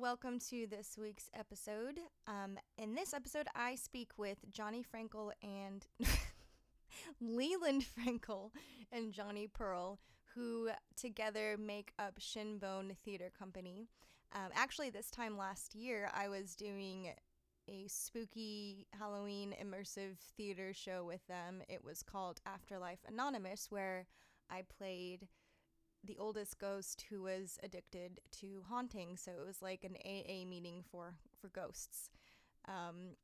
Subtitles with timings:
[0.00, 2.00] Welcome to this week's episode.
[2.26, 5.86] Um, in this episode, I speak with Jonny Frankel and
[7.20, 8.50] Leland Frankel
[8.90, 9.98] and Jonny Perl,
[10.34, 13.88] who together make up Shinbone Theater Company.
[14.34, 17.12] Um, actually, this time last year, I was doing
[17.68, 21.60] a spooky Halloween immersive theater show with them.
[21.68, 24.06] It was called Afterlife Anonymous, where
[24.48, 25.28] I played
[26.04, 29.16] the oldest ghost who was addicted to haunting.
[29.16, 32.10] So it was like an AA meeting for for ghosts.
[32.66, 33.16] Um,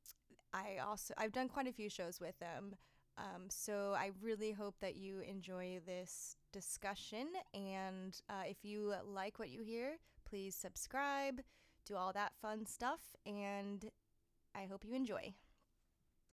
[0.53, 2.75] I also I've done quite a few shows with them.
[3.17, 7.27] Um, so I really hope that you enjoy this discussion.
[7.53, 11.41] And uh, if you like what you hear, please subscribe,
[11.85, 13.89] do all that fun stuff, and
[14.53, 15.33] I hope you enjoy.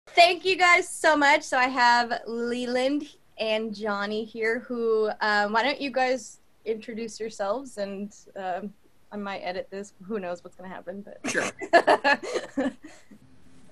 [0.07, 1.43] Thank you guys so much.
[1.43, 3.07] So I have Leland
[3.37, 8.73] and Jonny here who, um, why don't you guys introduce yourselves and um,
[9.11, 9.93] I might edit this.
[10.07, 11.19] Who knows what's going to happen, but.
[11.29, 12.71] Sure.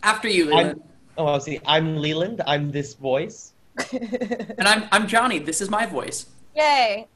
[0.04, 0.82] After you, Leland.
[1.18, 1.60] I'm, oh, see.
[1.66, 2.42] I'm Leland.
[2.48, 3.54] I'm this voice.
[3.92, 5.40] and I'm, I'm Jonny.
[5.40, 6.28] This is my voice.
[6.56, 7.08] Yay.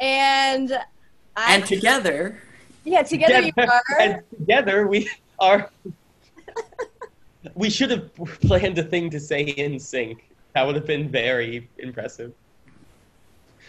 [0.00, 0.78] And
[1.36, 2.40] I, And together.
[2.84, 3.82] Yeah, together, together you are.
[4.00, 5.70] And together we are.
[7.54, 10.30] we should have planned a thing to say in sync.
[10.54, 12.32] That would have been very impressive.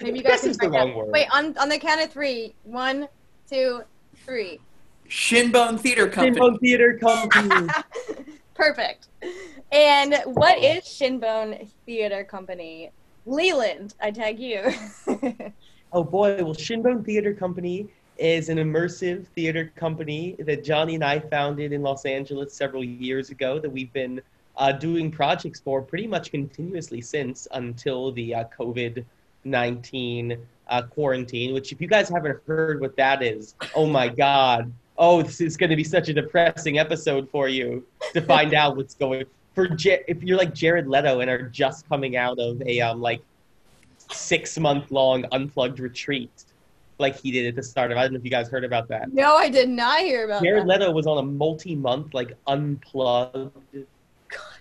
[0.01, 1.09] Maybe you guys can the wrong word.
[1.09, 2.53] Wait, on, on the count of three.
[2.63, 3.07] One,
[3.49, 3.81] two,
[4.25, 4.59] three.
[5.09, 6.39] Shinbone Theater Company.
[6.39, 7.67] Shinbone Theater Company.
[8.53, 9.07] Perfect.
[9.71, 12.91] And what is Shinbone Theater Company?
[13.25, 14.71] Leland, I tag you.
[15.91, 17.89] oh boy, well, Shinbone Theater Company
[18.19, 23.29] is an immersive theater company that Jonny and I founded in Los Angeles several years
[23.29, 24.21] ago that we've been
[24.57, 29.05] uh, doing projects for pretty much continuously since until the uh, COVID
[29.43, 30.37] 19
[30.69, 34.71] uh, quarantine, which, if you guys haven't heard what that is, oh my God.
[34.97, 38.75] Oh, this is going to be such a depressing episode for you to find out
[38.75, 39.67] what's going for.
[39.79, 43.21] if you're like Jared Leto and are just coming out of a um, like
[44.11, 46.45] six month long unplugged retreat,
[46.99, 47.97] like he did at the start of.
[47.97, 49.13] I don't know if you guys heard about that.
[49.13, 50.79] No, I did not hear about Jared that.
[50.79, 53.85] Leto was on a multi month like unplugged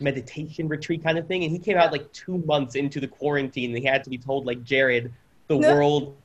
[0.00, 1.44] meditation retreat kind of thing.
[1.44, 3.70] And he came out like two months into the quarantine.
[3.70, 5.12] And he had to be told, like, Jared,
[5.48, 5.74] the no.
[5.74, 6.16] world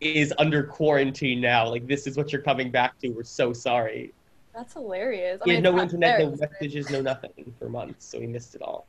[0.00, 1.68] is under quarantine now.
[1.68, 3.08] Like, this is what you're coming back to.
[3.08, 4.12] We're so sorry.
[4.54, 5.40] That's hilarious.
[5.42, 8.06] I mean, had no internet, no messages, no nothing for months.
[8.06, 8.86] So he missed it all.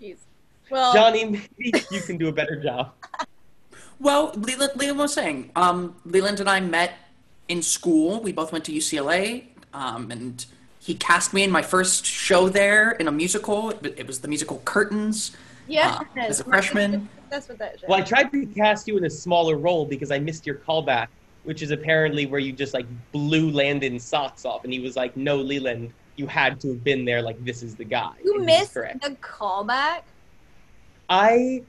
[0.00, 0.18] Jeez.
[0.70, 2.92] Well, Jonny, maybe you can do a better job.
[4.00, 6.94] Well, Leland, Leland was saying, um, Leland and I met
[7.48, 8.20] in school.
[8.20, 9.44] We both went to UCLA,
[9.74, 10.44] um, and
[10.78, 13.70] he cast me in my first show there in a musical.
[13.70, 15.36] It was the musical Curtains.
[15.66, 17.08] Yeah, uh, as a freshman.
[17.28, 17.82] That's what that.
[17.86, 21.08] Well, I tried to cast you in a smaller role because I missed your callback,
[21.44, 25.16] which is apparently where you just like blew Landon's socks off, and he was like,
[25.16, 27.20] "No, Leland, you had to have been there.
[27.20, 30.02] Like this is the guy." You missed the callback.
[31.10, 31.62] I,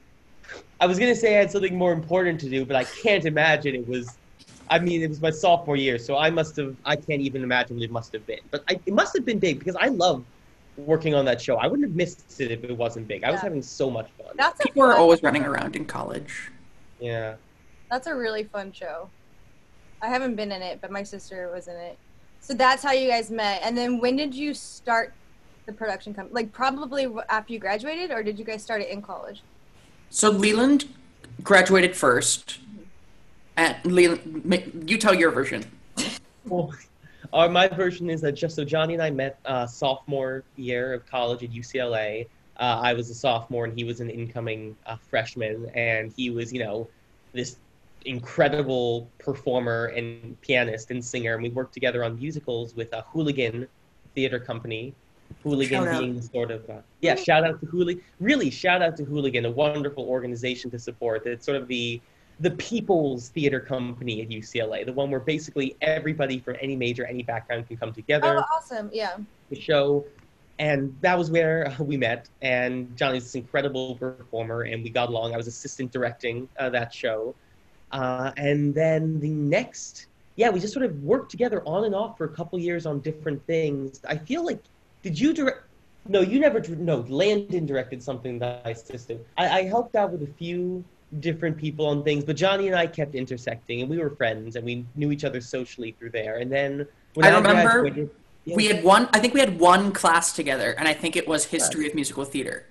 [0.80, 3.74] I was gonna say I had something more important to do, but I can't imagine
[3.74, 4.16] it was
[4.70, 6.76] I mean, it was my sophomore year, so I must have.
[6.84, 8.38] I can't even imagine what it must have been.
[8.52, 10.24] But I, it must have been big because I love
[10.76, 11.56] working on that show.
[11.56, 13.24] I wouldn't have missed it if it wasn't big.
[13.24, 14.28] I was having so much fun.
[14.36, 16.50] That's people are always running around in college.
[17.00, 17.34] Yeah.
[17.90, 19.10] That's a really fun show.
[20.00, 21.98] I haven't been in it, but my sister was in it.
[22.40, 23.60] So that's how you guys met.
[23.62, 25.12] And then when did you start
[25.66, 26.34] the production company?
[26.34, 29.42] Like probably after you graduated, or did you guys start it in college?
[30.10, 30.86] So Leland
[31.42, 32.58] graduated first
[33.56, 33.76] and
[34.86, 35.64] you tell your version.
[36.46, 36.72] well,
[37.32, 41.44] my version is that just so Jonny and I met uh, sophomore year of college
[41.44, 42.26] at UCLA.
[42.58, 46.52] Uh, I was a sophomore and he was an incoming uh, freshman, and he was,
[46.52, 46.88] you know,
[47.32, 47.56] this
[48.04, 51.34] incredible performer and pianist and singer.
[51.34, 53.68] And we worked together on musicals with a Hooligan
[54.14, 54.92] Theater Company.
[55.42, 58.02] Hooligan being sort of uh, yeah, shout out to Hooligan.
[58.20, 61.26] Really, shout out to Hooligan, a wonderful organization to support.
[61.26, 62.00] It's sort of the
[62.40, 67.22] the People's Theater Company at UCLA, the one where basically everybody from any major, any
[67.22, 68.38] background can come together.
[68.38, 68.90] Oh, awesome!
[68.92, 69.16] Yeah.
[69.50, 70.04] The show,
[70.58, 72.28] and that was where we met.
[72.40, 75.34] And Jonny's this incredible performer, and we got along.
[75.34, 77.34] I was assistant directing uh, that show,
[77.92, 80.06] uh, and then the next,
[80.36, 83.00] yeah, we just sort of worked together on and off for a couple years on
[83.00, 84.00] different things.
[84.08, 84.62] I feel like,
[85.02, 85.62] did you direct?
[86.08, 86.60] No, you never.
[86.60, 89.24] No, Landon directed something that I assisted.
[89.36, 90.82] I, I helped out with a few
[91.18, 94.64] different people on things, but Jonny and I kept intersecting, and we were friends, and
[94.64, 96.38] we knew each other socially through there.
[96.38, 98.08] And then when I, I remember
[98.46, 99.08] we had one.
[99.12, 102.24] I think we had one class together, and I think it was history of musical
[102.24, 102.66] theater.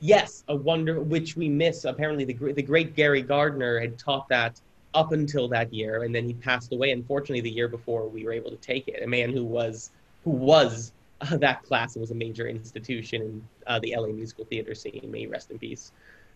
[0.00, 1.84] Yes, a wonder which we miss.
[1.84, 4.60] Apparently, the the great Gary Gardner had taught that
[4.94, 6.90] up until that year, and then he passed away.
[6.92, 9.90] Unfortunately, the year before we were able to take it, a man who was
[10.24, 10.92] who was
[11.32, 15.08] uh, that class was a major institution in uh, the LA musical theater scene.
[15.10, 15.92] May rest in peace.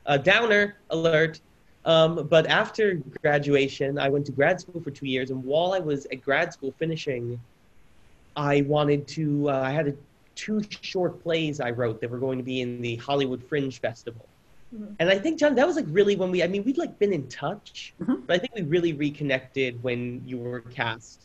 [0.07, 1.41] Uh, downer alert.
[1.85, 5.79] Um, but after graduation, I went to grad school for two years, and while I
[5.79, 7.41] was at grad school finishing,
[8.37, 9.49] I wanted to.
[9.51, 9.95] Uh, I had a,
[10.35, 14.27] two short plays I wrote that were going to be in the Hollywood Fringe Festival.
[14.75, 14.95] Mhm.
[14.99, 16.43] And I think John, that was like really when we.
[16.43, 18.27] I mean, we'd like been in touch, Mhm.
[18.27, 21.23] but I think we really reconnected when you were cast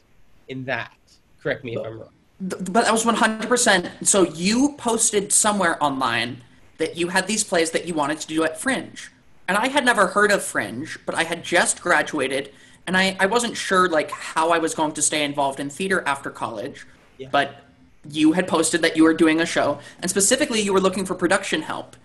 [0.47, 0.93] in that.
[1.41, 2.13] Correct me if I'm wrong.
[2.43, 4.05] But that was 100%.
[4.05, 6.43] So you posted somewhere online
[6.77, 9.11] that you had these plays that you wanted to do at Fringe.
[9.47, 12.51] And I had never heard of Fringe, but I had just graduated
[12.85, 16.03] and I, I wasn't sure like how I was going to stay involved in theater
[16.05, 16.85] after college.
[17.17, 17.29] Yeah.
[17.31, 17.61] But
[18.09, 21.15] you had posted that you were doing a show and specifically you were looking for
[21.15, 21.95] production help.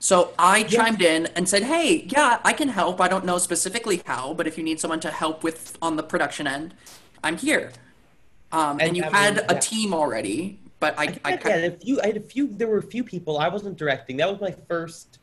[0.00, 3.00] So I chimed in and said, "Hey, yeah, I can help.
[3.00, 6.04] I don't know specifically how, but if you need someone to help with on the
[6.04, 6.74] production end,
[7.24, 7.72] I'm here."
[8.52, 9.58] Um, and, And you had a yeah.
[9.58, 12.00] team already, but I, I, I, had a few.
[12.00, 12.48] I had a few.
[12.48, 13.38] There were a few people.
[13.38, 14.16] I wasn't directing.
[14.16, 15.18] That was my first,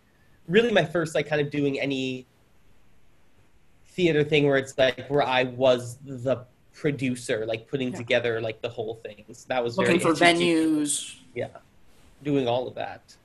[0.48, 2.28] really my first like kind of doing any
[3.88, 7.98] theater thing where it's like where I was the producer, like putting Yeah.
[7.98, 9.24] together like the whole thing.
[9.32, 11.16] So that was looking for venues.
[11.34, 11.48] Yeah,
[12.24, 13.16] doing all of that.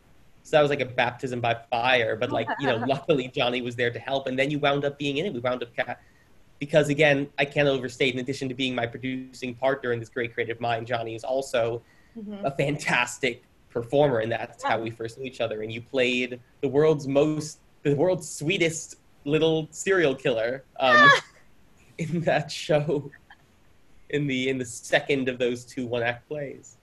[0.44, 2.16] So that was like a baptism by fire.
[2.16, 4.98] But like you know, luckily Jonny was there to help, and then you wound up
[4.98, 5.34] being in it.
[5.34, 5.96] We wound up ca-
[6.60, 8.14] because again, I can't overstate.
[8.14, 11.82] In addition to being my producing partner in this great creative mind, Jonny is also
[12.16, 12.44] Mhm.
[12.44, 15.62] a fantastic performer, and that's how we first knew each other.
[15.62, 21.08] And you played the world's most, the world's sweetest little serial killer um,
[21.98, 23.10] in that show.
[24.10, 26.76] In the in the second of those two one act plays.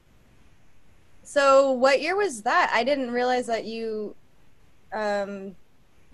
[1.23, 2.71] So what year was that?
[2.73, 4.15] I didn't realize that you,
[4.93, 5.53] um,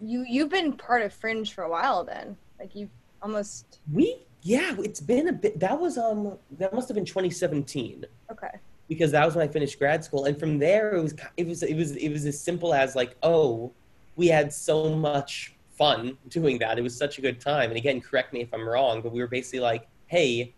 [0.01, 2.03] you you've been part of Fringe for a while.
[2.03, 2.89] Then, like you
[3.23, 5.59] almost We yeah, it's been a bit.
[5.59, 8.47] That was um that must have been 2017 okay.
[8.89, 11.63] because that was when I finished grad school, and from there it was it was
[11.63, 13.71] it was it was as simple as like oh,
[14.17, 16.77] we had so much fun doing that.
[16.77, 17.69] It was such a good time.
[17.69, 20.53] And again, correct me if I'm wrong, but we were basically like, hey,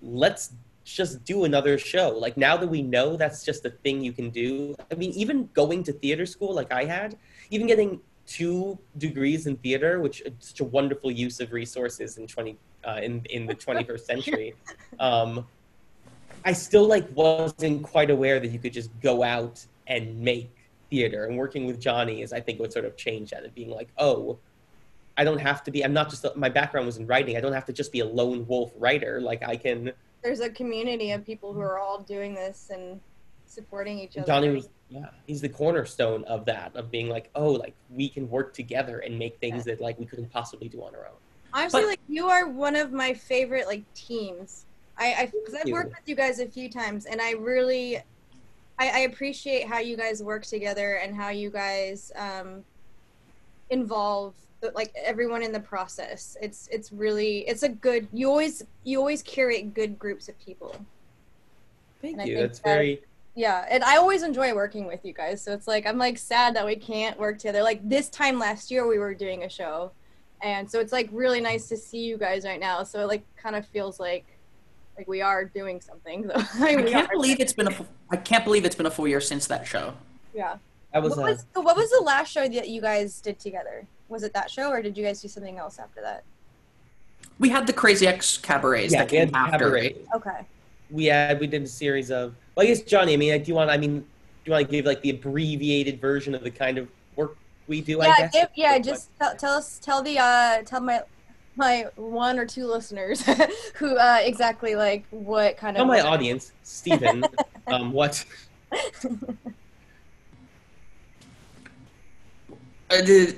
[0.00, 0.52] let's
[0.84, 2.10] just do another show.
[2.10, 4.76] Like now that we know that's just a thing you can do.
[4.90, 7.16] I mean, even going to theater school like I had,
[7.50, 12.26] even getting two degrees in theater, which is such a wonderful use of resources in
[12.26, 12.56] twenty
[12.86, 14.54] uh, in in the 21st century.
[15.00, 15.44] Um,
[16.44, 20.54] I still like wasn't quite aware that you could just go out and make
[20.88, 21.24] theater.
[21.24, 23.44] And working with Jonny is, I think, what sort of changed that.
[23.44, 24.38] Of being like, oh,
[25.16, 25.84] I don't have to be.
[25.84, 26.24] I'm not just.
[26.36, 27.36] My background was in writing.
[27.36, 29.20] I don't have to just be a lone wolf writer.
[29.20, 29.92] Like I can.
[30.22, 33.00] There's a community of people who are all doing this and
[33.46, 34.26] supporting each other.
[34.26, 34.68] Jonny was.
[34.90, 36.74] Yeah, he's the cornerstone of that.
[36.76, 40.06] Of being like, oh, like we can work together and make things that like we
[40.06, 41.16] couldn't possibly do on our own.
[41.52, 44.66] Honestly, But- like you are one of my favorite like teams.
[44.98, 47.96] I, I because I've worked with you guys a few times, and I really,
[48.78, 52.64] I, I appreciate how you guys work together and how you guys um,
[53.70, 56.36] involve the- like everyone in the process.
[56.40, 58.06] It's it's really it's a good.
[58.12, 60.76] You always you always curate good groups of people.
[62.00, 62.36] Thank And you.
[62.36, 63.02] That's that- very.
[63.36, 65.42] Yeah, and I always enjoy working with you guys.
[65.42, 67.62] So it's like I'm like sad that we can't work together.
[67.62, 69.90] Like this time last year we were doing a show.
[70.40, 72.84] And so it's like really nice to see you guys right now.
[72.84, 74.24] So it like kind of feels like
[74.96, 76.28] like we are doing something.
[76.28, 78.90] So I we can't believe it's been a fu- I can't believe it's been a
[78.90, 79.94] full year since that show.
[80.32, 80.56] Yeah.
[80.92, 81.16] That was.
[81.16, 83.84] What uh, was, so what was the last show that you guys did together?
[84.08, 86.22] Was it that show or did you guys do something else after that?
[87.40, 89.58] We had the Crazy X cabarets yeah, that came after.
[89.58, 89.96] cabaret.
[90.14, 90.46] Okay.
[90.90, 93.14] we had we did a series of well, I guess Jonny.
[93.14, 93.70] I mean, like, do you want?
[93.70, 94.06] I mean, do
[94.44, 98.00] you want to give like the abbreviated version of the kind of work we do?
[98.00, 98.32] I yeah, guess.
[98.32, 101.02] give, yeah, just tell, tell us tell the uh tell my
[101.56, 103.22] my one or two listeners
[103.74, 107.24] who uh exactly like what kind Tell of Tell my audience, Stephen,
[107.68, 108.24] um, what?
[112.90, 113.34] Uh, the-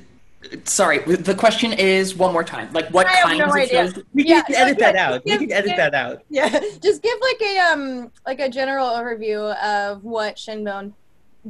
[0.64, 2.72] sorry, the question is one more time.
[2.72, 3.92] Like what I kinds no of idea.
[3.92, 4.04] shows?
[4.14, 5.22] We Yeah, can edit that out.
[5.24, 5.76] yeah, we can edit yeah.
[5.76, 6.22] that out.
[6.30, 6.48] yeah
[6.82, 10.92] just give like a um like a general overview of what shinbone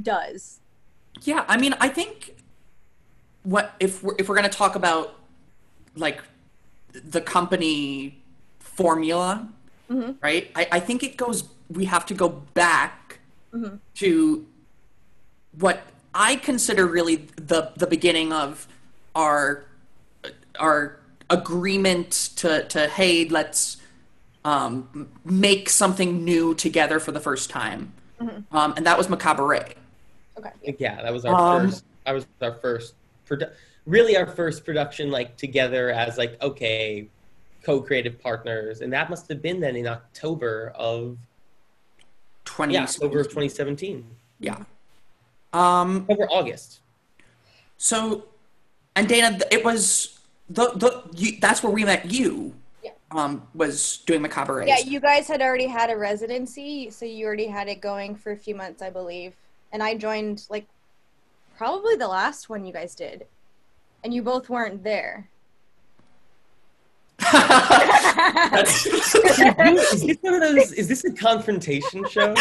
[0.03, 0.61] does
[1.23, 2.35] Yeah, I mean, I think
[3.43, 5.19] what if we're if we're gonna talk about
[5.95, 6.21] like
[6.93, 8.21] the company
[8.59, 9.49] formula,
[9.91, 10.17] Mhm.
[10.23, 10.50] right?
[10.55, 11.45] I, I think it goes.
[11.71, 13.21] We have to go back
[13.55, 13.79] Mhm.
[13.97, 14.47] to
[15.59, 15.83] what
[16.15, 18.67] I consider really the the beginning of
[19.16, 19.64] our
[20.61, 23.78] our agreement to to hey let's
[24.44, 28.44] um, make something new together for the first time, Mhm.
[28.52, 29.64] um, and that was Macabre.
[30.38, 31.85] okay Yeah, that was our Um, first.
[32.04, 32.94] That was our first.
[33.28, 33.52] Produ-
[33.87, 37.08] really our first production like together as like okay,
[37.64, 41.18] co-creative partners, and that must have been then in October of
[42.44, 44.04] 20 yeah October of 2017,
[44.38, 44.62] Yeah.
[45.52, 46.80] Um, over August.
[47.78, 48.26] so,
[48.97, 50.19] and Dana, th- it was
[50.50, 52.55] the the you, that's where we met you.
[52.83, 52.91] Yeah.
[53.12, 54.65] Um, was doing macabre.
[54.67, 58.33] Yeah, you guys had already had a residency, so you already had it going for
[58.33, 59.35] a few months, I believe.
[59.73, 60.67] And I joined like
[61.57, 63.26] probably the last one you guys did,
[64.03, 65.29] and you both weren't there.
[67.21, 68.85] is,
[70.03, 70.73] this one of those?
[70.73, 72.35] Is this a confrontation show?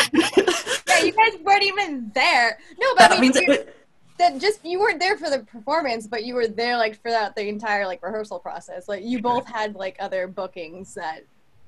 [0.87, 2.57] Yeah, you guys weren't even there.
[2.79, 3.75] No, but that I mean, means you- it,
[4.17, 7.47] that just you weren't there for the performance, but you were there like throughout the
[7.47, 8.87] entire like rehearsal process.
[8.87, 11.25] Like you both had like other bookings that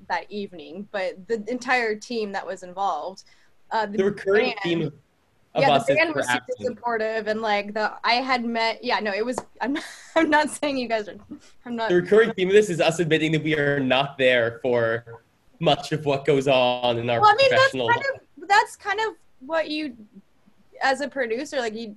[0.08, 3.24] that evening, but the entire team that was involved.
[3.70, 4.92] Uh, The recurring band- theme
[5.56, 6.66] yeah, us the band was super absent.
[6.66, 8.82] supportive, and like the I had met.
[8.84, 9.36] Yeah, no, it was.
[9.60, 11.16] I'm not, I'm not saying you guys are.
[11.64, 11.88] I'm not.
[11.88, 15.22] The recurring theme of this is us admitting that we are not there for
[15.60, 19.00] much of what goes on in our Well, I mean, that's kind of that's kind
[19.00, 19.96] of what you,
[20.82, 21.96] as a producer, like you,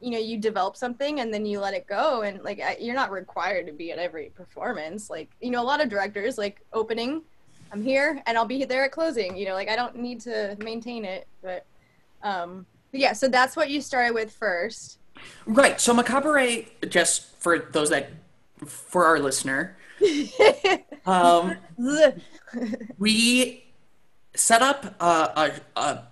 [0.00, 2.94] you know, you develop something and then you let it go, and like I- you're
[2.94, 5.10] not required to be at every performance.
[5.10, 7.22] Like you know, a lot of directors like opening,
[7.72, 9.36] I'm here and I'll be there at closing.
[9.36, 11.66] You know, like I don't need to maintain it, but,
[12.22, 13.12] um, but yeah.
[13.12, 14.98] So that's what you started with first.
[15.46, 15.80] right.
[15.80, 18.10] So macabre, just for those that,
[18.66, 19.76] for our listener,
[21.06, 21.56] um,
[22.98, 23.64] we
[24.34, 25.04] set up a,
[25.76, 26.02] a, a,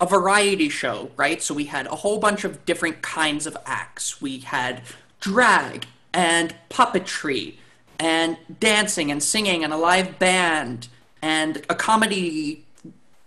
[0.00, 1.42] a variety show, right?
[1.42, 4.20] So we had a whole bunch of different kinds of acts.
[4.20, 4.82] We had
[5.20, 7.54] drag and puppetry
[7.98, 10.88] and dancing and singing and a live band
[11.22, 12.64] and a comedy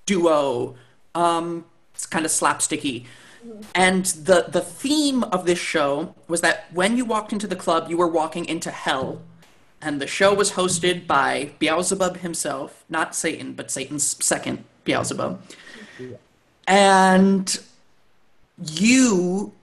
[0.05, 0.75] duo.
[1.15, 3.05] Um, it's kind of slapsticky.
[3.73, 7.89] And the, the theme of this show was that when you walked into the club,
[7.89, 9.21] you were walking into hell
[9.81, 15.41] and the show was hosted by Beelzebub himself, not Satan, but Satan's second Beelzebub.
[16.69, 17.59] And
[18.63, 19.53] you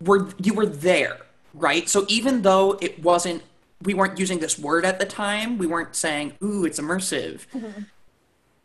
[0.00, 1.18] were you were there,
[1.54, 1.88] right?
[1.88, 3.42] So even though it wasn't
[3.82, 7.40] we weren't using this word at the time, we weren't saying, "Ooh, it's immersive."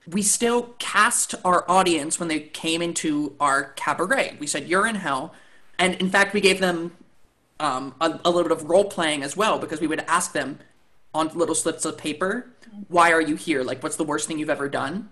[0.07, 4.37] We still cast our audience when they came into our cabaret.
[4.39, 5.33] We said, "You're in hell."
[5.77, 6.91] And in fact, we gave them
[7.61, 10.59] um, a, a little bit of role playing as well because we would ask them
[11.13, 12.47] on little slips of paper,
[12.89, 13.63] "Why are you here?
[13.63, 15.09] Like, what's the worst thing you've ever done?"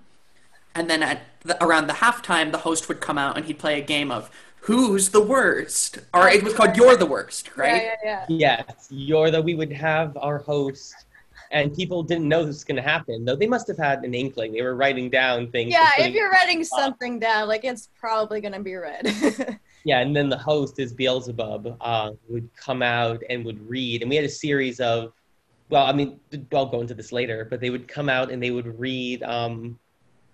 [0.78, 3.80] And then at the, around the halftime, the host would come out and he'd play
[3.80, 4.30] a game of
[4.62, 7.82] "Who's the worst?" Or it was called "You're the worst," right?
[7.82, 8.64] Yeah, yeah, yeah.
[8.68, 10.94] Yes, you're the, we would have our host,
[11.50, 13.26] and people didn't know this was going to happen.
[13.26, 14.54] Though they must have had an inkling.
[14.54, 15.72] They were writing down things.
[15.72, 19.60] Yeah, if you're writing something down, like it's probably gonna be read.
[19.84, 21.78] Yeah, and then the host is Beelzebub.
[21.80, 25.14] Uh, would come out and would read, and we had a series of.
[25.70, 26.20] Well, I mean,
[26.54, 29.80] I'll go into this later, but they would come out and they would read um,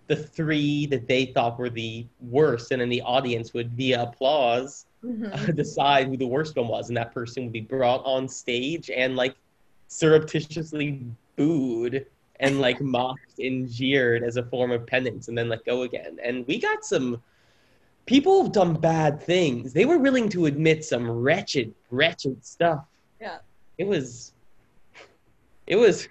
[0.08, 4.86] the three that they thought were the worst, and then the audience would, via applause,
[5.04, 5.56] Mhm.
[5.56, 9.16] decide who the worst one was, and that person would be brought on stage and
[9.16, 9.36] like
[9.88, 11.06] surreptitiously
[11.36, 12.06] booed
[12.40, 16.18] and like mocked and jeered as a form of penance, and then let go again.
[16.24, 17.22] And we got some
[18.06, 19.72] people have done bad things.
[19.74, 22.86] They were willing to admit some wretched, wretched stuff.
[23.22, 23.38] Yeah.
[23.78, 24.34] It was.
[25.68, 26.08] It was.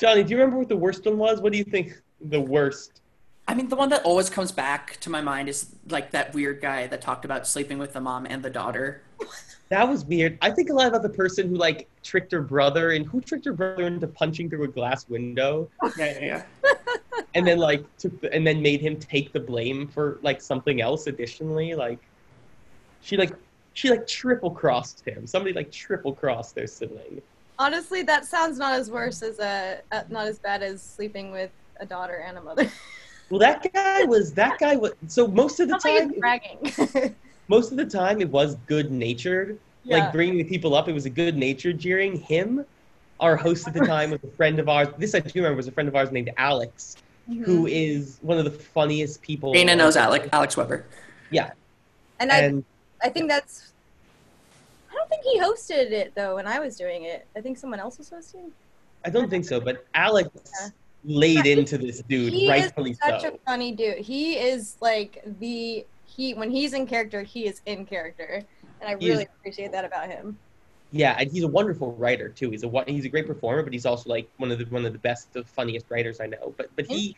[0.00, 1.40] Jonny, do you remember what the worst one was?
[1.40, 3.00] What do you think the worst?
[3.46, 6.60] I mean, the one that always comes back to my mind is like that weird
[6.60, 9.02] guy that talked about sleeping with the mom and the daughter.
[9.70, 10.38] That was weird.
[10.42, 13.44] I think a lot about the person who like tricked her brother and who tricked
[13.46, 16.72] her brother into punching through a glass window Yeah, yeah, yeah.
[17.34, 20.80] and then like took the, and then made him take the blame for like something
[20.80, 21.74] else additionally.
[21.74, 21.98] Like
[23.02, 23.32] she like
[23.74, 25.26] she like triple crossed him.
[25.26, 27.22] Somebody like triple crossed their sibling.
[27.58, 31.50] Honestly, that sounds not as worse as a uh, not as bad as sleeping with
[31.80, 32.70] a daughter and a mother.
[33.30, 37.14] Well, that guy was that guy was so most of the time bragging.
[37.48, 39.58] most of the time it was good natured.
[39.84, 39.98] Yeah.
[39.98, 42.18] Like bringing the people up, it was a good natured jeering.
[42.18, 42.64] Him,
[43.20, 44.88] our host at the time was a friend of ours.
[44.96, 46.96] This I do remember was a friend of ours named Alex,
[47.28, 47.44] Mhm.
[47.44, 49.52] who is one of the funniest people.
[49.52, 50.86] Dana knows Alex, Alex Weber.
[51.30, 51.50] Yeah,
[52.20, 52.64] and I and
[53.02, 53.72] I think that's.
[55.22, 57.26] Think he hosted it though when I was doing it.
[57.36, 58.52] I think someone else was hosting.
[59.04, 60.68] I don't think so, but Alex Yeah.
[61.04, 63.28] laid into this dude, he rightfully is such so.
[63.34, 63.98] a funny dude.
[63.98, 68.42] He is like the he when he's in character, he is in character,
[68.80, 70.38] and I He is- really appreciate that about him.
[70.90, 72.50] Yeah, and he's a wonderful writer too.
[72.50, 74.92] He's a he's a great performer, but he's also like one of the one of
[74.92, 76.54] the best, the funniest writers I know.
[76.56, 77.14] But but he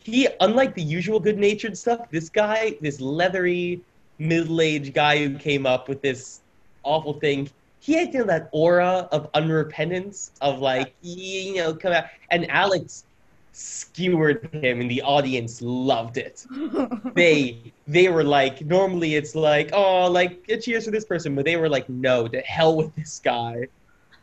[0.00, 3.80] he unlike the usual good natured stuff, this guy, this leathery
[4.18, 6.40] middle aged guy who came up with this
[6.84, 7.50] awful thing.
[7.80, 12.50] He had you know, that aura of unrepentance, of like you know, come out, and
[12.50, 13.04] Alex
[13.52, 16.46] skewered him, and the audience loved it.
[17.14, 21.56] they they were like, normally it's like, oh, like cheers for this person, but they
[21.56, 23.68] were like, no, to hell with this guy,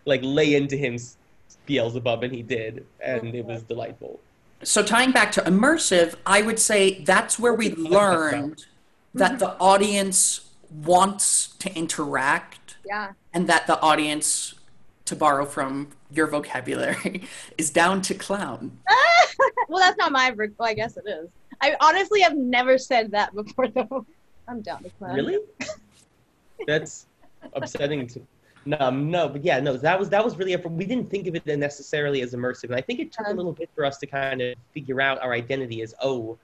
[0.05, 0.97] like lay into him
[1.65, 4.19] Beelzebub, and he did, and it was delightful.
[4.63, 8.65] So tying back to immersive, I would say that's where we learned
[9.13, 13.11] that the audience wants to interact Yeah.
[13.33, 14.55] and that the audience,
[15.05, 17.23] to borrow from your vocabulary,
[17.57, 18.79] is down to clown.
[19.69, 20.31] well, that's not my.
[20.31, 21.29] ver- Well, I guess it is.
[21.61, 24.05] I honestly have never said that before, though.
[24.47, 25.15] I'm down to clown.
[25.15, 25.37] Really?
[26.67, 27.07] That's
[27.53, 28.21] upsetting to
[28.65, 31.45] no, no, but yeah, no, that was that was really we didn't think of it
[31.47, 34.05] necessarily as immersive, and I think it took a Um, little bit for us to
[34.05, 36.37] kind of figure out our identity as oh,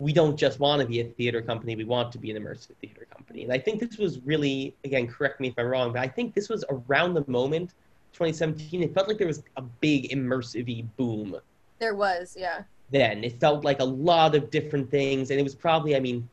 [0.00, 2.74] we don't just want to be a theater company, we want to be an immersive
[2.80, 6.00] theater company, and I think this was really again, correct me if I'm wrong, but
[6.00, 7.74] I think this was around the moment
[8.12, 8.82] 2017.
[8.82, 11.36] It felt like there was a big immersive boom
[11.78, 12.62] There was, yeah.
[12.90, 13.24] then.
[13.24, 16.28] It felt like a lot of different things, and it was probably, I mean,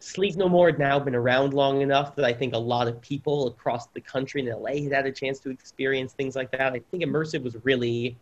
[0.00, 3.00] Sleep No More had now been around long enough that I think a lot of
[3.00, 6.72] people across the country in LA had had a chance to experience things like that.
[6.72, 8.16] I think immersive was really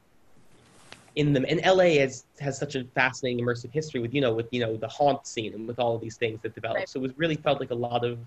[1.16, 4.46] in them, and LA has has such a fascinating immersive history with you know with
[4.52, 6.80] you know the haunt scene and with all of these things that developed.
[6.80, 6.88] Right.
[6.88, 8.18] So it was really felt like a lot of.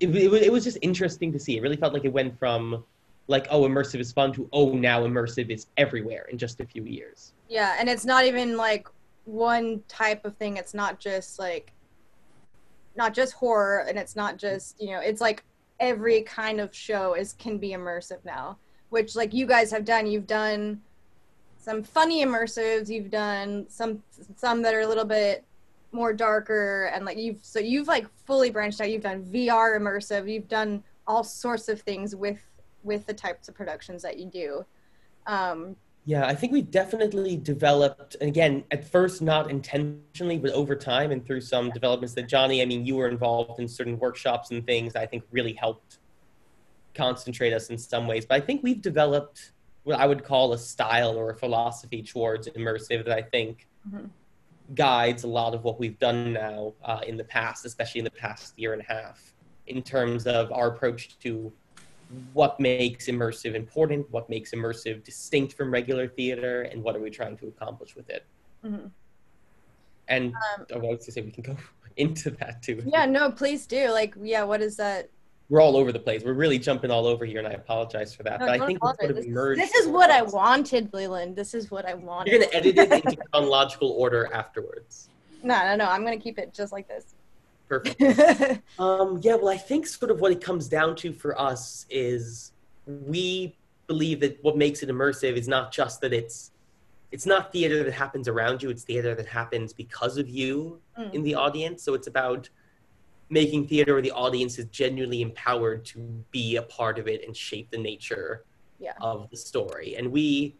[0.00, 1.56] It, it, it was just interesting to see.
[1.56, 2.84] It really felt like it went from
[3.28, 6.84] like oh immersive is fun to oh now immersive is everywhere in just a few
[6.84, 7.32] years.
[7.48, 8.88] Yeah, and it's not even like
[9.26, 10.56] one type of thing.
[10.56, 11.72] It's not just like
[12.96, 15.44] not just horror and it's not just, you know, it's like
[15.80, 18.56] every kind of show is can be immersive now,
[18.88, 20.06] which like you guys have done.
[20.06, 20.80] You've done
[21.66, 24.00] some funny immersives, you've done some
[24.36, 25.44] some that are a little bit
[25.90, 28.88] more darker and like you've so you've like fully branched out.
[28.88, 32.38] You've done VR immersive, you've done all sorts of things with
[32.84, 34.64] with the types of productions that you do.
[35.26, 35.74] Um
[36.04, 41.10] Yeah, I think we definitely developed, and again, at first not intentionally, but over time
[41.10, 44.64] and through some developments that Johnny, I mean, you were involved in certain workshops and
[44.64, 45.98] things I think really helped
[46.94, 48.24] concentrate us in some ways.
[48.24, 49.50] But I think we've developed
[49.86, 54.10] what I would call a style or a philosophy towards immersive that I think Mhm.
[54.74, 58.10] guides a lot of what we've done now uh, in the past, especially in the
[58.10, 59.32] past year and a half,
[59.68, 61.52] in terms of our approach to
[62.32, 67.08] what makes immersive important, what makes immersive distinct from regular theater, and what are we
[67.10, 68.24] trying to accomplish with it.
[68.64, 68.90] Mhm.
[70.08, 71.56] And Um, I was to say we can go
[71.96, 72.82] into that too.
[72.84, 73.90] Yeah, no, please do.
[73.90, 75.10] Like, yeah, what is that?
[75.48, 76.24] We're all over the place.
[76.24, 78.40] We're really jumping all over here, and I apologize for that.
[78.40, 78.98] No, but I think we apologize.
[79.00, 79.60] sort of this, emerged.
[79.60, 81.36] this is what I wanted, Leland.
[81.36, 82.32] This is what I wanted.
[82.32, 85.08] You're gonna edit it into chronological order afterwards.
[85.44, 85.84] No, no, no.
[85.84, 87.14] I'm gonna keep it just like this.
[87.68, 88.00] Perfect.
[88.78, 92.52] Um, yeah, well, I think sort of what it comes down to for us is
[92.86, 93.56] we
[93.86, 96.50] believe that what makes it immersive is not just that it's
[97.12, 101.14] it's not theater that happens around you; it's theater that happens because of you Mm.
[101.14, 101.82] in the audience.
[101.82, 102.48] So it's about
[103.28, 105.98] making theater where the audience is genuinely empowered to
[106.30, 108.44] be a part of it and shape the nature
[108.78, 108.92] Yeah.
[109.00, 109.96] of the story.
[109.96, 110.54] And we,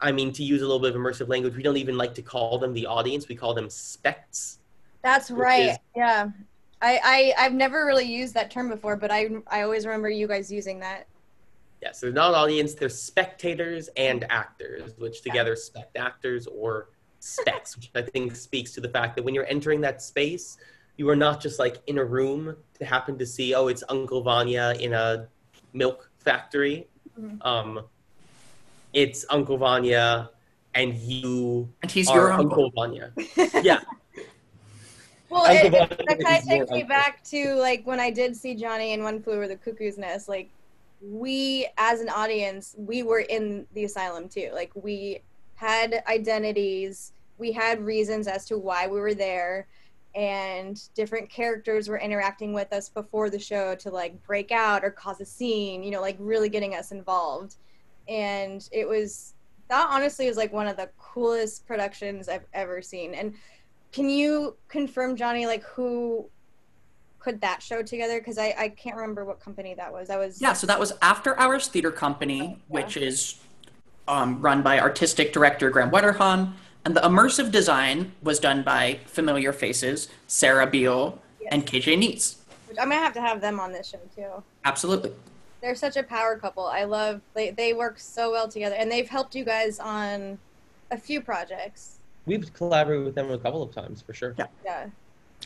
[0.00, 2.22] I mean, to use a little bit of immersive language, we don't even like to
[2.22, 4.58] call them the audience; we call them spects.
[5.02, 5.70] That's right.
[5.70, 6.30] is- Yeah.
[6.80, 10.28] I, I I've never really used that term before, but I I always remember you
[10.28, 11.08] guys using that.
[11.82, 17.74] Yeah, so they're not audience, they're spectators and actors, which together spect actors or specs,
[17.76, 20.58] which I think speaks to the fact that when you're entering that space,
[20.98, 24.20] you are not just like in a room to happen to see, oh, it's Uncle
[24.20, 25.28] Vanya in a
[25.72, 26.88] milk factory.
[27.18, 27.44] Mhm.
[27.46, 27.80] Um,
[28.92, 30.30] it's Uncle Vanya
[30.74, 32.70] and you And he's are your uncle.
[32.74, 33.12] Vanya.
[33.62, 33.80] Yeah.
[35.30, 36.88] Well, Uncle it, that kind of takes me uncle.
[36.88, 40.28] back to like when I did see Johnny in One Flew Over the Cuckoo's Nest.
[40.28, 40.50] Like,
[41.00, 44.50] we as an audience, we were in the asylum too.
[44.52, 45.20] Like, we
[45.54, 49.68] had identities, we had reasons as to why we were there,
[50.18, 54.90] and different characters were interacting with us before the show to like break out or
[54.90, 55.84] cause a scene.
[55.84, 57.54] You know, like really getting us involved.
[58.08, 59.34] And it was
[59.68, 63.14] that honestly is like one of the coolest productions I've ever seen.
[63.14, 63.32] And
[63.92, 66.28] can you confirm, Jonny, like who
[67.20, 68.18] put that show together?
[68.18, 70.08] Because I, I can't remember what company that was.
[70.08, 73.36] That was Yeah, so that was After Hours Theater Company, which is
[74.08, 76.54] um, run by artistic director Graham Wetterhahn.
[76.84, 82.36] And the immersive design was done by familiar faces, Sarah Beal and KJ Neese.
[82.66, 84.42] Which I'm gonna have to have them on this show too.
[84.64, 85.12] Absolutely.
[85.60, 86.66] They're such a power couple.
[86.66, 90.38] I love they they work so well together, and they've helped you guys on
[90.90, 91.98] a few projects.
[92.26, 94.34] We've collaborated with them a couple of times for sure.
[94.38, 94.46] Yeah.
[94.64, 94.86] Yeah.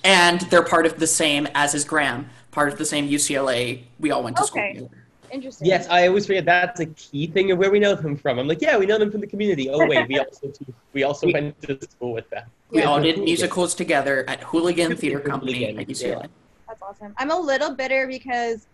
[0.05, 3.85] and they're part of the same as is Graham, part of the same UCLA.
[4.01, 5.02] We all went to school together.
[5.33, 5.67] Interesting.
[5.67, 8.39] Yes, I always forget that's a key thing of where we know them from.
[8.39, 9.71] I'm like, yeah, we know them from the community.
[9.71, 10.53] Oh wait, we also
[10.93, 12.45] we also We- went to school with them.
[12.71, 12.85] We Yeah.
[12.91, 16.29] all did musicals together at Hooligan Theater Company at UCLA.
[16.69, 17.15] That's awesome.
[17.17, 18.67] I'm a little bitter because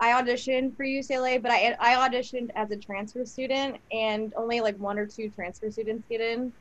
[0.00, 4.76] I auditioned for UCLA, but I I auditioned as a transfer student, and only like
[4.78, 6.52] one or two transfer students get in.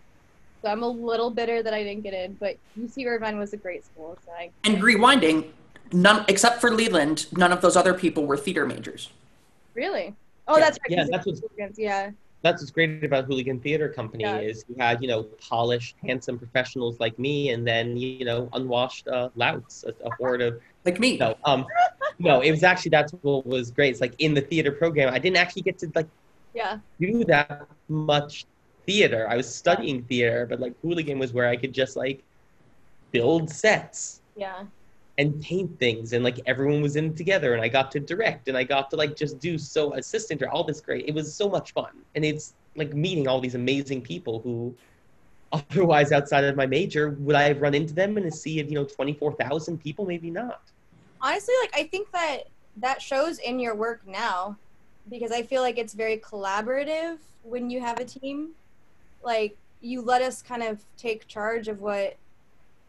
[0.63, 2.33] So I'm a little bitter that I didn't get in.
[2.39, 5.49] But UC Irvine was a great school, so I And rewinding,
[5.91, 9.09] none except for Leland, none of those other people were theater majors.
[9.73, 10.15] Really.
[10.47, 10.91] Oh, Yeah, that's right.
[10.91, 12.11] yeah, 'cause that's what's- Hooligans, yeah.
[12.41, 14.39] That's what's great about Hooligan Theater Company Yeah.
[14.39, 19.07] is you had you know polished, handsome professionals like me, and then you know unwashed
[19.07, 21.15] uh, louts, a, a horde of Like me.
[21.17, 21.65] no, um,
[22.19, 22.41] no.
[22.41, 23.91] It was actually that's what was great.
[23.91, 26.07] It's like in the theater program, I didn't actually get to like
[26.53, 26.79] Yeah.
[26.99, 28.45] do that much
[28.85, 29.25] theater.
[29.29, 32.21] I was studying theater, but like Hooligan was where I could just like
[33.11, 34.65] build sets Yeah.
[35.17, 38.57] And paint things and like everyone was in together and I got to direct and
[38.57, 41.05] I got to like just do so assistant or all this great.
[41.07, 41.91] It was so much fun.
[42.15, 44.75] And it's like meeting all these amazing people who
[45.53, 48.69] otherwise outside of my major would I have run into them in a sea of,
[48.69, 50.05] you know, 24,000 people?
[50.05, 50.61] Maybe not.
[51.21, 52.47] honestly like i think that
[52.77, 54.57] that shows in your work now
[55.09, 58.49] because i feel like it's very collaborative when you have a team
[59.23, 62.15] like you let us kind of take charge of what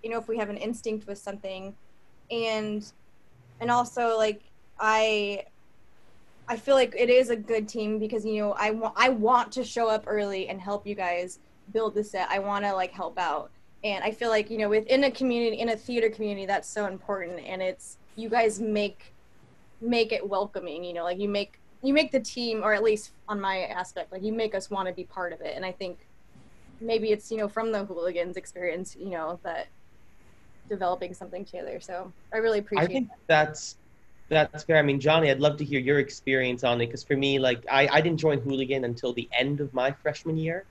[0.03, 1.75] you know if we have an instinct with something
[2.31, 2.93] and
[3.61, 4.43] and also like
[4.81, 5.45] i
[6.49, 9.53] i feel like it is a good team because you know i want i want
[9.53, 11.39] to show up early and help you guys
[11.73, 12.29] build the set.
[12.31, 13.51] I want to like help out.
[13.83, 16.87] And i feel like you know within a community in a theater community that's so
[16.87, 17.41] important.
[17.41, 19.13] And it's you guys make
[19.81, 23.11] make it welcoming you know like you make you make the team or at least
[23.29, 25.55] on my aspect like you make us want to be part of it.
[25.57, 26.07] And i think
[26.81, 29.69] maybe it's you know from the hooligans experience you know that
[30.69, 33.77] developing something together so i really appreciate I think that's
[34.29, 34.79] that's fair.
[34.79, 37.65] I mean, Jonny, I'd love to hear your experience on it because for me, like,
[37.71, 40.65] I, I didn't join Hooligan until the end of my freshman year.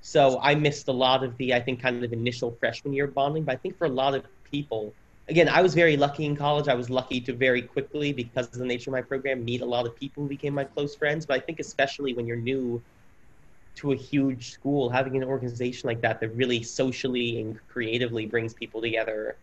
[0.00, 3.44] So I missed a lot of the, I think, kind of initial freshman year bonding.
[3.44, 4.92] But I think for a lot of people,
[5.28, 6.68] again, I was very lucky in college.
[6.68, 9.66] I was lucky to very quickly, because of the nature of my program, meet a
[9.66, 11.26] lot of people who became my close friends.
[11.26, 12.82] But I think, especially when you're new
[13.78, 18.54] to a huge school, having an organization like that that really socially and creatively brings
[18.54, 19.36] people together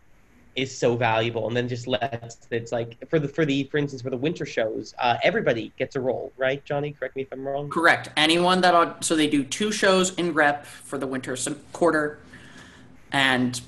[0.56, 4.02] is so valuable and then just lets it's like for the for the for instance
[4.02, 7.45] for the winter shows uh, everybody gets a role right jonny correct me if i'm
[7.45, 8.10] wrong Correct.
[8.15, 11.36] Anyone that so they do two shows in rep for the winter
[11.74, 12.19] quarter,
[13.12, 13.60] and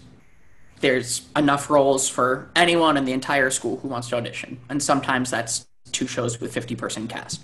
[0.80, 4.60] there's enough roles for anyone in the entire school who wants to audition.
[4.70, 7.42] And sometimes that's two shows with 50 person cast.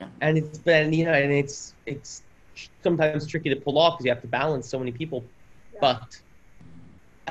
[0.00, 2.22] Wow and it's been you know and it's it's
[2.82, 5.24] sometimes tricky to pull off because you have to balance so many people.
[5.74, 5.80] Yeah.
[5.80, 6.20] but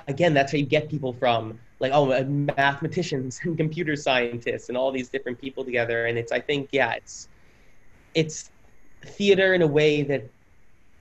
[0.07, 4.77] again that's how you get people from like oh uh, mathematicians and computer scientists and
[4.77, 6.05] all these different people together.
[6.05, 7.27] And it's i think yeah it's
[8.13, 8.51] it's
[9.03, 10.23] theater in a way that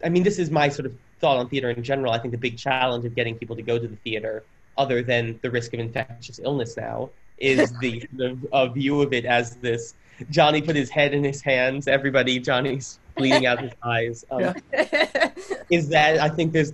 [0.04, 2.12] i mean this is my sort of thought on theater in general.
[2.12, 4.44] I think the big challenge of getting people to go to the theater
[4.76, 9.24] other than the risk of infectious illness now is the the uh, view of it
[9.24, 9.94] as this
[10.30, 11.88] Jonny put his head in his hands.
[11.88, 14.24] Everybody, Jonny's bleeding out his eyes.
[14.30, 15.30] Um, Yeah.
[15.70, 16.72] Is that I think there's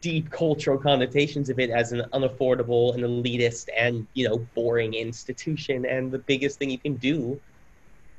[0.00, 5.84] deep cultural connotations of it as an unaffordable and elitist and you know boring institution.
[5.86, 7.40] And the biggest thing you can do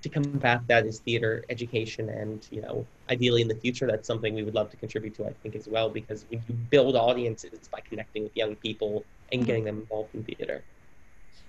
[0.03, 2.09] to combat that is theater education.
[2.09, 5.25] And you know, ideally in the future, that's something we would love to contribute to.
[5.25, 9.41] I think as well because when you build audiences by connecting with young people and
[9.41, 9.45] Mhm.
[9.45, 10.63] getting them involved in theater.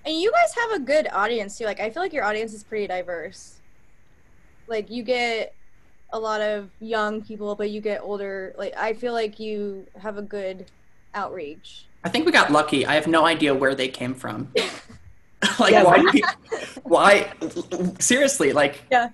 [0.07, 1.65] And you guys have a good audience too.
[1.65, 3.61] Like I feel like your audience is pretty diverse.
[4.67, 5.55] Like you get
[6.13, 8.55] a lot of young people, but you get older.
[8.59, 10.67] Like I feel like you have a good
[11.15, 11.87] outreach.
[12.05, 12.85] I think we got lucky.
[12.87, 14.53] I have no idea where they came from.
[15.59, 15.97] like Yeah, why?
[15.97, 16.13] right.
[16.13, 17.33] pe- Why?
[17.99, 18.83] Seriously, like.
[18.91, 19.09] Yeah.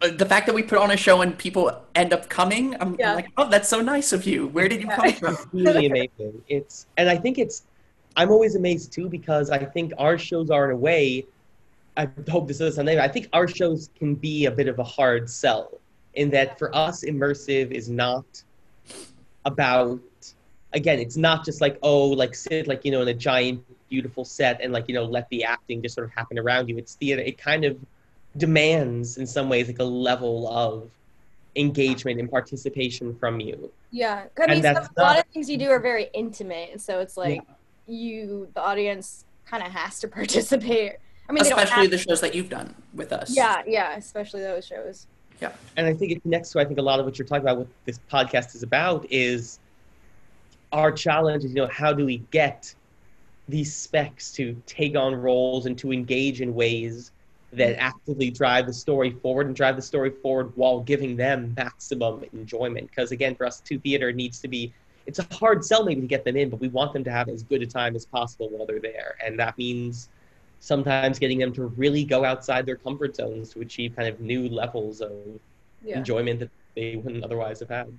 [0.00, 2.96] Uh, The fact that we put on a show and people end up coming, I'm,
[3.04, 4.48] I'm like, oh, that's so nice of you.
[4.48, 4.96] Where did you Yeah.
[4.96, 5.36] come from?
[5.52, 6.42] really amazing.
[6.48, 7.62] It's and I think it's
[8.16, 11.26] I'm always amazed too because I think our shows are in a way.
[11.96, 13.08] I hope this doesn't sound negative.
[13.08, 15.78] I think our shows can be a bit of a hard sell
[16.14, 18.24] in that for us, immersive is not
[19.44, 20.00] about.
[20.74, 24.24] Again, it's not just like oh, like sit like you know in a giant beautiful
[24.24, 26.78] set and like you know let the acting just sort of happen around you.
[26.78, 27.22] It's theater.
[27.22, 27.78] It kind of
[28.36, 30.88] demands in some ways like a level of
[31.56, 33.70] engagement and participation from you.
[33.90, 37.18] Yeah, I mean, some, a lot of things you do are very intimate, so it's
[37.18, 37.42] like
[37.86, 40.96] you, the audience, kind of has to participate.
[41.28, 43.34] I mean, they don't Especially have the shows that you've done with us.
[43.34, 45.06] Yeah, yeah, especially those shows.
[45.40, 47.42] Yeah, and I think it connects to I think a lot of what you're talking
[47.42, 47.58] about.
[47.58, 49.58] What this podcast is about is
[50.72, 52.74] our challenge is, you know, how do we get
[53.48, 57.10] these specs to take on roles and to engage in ways
[57.52, 62.24] that actively drive the story forward and drive the story forward while giving them maximum
[62.32, 62.88] enjoyment.
[62.88, 64.72] Because again, for us, to theater needs to be.
[65.06, 67.28] It's a hard sell maybe to get them in, but we want them to have
[67.28, 70.08] as good a time as possible while they're there, and that means
[70.60, 74.48] sometimes getting them to really go outside their comfort zones to achieve kind of new
[74.48, 75.12] levels of
[75.84, 75.98] Yeah.
[75.98, 77.92] enjoyment that they wouldn't otherwise have had.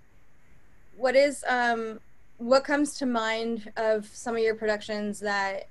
[0.95, 1.99] What is um
[2.37, 5.65] what comes to mind of some of your productions that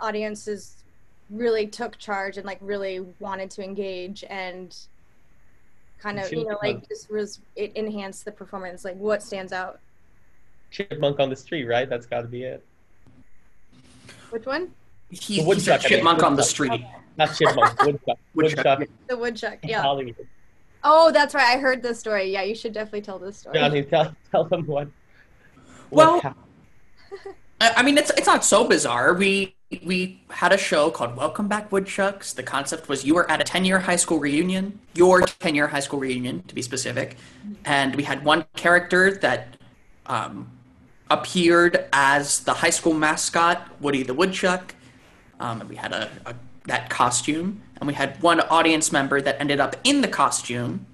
[0.00, 0.76] audiences
[1.30, 4.76] really took charge and like really wanted to engage and
[5.98, 9.78] kind of you know like just was it enhanced the performance like what stands out
[10.72, 11.88] Chipmunk on the street, right?
[11.88, 12.64] That's got to be it.
[14.30, 14.70] which one
[15.10, 16.50] He, The he's a woodchuck, I mean, chipmunk on the woodchuck.
[16.50, 16.84] street.
[17.18, 18.18] Not chipmunk, woodchuck.
[18.34, 18.88] Woodchuck, woodchuck.
[19.08, 20.26] the woodchuck yeah Hollywood.
[20.82, 23.82] oh that's right i heard this story yeah you should definitely tell this story Jonny,
[23.82, 24.88] tell, tell them what.
[25.90, 26.38] Well- what hap-
[27.60, 29.12] I I mean, it's it's not so bizarre.
[29.14, 29.54] We
[29.84, 32.32] we had a show called Welcome Back Woodchucks.
[32.32, 35.68] The concept was you were at a ten year high school reunion, your ten year
[35.68, 37.16] high school reunion to be specific,
[37.64, 39.56] and we had one character that
[40.06, 40.50] um,
[41.10, 44.74] appeared as the high school mascot, Woody the Woodchuck.
[45.40, 46.34] Um, and we had a, a
[46.64, 50.86] that costume, and we had one audience member that ended up in the costume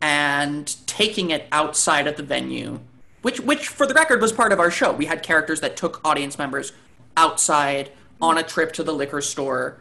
[0.00, 2.80] and taking it outside of the venue
[3.22, 4.92] which which for the record was part of our show.
[4.92, 6.72] We had characters that took audience members
[7.16, 9.78] outside on a trip to the liquor store.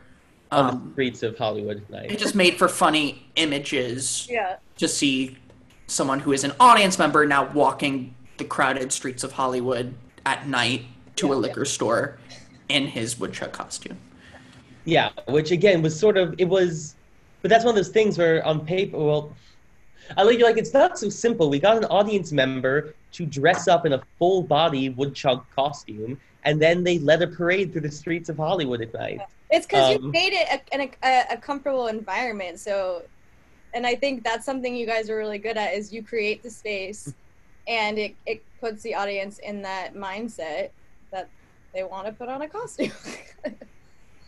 [0.52, 4.58] On um, the streets of Hollywood at it just made for funny images yeah.
[4.78, 5.38] to see
[5.88, 9.94] someone who is an audience member now walking the crowded streets of hollywood
[10.26, 12.18] at night to a liquor store
[12.70, 13.98] in his woodchuck costume
[14.86, 16.96] Yeah, which again was sort of it was,
[17.42, 19.36] but that's one of those things where on paper, well,
[20.16, 21.50] I like you're like it's not so simple.
[21.50, 26.62] We got an audience member to dress up in a full body woodchuck costume, and
[26.62, 29.20] then they led a parade through the streets of Hollywood at night.
[29.50, 32.60] It's because you Um, made it a, a, a comfortable environment.
[32.60, 33.04] So,
[33.74, 36.50] and I think that's something you guys are really good at is you create the
[36.50, 37.14] space,
[37.68, 40.70] and it it puts the audience in that mindset
[41.12, 41.30] that
[41.74, 42.92] they want to put on a costume.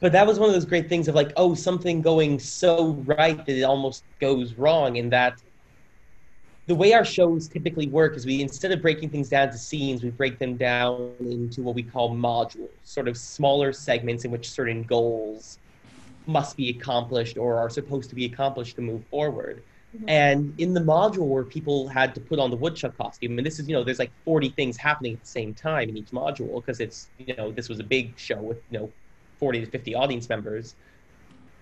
[0.01, 3.37] But that was one of those great things of like, oh, something going so right
[3.45, 5.41] that it almost goes wrong, and that
[6.67, 10.03] the way our shows typically work is we instead of breaking things down to scenes,
[10.03, 14.49] we break them down into what we call modules, sort of smaller segments in which
[14.49, 15.57] certain goals
[16.27, 19.63] must be accomplished or are supposed to be accomplished to move forward.
[19.95, 20.03] Mhm.
[20.07, 23.59] And in the module where people had to put on the woodchuck costume, and this
[23.59, 26.61] is, you know, there's like 40 things happening at the same time in each module
[26.61, 28.93] because it's, you know, this was a big show with, you know,
[29.39, 30.75] 40 to 50 audience members.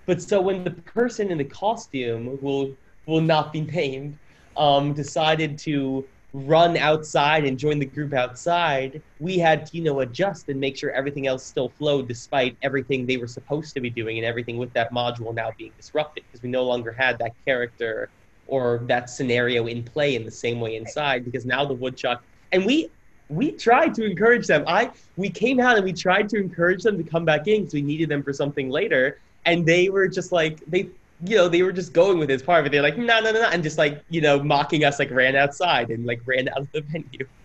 [0.08, 4.20] But so when the person in the costume will will not be named
[4.58, 6.10] um, decided to
[6.46, 11.28] run outside and join the group outside, we had know adjust and make sure everything
[11.28, 14.92] else still flowed despite everything they were supposed to be doing and everything with that
[14.94, 18.10] module now being disrupted because we no longer had that character
[18.48, 22.66] or that scenario in play in the same way inside because now the woodchuck and
[22.66, 22.90] we
[23.30, 24.64] we tried to encourage them.
[24.68, 27.74] I we came out and we tried to encourage them to come back in because
[27.74, 30.90] we needed them for something later, and they were just like they,
[31.26, 32.72] you know, they were just going with his part of it.
[32.72, 35.36] They're like, no, no, no, no, and just like you know, mocking us, like ran
[35.36, 37.28] outside and like ran out of the venue.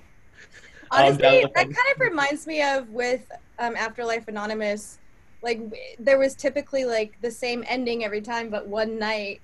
[0.94, 4.98] Um, Honestly, that that kind of reminds me of with um, Afterlife Anonymous.
[5.40, 5.58] Like
[5.98, 9.40] there was typically like the same ending every time, but one night,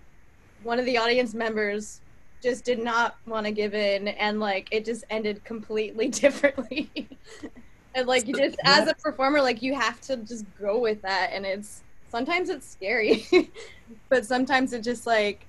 [0.62, 2.02] one of the audience members
[2.42, 6.90] just did not want to give in, and like it just ended completely differently.
[7.94, 11.30] and like you just, as a performer, like you have to just go with that,
[11.32, 13.26] and it's sometimes it's scary,
[14.08, 15.44] but sometimes it just like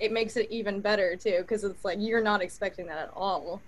[0.00, 3.60] it makes it even better too, because it's like you're not expecting that at all.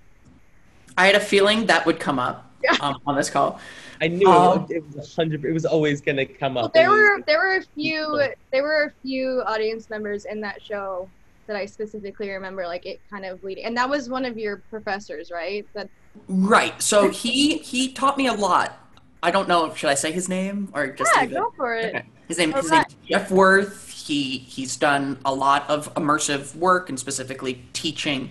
[0.99, 2.77] i had a feeling that would come up Yeah.
[2.81, 3.61] um, on this call
[4.01, 5.45] I knew Um, it, was a hundred.
[5.45, 6.73] It was always gonna come Well, up.
[6.75, 8.21] there were there were a few
[8.53, 11.09] there were a few audience members in that show
[11.47, 14.57] that I specifically remember, like it kind of leading, and that was one of your
[14.69, 15.65] professors, right?
[15.75, 15.89] That
[16.29, 18.86] right so he he taught me a lot
[19.27, 21.35] i don't know should i say his name or just yeah, leave it?
[21.35, 21.95] go for it.
[21.95, 22.05] Okay.
[22.29, 23.89] His name, his name Jeff Wirth.
[23.91, 28.31] He he's done a lot of immersive work and specifically teaching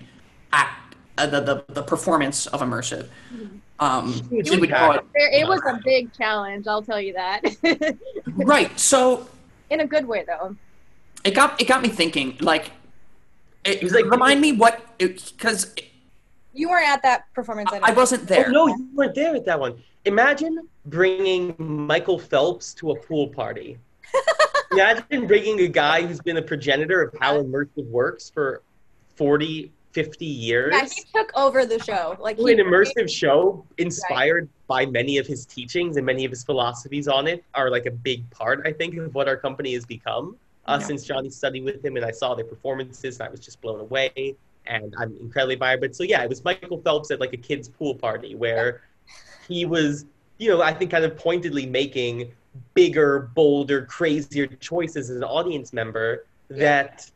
[0.52, 3.08] act uh, the, the the performance of immersive.
[3.78, 7.40] Um, Huge he would call it, it was a big challenge, I'll tell you that.
[8.36, 8.78] right.
[8.78, 9.28] So
[9.70, 10.56] in a good way, though.
[11.24, 12.36] it got it got me thinking.
[12.40, 12.70] Like,
[13.64, 15.74] it, It was like- remind me what because
[16.54, 17.70] You weren't at that performance.
[17.72, 18.46] I, I wasn't there.
[18.48, 19.82] Oh no, you weren't there at that one.
[20.04, 23.78] Imagine bringing Michael Phelps to a pool party.
[24.72, 28.62] Imagine bringing a guy who's been a progenitor of how immersive works for
[29.16, 30.72] 40, 50 years.
[30.74, 32.16] Yeah, he took over the show.
[32.20, 37.08] Like an immersive show inspired by many of his teachings and many of his philosophies
[37.08, 40.36] on it are like a big part, I think, of what our company has become.
[40.66, 40.86] Uh, Yeah.
[40.86, 43.80] Since Jonny studied with him and I saw their performances, and I was just blown
[43.80, 44.36] away.
[44.66, 45.80] And I'm incredibly admired.
[45.80, 48.82] But so yeah, it was Michael Phelps at like a kids' pool party where
[49.48, 50.04] he was,
[50.38, 52.32] you know, I think kind of pointedly making
[52.74, 57.10] bigger, bolder, crazier choices as an audience member that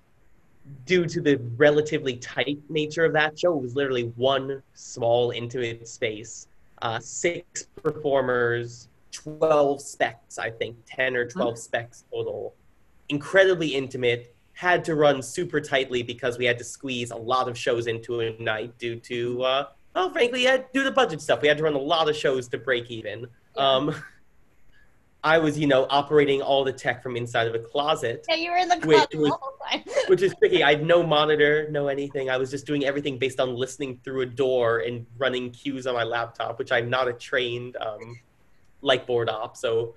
[0.86, 5.86] due to the relatively tight nature of that show, it was literally one small, intimate
[5.88, 6.46] space.
[6.82, 12.54] Uh, six performers, 12 spects, I think, 10 or 12 spects total.
[13.08, 14.34] Incredibly intimate.
[14.54, 18.20] Had to run super tightly because we had to squeeze a lot of shows into
[18.20, 21.42] a night due to, uh, well, frankly, to do the budget stuff.
[21.42, 23.26] We had to run a lot of shows to break even.
[23.56, 23.94] Um,
[25.22, 28.50] I was, you know, operating all the tech from inside of a closet yeah, you
[28.50, 29.82] were in the closet it was- the whole time.
[30.08, 30.62] which is tricky.
[30.62, 32.30] I had no monitor, no anything.
[32.30, 35.94] I was just doing everything based on listening through a door and running cues on
[35.94, 38.18] my laptop, which I'm not a trained um,
[38.80, 39.56] light board op.
[39.56, 39.94] So,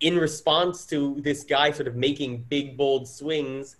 [0.00, 3.76] in response to this guy sort of making big, bold swings,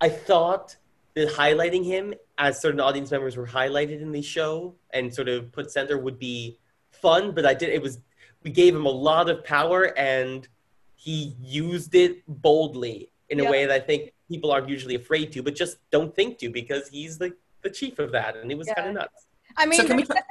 [0.00, 0.76] I thought
[1.14, 5.52] that highlighting him as certain audience members were highlighted in the show and sort of
[5.52, 6.58] put center would be
[6.90, 7.30] fun.
[7.30, 8.00] But I did it was
[8.42, 10.48] we gave him a lot of power and
[10.96, 13.50] he used it boldly in a Yeah.
[13.50, 16.88] way that I think people are usually afraid to, but just don't think to because
[16.88, 18.74] he's the, the chief of that and it was Yeah.
[18.74, 19.26] kind of nuts.
[19.56, 20.26] I mean, can we that's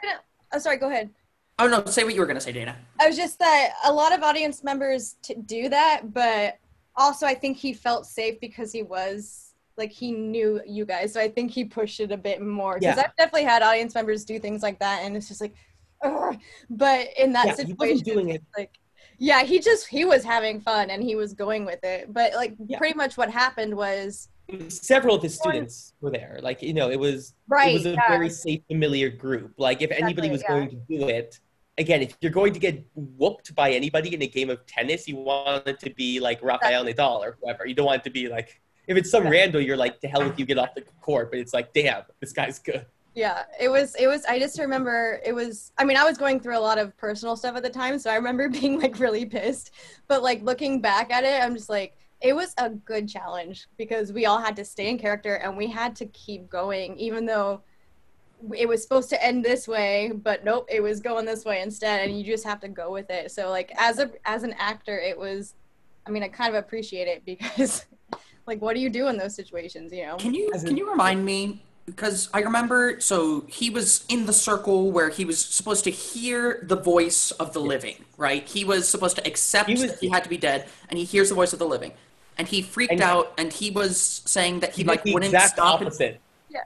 [0.52, 1.10] oh, sorry, go ahead.
[1.60, 2.76] Oh no, say what you were gonna say, Dana.
[3.00, 6.58] I was just that a lot of audience members t- do that, but
[6.97, 11.19] also I think he felt safe because he was like he knew you guys, so
[11.21, 12.75] I think he pushed it a bit more.
[12.79, 13.03] Because Yeah.
[13.05, 15.53] I've definitely had audience members do things like that, and it's just like,
[16.03, 16.38] Ugh.
[16.69, 18.43] but in that Yeah, situation, wasn't doing it.
[18.57, 18.71] like,
[19.17, 22.12] yeah, he just he was having fun and he was going with it.
[22.12, 22.77] But like, Yeah.
[22.77, 24.29] pretty much what happened was
[24.67, 26.39] Several of his students were there.
[26.41, 27.69] Like, you know, it was right.
[27.69, 28.07] it was a yeah.
[28.10, 29.53] very safe, familiar group.
[29.57, 30.47] Like, if anybody Exactly, was yeah.
[30.49, 31.39] going to do it,
[31.77, 35.15] again, if you're going to get whooped by anybody in a game of tennis, you
[35.15, 37.65] want it to be like Rafael Nadal or whoever.
[37.65, 40.23] You don't want it to be like, if it's some rando, you're like, to hell
[40.23, 41.32] with you, get off the court.
[41.32, 42.86] But it's like, damn, this guy's good.
[43.13, 46.39] Yeah, it was it was I just remember it was I mean, I was going
[46.39, 49.25] through a lot of personal stuff at the time, so I remember being like really
[49.25, 49.71] pissed.
[50.08, 54.13] But like looking back at it, I'm just like it was a good challenge because
[54.13, 57.62] we all had to stay in character and we had to keep going even though
[58.56, 62.08] it was supposed to end this way, but nope, it was going this way instead
[62.08, 63.32] and you just have to go with it.
[63.32, 65.56] So like as a as an actor, it was
[66.08, 67.86] I mean, I kind of appreciate it because
[68.52, 70.18] like what do you do in those situations, you know?
[70.18, 71.62] Can you can you remind me?
[71.86, 76.60] Because I remember, so he was in the circle where he was supposed to hear
[76.68, 78.48] the voice of the living, right?
[78.48, 81.06] He was supposed to accept He was- that he had to be dead, and he
[81.06, 81.94] hears the voice of the living,
[82.38, 85.34] and he freaked And- out, and he was saying that he He like the wouldn't
[85.34, 85.80] exact stop.
[85.80, 86.20] and- opposite.
[86.50, 86.60] Yeah.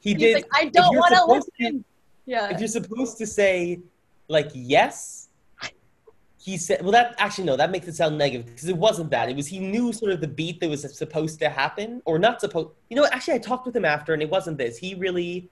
[0.00, 0.34] He He's did.
[0.34, 1.84] like, I don't want to- listen.
[2.26, 2.50] Yeah.
[2.52, 3.80] if you're supposed to say
[4.28, 5.26] like yes
[6.42, 9.28] he said well that actually no that makes it sound negative because it wasn't that.
[9.28, 12.40] It was he knew sort of the beat that was supposed to happen or not
[12.40, 14.78] supposed you know actually i talked with him after and it wasn't this.
[14.78, 15.48] He really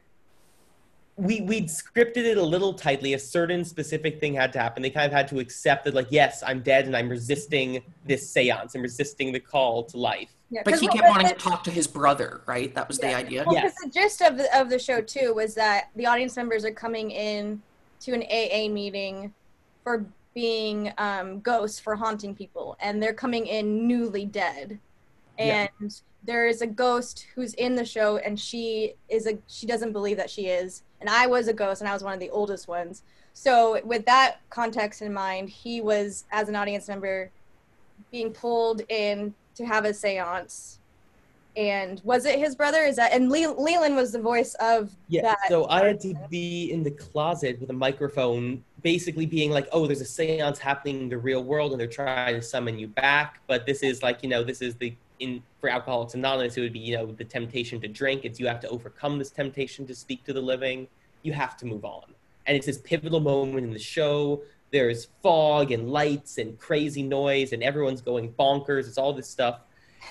[1.17, 3.13] we we'd scripted it a little tightly.
[3.15, 4.83] A certain specific thing had to happen.
[4.83, 8.29] They kind of had to accept that like yes i'm dead and i'm resisting this
[8.31, 10.31] seance i'm resisting the call to life.
[10.51, 12.75] Yeah, But 'cause he kept was wanting to talk to his brother, right?
[12.75, 13.45] That was the idea.
[13.47, 13.75] Well, Yes.
[13.85, 17.11] the gist of the, of the show too was that the audience members are coming
[17.11, 17.61] in
[18.01, 19.35] to an AA meeting
[19.85, 20.07] for
[20.39, 24.79] being um, ghosts for haunting people, and they're coming in newly dead.
[25.37, 25.67] Yeah.
[25.81, 29.91] And there is a ghost who's in the show, and she is a she doesn't
[29.91, 30.85] believe that she is.
[31.01, 33.03] And I was a ghost, and I was one of the oldest ones.
[33.33, 37.33] So with that context in mind, he was as an audience member
[38.13, 40.79] being pulled in to have a séance
[41.59, 42.83] and was it his brother?
[42.83, 45.23] Is that and Le- Leland was the voice of Yeah.
[45.23, 45.39] that?
[45.49, 49.87] So I had to be in the closet with a microphone, basically being like, "Oh,
[49.87, 53.41] there's a séance happening in the real world, and they're trying to summon you back."
[53.47, 56.57] But this is like, you know, this is the in for Alcoholics Anonymous.
[56.57, 58.25] It would be, you know, the temptation to drink.
[58.25, 60.89] It's you have to overcome this temptation to speak to the living.
[61.23, 62.05] You have to move on,
[62.47, 64.43] and it's this pivotal moment in the show.
[64.71, 68.87] There's fog and lights and crazy noise, and everyone's going bonkers.
[68.87, 69.61] It's all this stuff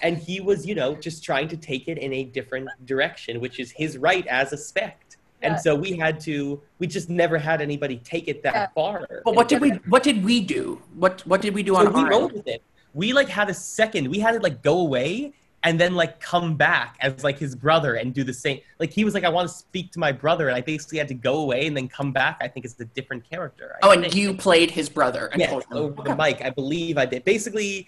[0.02, 3.60] and he was you know just trying to take it in a different direction which
[3.60, 5.07] is his right as a spect
[5.42, 5.50] Yeah.
[5.54, 8.68] and so we had to we just never had anybody take it that Yeah.
[8.74, 10.82] far But what did we what did we do?
[10.96, 12.62] What what did we do so on we our rolled with it
[12.94, 15.34] we like had a second we had it like go away
[15.64, 19.04] and then like come back as like his brother and do the same like he
[19.06, 21.40] was like i want to speak to my brother and i basically had to go
[21.42, 24.34] away and then come back i think it's a different character I Oh, and you
[24.34, 25.28] played his brother.
[25.28, 25.78] And Yes, told him.
[25.78, 26.42] over the mic.
[26.42, 27.24] I believe I did.
[27.24, 27.88] Basically,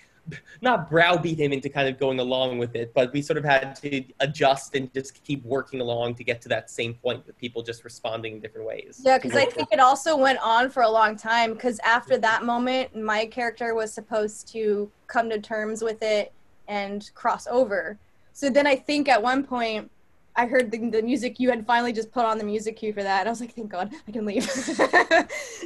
[0.62, 3.76] not browbeat him into kind of going along with it, but we sort of had
[3.78, 7.62] to adjust and just keep working along to get to that same point with people
[7.62, 9.02] just responding in different ways.
[9.04, 11.54] Yeah, because I think it also went on for a long time.
[11.54, 16.34] Because after that moment, my character was supposed to come to terms with it
[16.68, 17.98] and cross over.
[18.34, 19.92] So then I think at one point,
[20.36, 23.04] I heard the, the music you had finally just put on the music cue for
[23.04, 23.22] that.
[23.22, 24.48] And I was like, thank God, I can leave.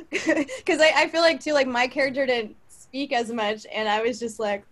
[0.10, 2.56] Because I, I feel like, too, like my character didn't
[2.94, 3.66] speak as much.
[3.74, 4.64] And I was just like,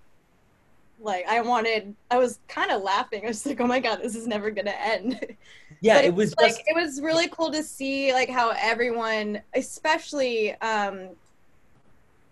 [0.99, 3.23] like I wanted, I was kind of laughing.
[3.23, 5.19] I was like, oh my God, this is never to end.
[5.83, 9.41] Yeah, But it was like just it was really cool to see like how everyone
[9.55, 11.09] especially um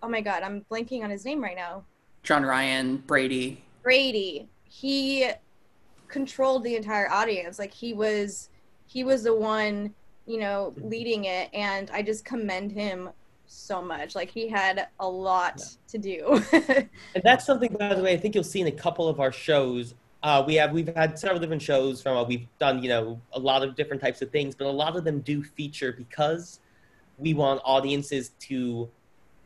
[0.04, 1.84] oh my god i'm blanking on his name right now
[2.22, 3.64] John Ryan, Brady.
[3.82, 5.32] brady he
[6.10, 8.50] controlled the entire audience like he was
[8.86, 9.96] he was the one
[10.28, 13.10] you know leading it and i just commend him
[13.52, 15.66] so much like he had a lot Yeah.
[15.88, 16.44] to do
[17.16, 19.32] And that's something, by the way, I think you'll see in a couple of our
[19.32, 19.96] shows.
[20.22, 22.18] Uh, we have we've had several different shows from.
[22.18, 24.96] Uh, we've done you know a lot of different types of things, but a lot
[24.96, 26.60] of them do feature because
[27.18, 28.90] we want audiences to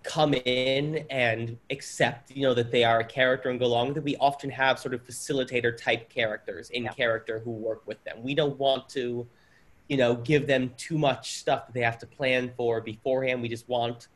[0.04, 3.98] come in and accept you know that they are a character and go along with
[3.98, 4.04] it.
[4.04, 8.22] We often have sort of facilitator type characters in character who work with them.
[8.24, 9.26] We don't want to,
[9.90, 13.42] you know, give them too much stuff that they have to plan for beforehand.
[13.42, 14.08] We just want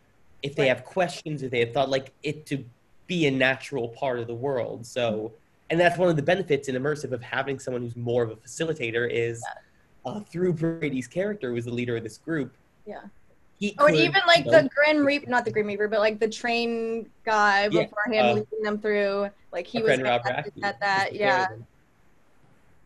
[0.43, 0.69] if they Right.
[0.69, 2.63] have questions, if they have thought like it to
[3.07, 4.85] be a natural part of the world.
[4.85, 5.33] So,
[5.69, 8.35] and that's one of the benefits in immersive of having someone who's more of a
[8.35, 9.43] facilitator is
[10.05, 12.55] uh, through Brady's character, who is the leader of this group.
[12.85, 13.01] Yeah.
[13.59, 15.99] He Oh, and even like you know, the Grim Reaper, not the Grim Reaper, but
[15.99, 19.29] like the train guy Yeah, beforehand uh, leading them through.
[19.51, 21.15] Like he was friend Rob fantastic Raffey at that.
[21.15, 21.47] Yeah.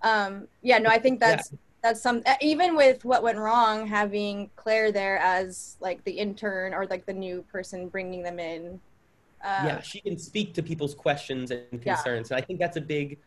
[0.01, 0.47] Um.
[0.61, 0.77] Yeah.
[0.77, 1.51] No, I think that's
[1.83, 6.85] that's some even with what went wrong, having Claire there as like the intern or
[6.87, 8.79] like the new person bringing them in.
[9.43, 11.95] Uh, yeah, she can speak to people's questions and Yeah.
[11.95, 12.29] concerns.
[12.29, 13.19] And I think that's a big,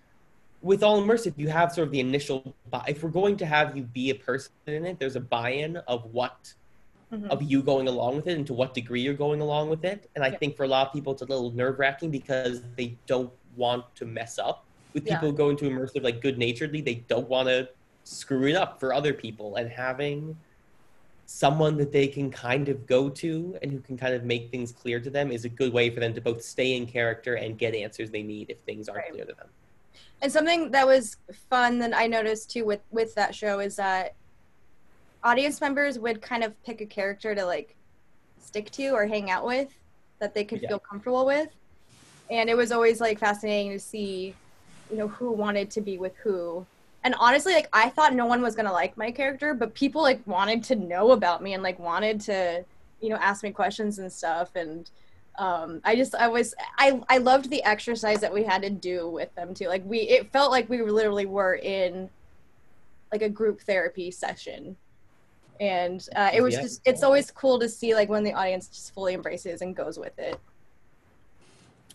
[0.62, 3.82] with all immersive, you have sort of the initial, if we're going to have you
[3.82, 6.54] be a person in it, there's a buy-in of what,
[7.12, 7.28] mhm.
[7.30, 10.08] of you going along with it and to what degree you're going along with it.
[10.14, 10.38] And I Yeah.
[10.38, 14.06] think for a lot of people, it's a little nerve-wracking because they don't want to
[14.06, 14.68] mess up.
[14.94, 15.16] With Yeah.
[15.16, 17.68] people going to immersive like good-naturedly, they don't want to
[18.04, 19.56] screw it up for other people.
[19.56, 20.36] And having
[21.26, 24.72] someone that they can kind of go to and who can kind of make things
[24.72, 27.58] clear to them is a good way for them to both stay in character and
[27.58, 29.12] get answers they need if things aren't Right.
[29.12, 29.48] clear to them.
[30.22, 31.16] And something that was
[31.50, 34.12] fun that I noticed too with with that show is that
[35.22, 37.76] audience members would kind of pick a character to like
[38.38, 39.68] stick to or hang out with
[40.20, 40.68] that they could Yeah.
[40.68, 41.48] feel comfortable with.
[42.30, 44.34] And it was always like fascinating to see,
[44.90, 46.66] you know, who wanted to be with who.
[47.04, 50.26] And honestly, like I thought no one was gonna like my character, but people like
[50.26, 52.64] wanted to know about me and like wanted to,
[53.00, 54.56] you know, ask me questions and stuff.
[54.56, 54.90] And
[55.38, 59.08] um, I just I was I I loved the exercise that we had to do
[59.08, 59.68] with them too.
[59.68, 62.08] Like we it felt like we literally were in
[63.12, 64.76] like a group therapy session.
[65.60, 66.62] And uh, it was Yeah.
[66.62, 69.98] just it's always cool to see like when the audience just fully embraces and goes
[69.98, 70.40] with it.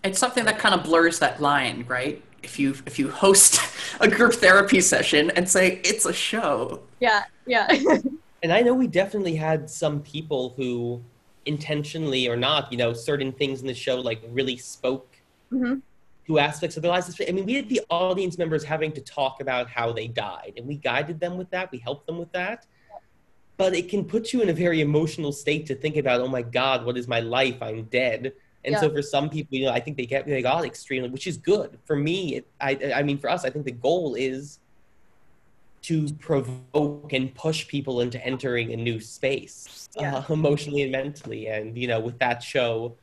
[0.04, 2.22] It's something that kind of blurs that line, right?
[2.44, 3.60] If you if you host
[4.00, 7.68] a group therapy session and say it's a show, Yeah, yeah.
[8.42, 11.02] And I know we definitely had some people who
[11.46, 15.18] intentionally or not, you know, certain things in the show like really spoke
[15.52, 15.82] Mhm.
[16.28, 17.20] to aspects of their lives.
[17.28, 20.66] I mean, we had the audience members having to talk about how they died, and
[20.68, 21.70] we guided them with that.
[21.72, 22.66] We helped them with that.
[23.58, 26.42] But it can put you in a very emotional state to think about, oh my
[26.44, 27.58] God, what is my life?
[27.62, 28.32] I'm dead.
[28.66, 31.28] And so for some people, you know, I think they get they got extremely, which
[31.28, 31.78] is good.
[31.86, 34.60] For me, it, I, I mean, for us, I think the goal is
[35.84, 40.18] to provoke and push people into entering a new space Yeah.
[40.18, 41.48] uh, emotionally and mentally.
[41.48, 42.96] And, you know, with that show,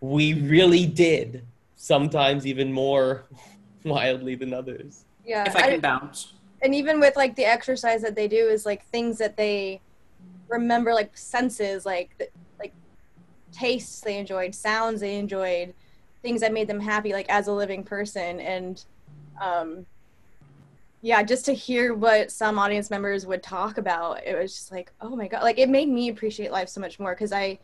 [0.00, 1.44] we really did,
[1.74, 3.24] sometimes even more
[3.84, 5.04] wildly than others.
[5.26, 5.44] yeah.
[5.48, 6.34] if I can bounce.
[6.62, 9.80] and even with like the exercise that they do is like things that they
[10.48, 12.30] remember like senses like
[13.60, 15.74] tastes they enjoyed sounds they enjoyed
[16.22, 18.84] things that made them happy like as a living person and
[19.40, 19.84] um
[21.02, 24.92] yeah just to hear what some audience members would talk about it was just like
[25.00, 27.58] oh my god like it made me appreciate life so much more because i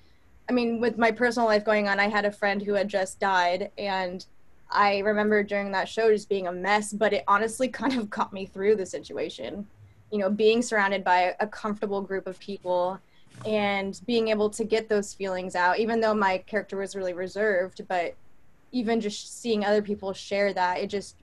[0.49, 3.18] i mean with my personal life going on i had a friend who had just
[3.18, 4.26] died and
[4.70, 8.32] I remember during that show just being a mess, but it honestly kind of got
[8.32, 9.66] me through the situation.
[10.11, 13.01] You know, being surrounded by a comfortable group of people
[13.45, 17.82] and being able to get those feelings out, even though my character was really reserved,
[17.89, 18.14] but
[18.72, 21.16] even just seeing other people share that, it just,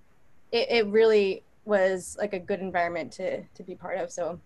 [0.51, 4.11] it, it really was like a good environment to, to be part of.
[4.11, 4.39] So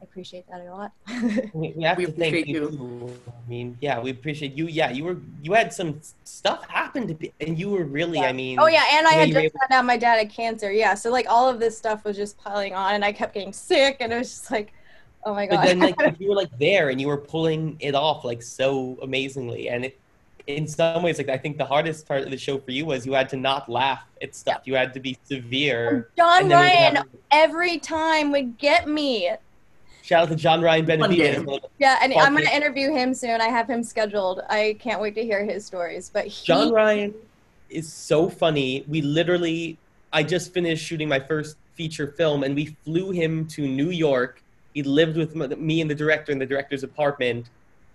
[0.00, 0.92] I appreciate that a lot.
[1.54, 2.70] We, we have We to thank appreciate you.
[2.70, 3.20] you.
[3.28, 4.66] I mean, yeah, we appreciate you.
[4.66, 8.20] Yeah, you were you had some stuff happen to be, and you were really.
[8.20, 8.58] I mean.
[8.58, 10.72] oh yeah, and I had you were just found out my dad had cancer.
[10.72, 13.52] Yeah, so like all of this stuff was just piling on, and I kept getting
[13.52, 14.72] sick, and it was just like,
[15.24, 15.56] oh my god.
[15.56, 18.98] But then, like, you were like there, and you were pulling it off like so
[19.02, 19.98] amazingly, and it,
[20.46, 23.06] in some ways, like I think the hardest part of the show for you was
[23.06, 24.62] you had to not laugh at stuff.
[24.64, 26.08] You had to be severe.
[26.16, 29.30] John and then we would Ryan have- every time would get me.
[30.02, 31.66] Shout out to John Ryan One Benavides.
[31.78, 33.40] Yeah, and I'm gonna interview him soon.
[33.40, 34.40] I have him scheduled.
[34.48, 36.10] I can't wait to hear his stories.
[36.12, 37.14] But he, John Ryan
[37.68, 38.84] is so funny.
[38.88, 39.78] We literally,
[40.12, 44.42] I just finished shooting my first feature film, and we flew him to New York.
[44.74, 47.50] He lived with me and the director in the director's apartment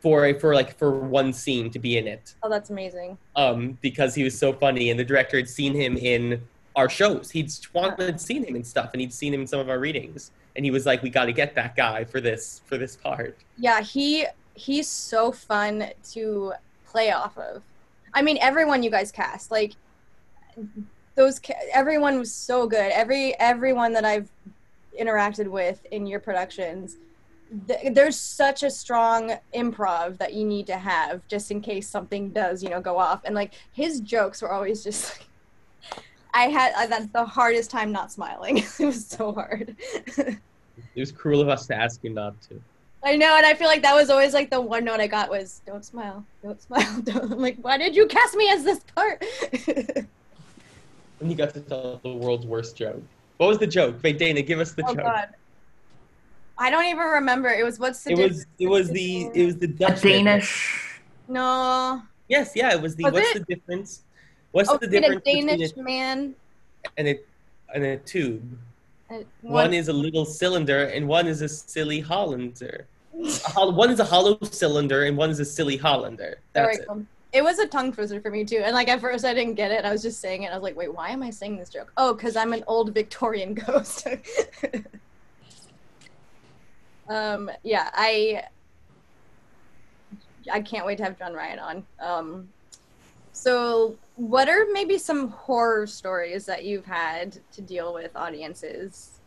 [0.06, 3.18] for for like for one scene to be in it, oh, that's amazing.
[3.36, 6.42] um, because he was so funny, and the director had seen him in
[6.76, 7.32] our shows.
[7.32, 10.32] He'd wanted seen him and stuff, and he'd seen him in some of our readings,
[10.56, 13.38] and he was like, "We got to get that guy for this for this part."
[13.58, 16.54] Yeah, he he's so fun to
[16.86, 17.64] play off of.
[18.14, 19.74] I mean, everyone you guys cast, like
[21.16, 22.92] those, ca- everyone was so good.
[22.92, 24.30] Every everyone that I've
[25.00, 26.98] interacted with in your productions,
[27.68, 32.30] th- there's such a strong improv that you need to have just in case something
[32.30, 33.22] does, you know, go off.
[33.24, 35.28] And like his jokes were always just like.
[36.34, 38.58] I had I, that's the hardest time not smiling.
[38.80, 39.76] it was so hard.
[40.18, 40.40] It
[40.96, 42.62] was cruel of us to ask you not to.
[43.04, 45.30] I know, and I feel like that was always like the one note I got
[45.30, 47.32] was "Don't smile, don't smile." Don't.
[47.32, 49.24] I'm like, why did you cast me as this part?
[51.20, 53.02] And you got to tell the world's worst joke.
[53.38, 53.98] What was the joke?
[54.04, 55.04] Wait, Dana, give us the oh joke.
[55.04, 55.30] God,
[56.58, 57.50] I don't even remember.
[57.50, 60.02] It was what's the It was difference it was the it was the A Dutch
[60.02, 61.00] Danish.
[61.28, 62.02] no.
[62.28, 63.46] Yes, yeah, it was the Was what's it?
[63.48, 64.04] the difference?
[64.52, 66.36] What's Oh, the did a Danish between man.
[66.98, 67.20] and a
[67.74, 68.58] and a tube?
[69.12, 72.88] uh, One is a little cylinder and one is a silly Hollander.
[73.14, 76.40] A hol- one is a hollow cylinder and one is a silly Hollander.
[76.54, 76.88] That's it.
[77.36, 79.70] It was a tongue twister for me too, and like at first I didn't get
[79.70, 79.84] it.
[79.84, 80.54] I was just saying it.
[80.54, 82.94] I was like, "Wait, why am I saying this joke?" Oh, because I'm an old
[82.94, 84.08] Victorian ghost.
[87.10, 88.44] um, yeah, I
[90.50, 91.86] I can't wait to have John Ryan on.
[92.00, 92.50] Um,
[93.34, 99.20] so, what are maybe some horror stories that you've had to deal with audiences?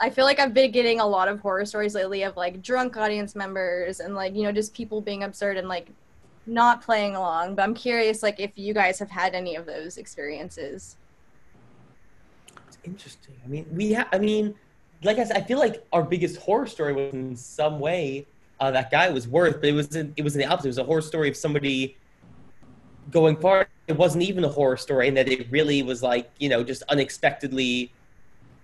[0.00, 2.96] I feel like I've been getting a lot of horror stories lately of like drunk
[2.96, 5.88] audience members and like you know just people being absurd and like
[6.46, 7.54] not playing along.
[7.54, 10.96] But I'm curious, like if you guys have had any of those experiences.
[12.68, 13.34] It's interesting.
[13.44, 14.54] I mean, we ha- I mean,
[15.02, 18.26] like I said, I feel like our biggest horror story was in some way
[18.60, 20.68] uh, that guy was worth, but it was in, it was in the opposite.
[20.68, 21.96] It was a horror story of somebody
[23.10, 23.68] going far.
[23.88, 26.82] It wasn't even a horror story, and that it really was like you know just
[26.84, 27.92] unexpectedly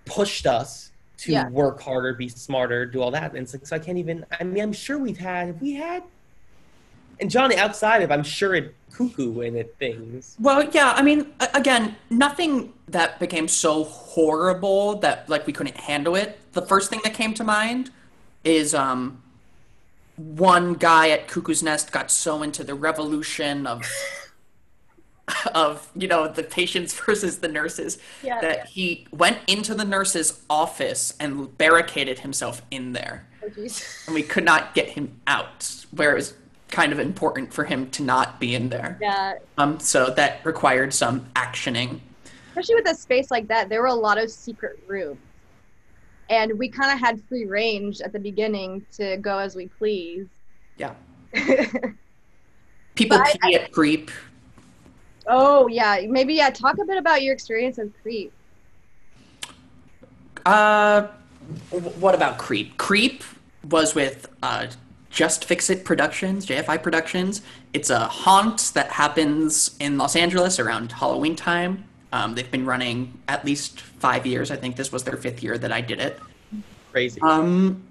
[0.05, 1.49] pushed us to Yeah.
[1.49, 3.31] work harder, be smarter, do all that.
[3.31, 4.25] And it's like so I can't even.
[4.39, 6.03] I mean, I'm sure we've had we had.
[7.19, 10.35] And Jonny, outside of I'm sure it cuckoo and it things.
[10.39, 16.15] Well, yeah, I mean, again, nothing that became so horrible that like we couldn't handle
[16.15, 16.39] it.
[16.53, 17.91] The first thing that came to mind
[18.43, 19.21] is um
[20.15, 23.83] one guy at Cuckoo's Nest got so into the revolution of
[25.53, 28.41] of, you know, the patients versus the nurses Yeah.
[28.41, 33.27] that he went into the nurse's office and barricaded himself in there.
[33.43, 33.67] Oh.
[34.07, 36.33] And we could not get him out, where it was
[36.69, 38.97] kind of important for him to not be in there.
[39.01, 41.99] Yeah, Um, so that required some actioning.
[42.49, 45.19] especially with a space like that, there were a lot of secret rooms,
[46.29, 50.27] and we kind of had free range at the beginning to go as we please.
[50.77, 50.93] Yeah.
[52.95, 54.11] People But I- pee at creep.
[55.27, 56.49] oh yeah, maybe yeah.
[56.49, 58.31] Talk a bit about your experience as creep.
[60.45, 61.07] Uh,
[61.71, 62.77] what about creep?
[62.77, 63.23] Creep
[63.69, 64.67] was with uh,
[65.09, 67.41] Just Fix It Productions, JFI Productions.
[67.73, 71.85] It's a haunt that happens in Los Angeles around Halloween time.
[72.13, 74.51] Um, they've been running at least five years.
[74.51, 76.19] I think this was their fifth year that I did it.
[76.91, 77.19] Crazy.
[77.21, 77.83] Um,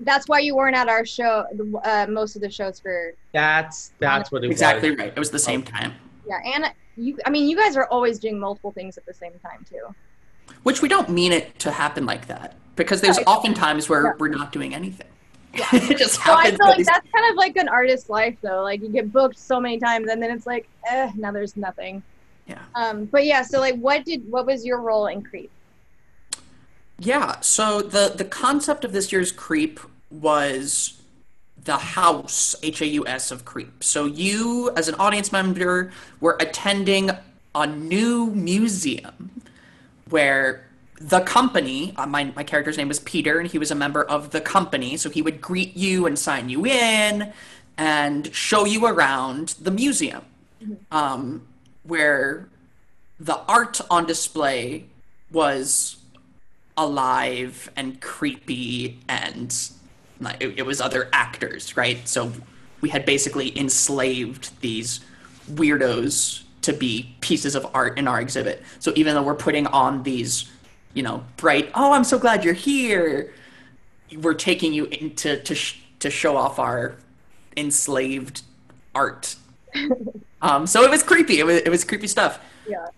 [0.00, 1.44] That's why you weren't at our show.
[1.84, 4.98] Uh, most of the shows for That's that's what it exactly was.
[4.98, 5.12] right.
[5.14, 5.92] It was the same time,
[6.26, 7.16] yeah, and you.
[7.26, 9.94] I mean, you guys are always doing multiple things at the same time too.
[10.64, 13.26] which we don't mean it to happen like that because there's Right.
[13.26, 14.12] often times where Yeah.
[14.18, 15.06] we're not doing anything.
[15.72, 18.62] it just So I feel like that's kind of like an artist's life, though.
[18.62, 22.02] Like you get booked so many times, and then it's like, eh, now there's nothing.
[22.46, 22.62] Yeah.
[22.74, 25.50] Um, but yeah, so like, what did what was your role in Creep?
[26.98, 29.80] Yeah, so the the concept of this year's Creep
[30.10, 31.00] was
[31.64, 33.82] the house, H A U S of Creep.
[33.82, 37.10] So you as an audience member were attending
[37.54, 39.42] a new museum
[40.08, 40.66] where
[41.00, 44.30] the company, uh, my, my character's name was Peter, and he was a member of
[44.30, 44.96] the company.
[44.98, 47.32] So he would greet you and sign you in
[47.78, 50.22] and show you around the museum,
[50.90, 51.46] um,
[51.84, 52.48] where
[53.18, 54.84] the art on display
[55.32, 55.96] was
[56.76, 59.70] alive and creepy and
[60.20, 62.06] like, it, it was other actors, right?
[62.06, 62.32] So
[62.82, 65.00] we had basically enslaved these
[65.50, 68.62] weirdos to be pieces of art in our exhibit.
[68.78, 70.50] So even though we're putting on these,
[70.94, 73.32] you know, bright, oh, I'm so glad you're here,
[74.16, 76.96] we're taking you into to sh- to show off our
[77.56, 78.42] enslaved
[78.94, 79.36] art.
[80.42, 81.38] um, so it was creepy.
[81.38, 82.40] It was it was creepy stuff.
[82.66, 82.88] Yeah.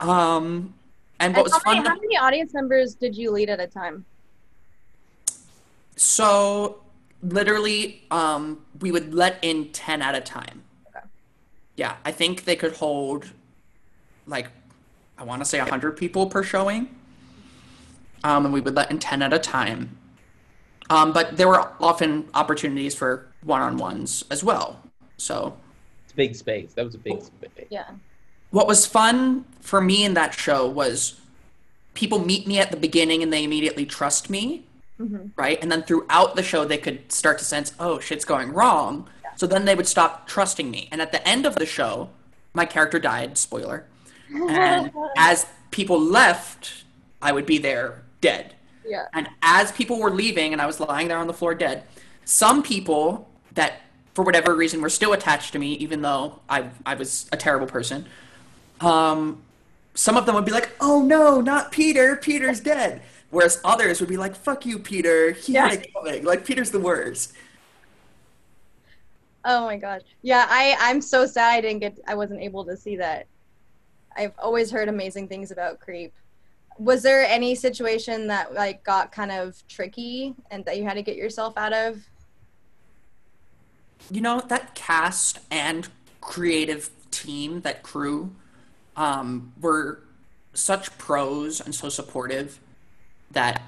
[0.00, 0.74] Um,
[1.20, 1.76] and what And was how, fun?
[1.76, 4.04] many, how many audience members did you lead at a time?
[5.96, 6.82] So
[7.22, 10.62] literally, um, we would let in ten at a time.
[10.88, 11.06] Okay.
[11.76, 13.30] Yeah, I think they could hold
[14.26, 14.48] like
[15.16, 16.94] I want to say hundred people per showing.
[18.24, 19.98] Um, and we would let in ten at a time.
[20.90, 24.82] Um, but there were often opportunities for one-on-ones as well.
[25.16, 25.56] So
[26.04, 26.74] It's big space.
[26.74, 27.66] That was a big space.
[27.70, 27.84] Yeah.
[28.50, 31.20] what was fun for me in that show was
[31.94, 34.66] people meet me at the beginning and they immediately trust me
[34.98, 38.52] hmm right and then throughout the show they could start to sense oh shit's going
[38.52, 42.10] wrong so then they would stop trusting me and at the end of the show
[42.54, 43.86] my character died spoiler
[44.48, 46.84] and as people left
[47.22, 48.54] i would be there dead
[48.86, 49.06] Yeah.
[49.12, 51.82] and as people were leaving and I was lying there on the floor dead,
[52.24, 53.82] some people that
[54.14, 57.66] for whatever reason were still attached to me, even though I I was a terrible
[57.66, 58.06] person,
[58.80, 59.42] um,
[59.94, 62.16] some of them would be like, "Oh no, not Peter!
[62.16, 65.32] Peter's dead." Whereas others would be like, "Fuck you, Peter!
[65.32, 65.68] He Yeah.
[65.68, 66.24] had it coming.
[66.24, 67.32] Like Peter's the worst."
[69.44, 70.02] Oh my gosh.
[70.22, 73.26] Yeah, I I'm so sad I didn't get I wasn't able to see that.
[74.16, 76.12] I've always heard amazing things about Creep.
[76.82, 81.02] Was there any situation that like got kind of tricky and that you had to
[81.02, 82.04] get yourself out of?
[84.10, 85.88] you know that cast and
[86.20, 88.34] creative team that crew
[88.96, 90.00] um, were
[90.54, 92.58] such pros and so supportive
[93.30, 93.62] that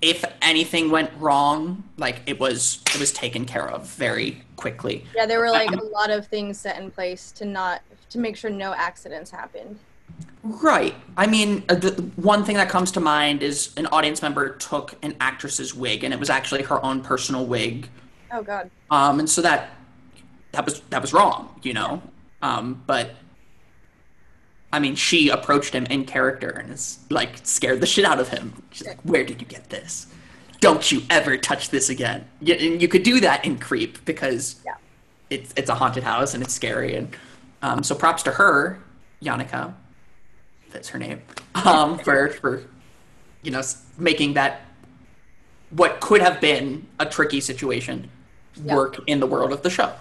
[0.00, 5.26] if anything went wrong like it was it was taken care of very quickly Yeah,
[5.26, 8.50] there were like a lot of things set in place to not to make sure
[8.50, 9.78] no accidents happened.
[10.44, 14.50] Right i mean uh, the one thing that comes to mind is an audience member
[14.56, 17.88] took an actress's wig and it was actually her own personal wig
[18.32, 18.70] Oh god.
[18.90, 19.70] um, and so that
[20.52, 22.02] that was that was wrong, you know.
[22.42, 23.14] Um, but
[24.72, 28.28] I mean, she approached him in character and is like scared the shit out of
[28.28, 28.62] him.
[28.70, 30.06] She's like, "Where did you get this?
[30.60, 34.56] Don't you ever touch this again." Y- And you could do that in Creep because
[34.64, 34.74] Yeah.
[35.28, 36.94] it's it's a haunted house and it's scary.
[36.96, 37.14] And
[37.62, 38.78] um, so props to her,
[39.22, 39.74] Yannicka.
[40.72, 41.22] That's her name.
[41.54, 42.64] Um, for for
[43.42, 43.62] you know
[43.98, 44.62] making that
[45.70, 48.10] what could have been a tricky situation
[48.56, 48.74] Yeah.
[48.74, 49.92] work in the world of the show.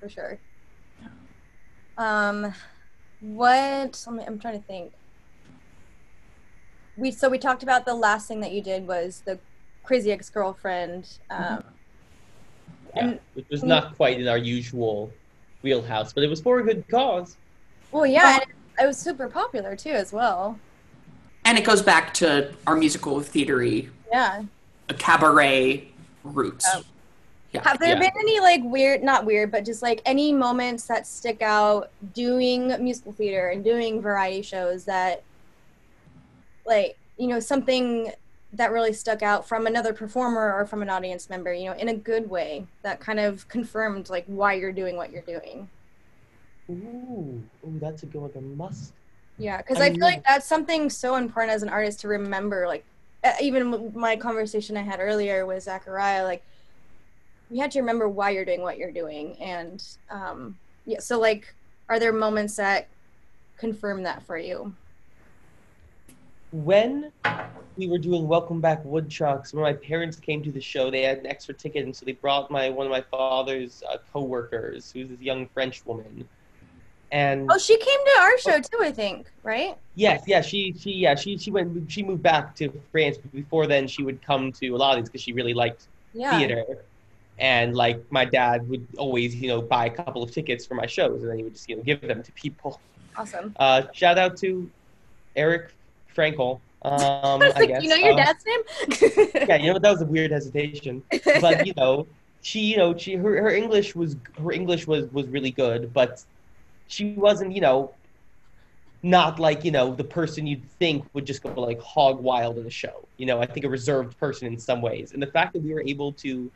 [0.00, 0.38] for sure.
[1.98, 2.52] Um,
[3.20, 4.04] what?
[4.06, 4.92] Let me, I'm trying to think.
[6.96, 9.38] We so we talked about the last thing that you did was the
[9.82, 11.18] crazy ex girlfriend.
[11.30, 11.64] Um,
[12.94, 15.10] Yeah, which was not quite in our usual
[15.62, 17.36] wheelhouse, but it was for a good cause.
[17.92, 20.58] well, yeah, and it, was super popular too, as well.
[21.44, 24.42] And it goes back to our musical theatery Yeah.
[24.98, 25.88] cabaret
[26.24, 26.66] roots.
[26.72, 26.82] Oh.
[27.52, 27.62] Yeah.
[27.66, 28.00] Have there Yeah.
[28.00, 32.68] been any like weird, not weird, but just like any moments that stick out doing
[32.82, 35.22] musical theater and doing variety shows that,
[36.66, 38.12] like, you know, something
[38.52, 41.88] that really stuck out from another performer or from an audience member, you know, in
[41.88, 45.68] a good way that kind of confirmed like why you're doing what you're doing.
[46.70, 48.30] Ooh, ooh, that's a good one.
[48.32, 48.92] There must.
[49.38, 52.66] Yeah, because I I, feel like that's something so important as an artist to remember.
[52.66, 52.84] Like,
[53.40, 56.42] even my conversation I had earlier with Zachariah, like,
[57.50, 59.36] you have to remember why you're doing what you're doing.
[59.40, 60.56] And, um,
[60.86, 61.54] yeah, so, like,
[61.88, 62.88] are there moments that
[63.56, 64.74] confirm that for you?
[66.52, 67.12] When
[67.76, 71.18] we were doing Welcome Back Woodchucks, when my parents came to the show, they had
[71.18, 75.08] an extra ticket, and so they brought my one of my father's uh, coworkers, who's
[75.08, 76.26] this young French woman.
[77.10, 79.76] And Oh, she came to our show too, I think, right?
[79.94, 83.18] yes, yeah, she she yeah she she went she moved back to France.
[83.18, 85.88] But before then, she would come to a lot of these because she really liked
[86.12, 86.30] Yeah.
[86.38, 86.64] theater.
[87.38, 90.86] And like my dad would always, you know, buy a couple of tickets for my
[90.86, 92.80] shows, and then he would just, you know, give them to people.
[93.16, 93.54] Awesome.
[93.58, 94.70] Uh, shout out to
[95.36, 95.74] Eric
[96.16, 96.60] Frankel.
[96.82, 96.92] Um,
[97.42, 97.82] I was I like, guess.
[97.82, 98.60] you know your Uh, dad's name?
[99.46, 101.04] Yeah, you know that was a weird hesitation,
[101.36, 102.08] but you know,
[102.40, 106.18] she, you know, she her, her English was her English was was really good, but
[106.88, 107.94] she wasn't, you know,
[109.02, 112.64] not like you know the person you'd think would just go like hog wild in
[112.64, 113.08] the show.
[113.18, 115.72] You know, I think a reserved person in some ways, and the fact that we
[115.72, 116.50] were able to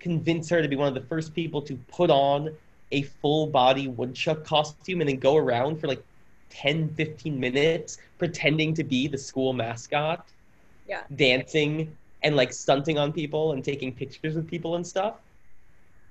[0.00, 2.50] convince her to be one of the first people to put on
[2.92, 6.02] a full body woodchuck costume and then go around for like
[6.50, 10.32] 10 15 minutes pretending to be the school mascot
[10.86, 11.02] Yeah.
[11.14, 15.16] dancing and like stunting on people and taking pictures with people and stuff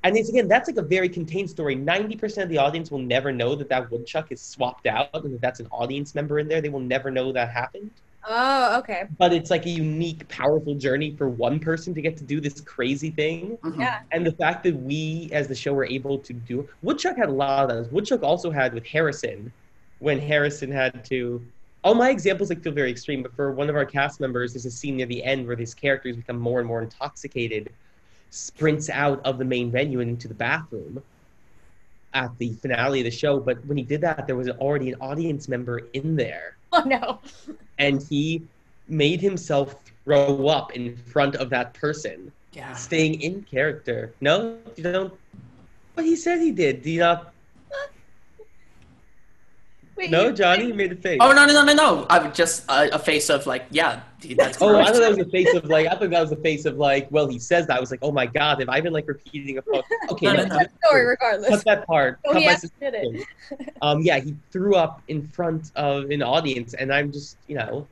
[0.03, 3.31] and it's again that's like a very contained story 90% of the audience will never
[3.31, 6.61] know that that woodchuck is swapped out and that that's an audience member in there
[6.61, 7.91] they will never know that happened
[8.29, 9.05] Oh, okay.
[9.17, 12.59] but it's like a unique powerful journey for one person to get to do this
[12.59, 13.79] crazy thing Mhm.
[13.79, 13.99] Yeah.
[14.11, 17.31] and the fact that we as the show were able to do woodchuck had a
[17.31, 19.51] lot of those woodchuck also had with harrison
[19.99, 21.41] when harrison had to
[21.85, 24.65] all my examples like feel very extreme but for one of our cast members there's
[24.65, 27.69] a scene near the end where these characters become more and more intoxicated
[28.29, 31.01] sprints out of the main venue and into the bathroom
[32.13, 34.95] at the finale of the show but when he did that there was already an
[35.01, 37.19] audience member in there Oh no.
[37.77, 38.43] and he
[38.89, 42.73] made himself throw up in front of that person Yeah.
[42.73, 44.13] staying in character.
[44.21, 45.13] No, you don't.
[45.95, 46.81] But he said he did.
[46.83, 47.33] Do you not?
[49.97, 51.17] Wait, No, Jonny you made a face.
[51.19, 52.05] Oh no no no no no!
[52.09, 54.01] I would just uh, a face of like yeah,
[54.35, 55.87] that's Oh, I thought that was a face of like.
[55.87, 57.07] I thought that was a face of like.
[57.09, 57.77] Well, he says that.
[57.77, 59.85] I was like, oh my god, have I been like repeating a quote?
[60.11, 60.65] Okay, No, no, no, no.
[60.85, 61.49] Story regardless.
[61.49, 62.19] cut that part.
[62.25, 63.25] Oh, cut he my did it.
[63.81, 67.87] Um, yeah, he threw up in front of an audience, and I'm just, you know,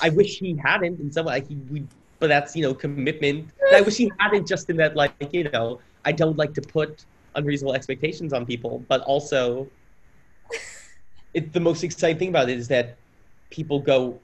[0.00, 1.34] I wish he hadn't in some way.
[1.34, 1.84] Like he, we,
[2.20, 3.50] but that's you know commitment.
[3.74, 7.04] I wish he hadn't just in that like you know I don't like to put
[7.34, 9.66] unreasonable expectations on people, but also,
[11.36, 12.96] it the most exciting thing about it is that
[13.50, 14.18] people go.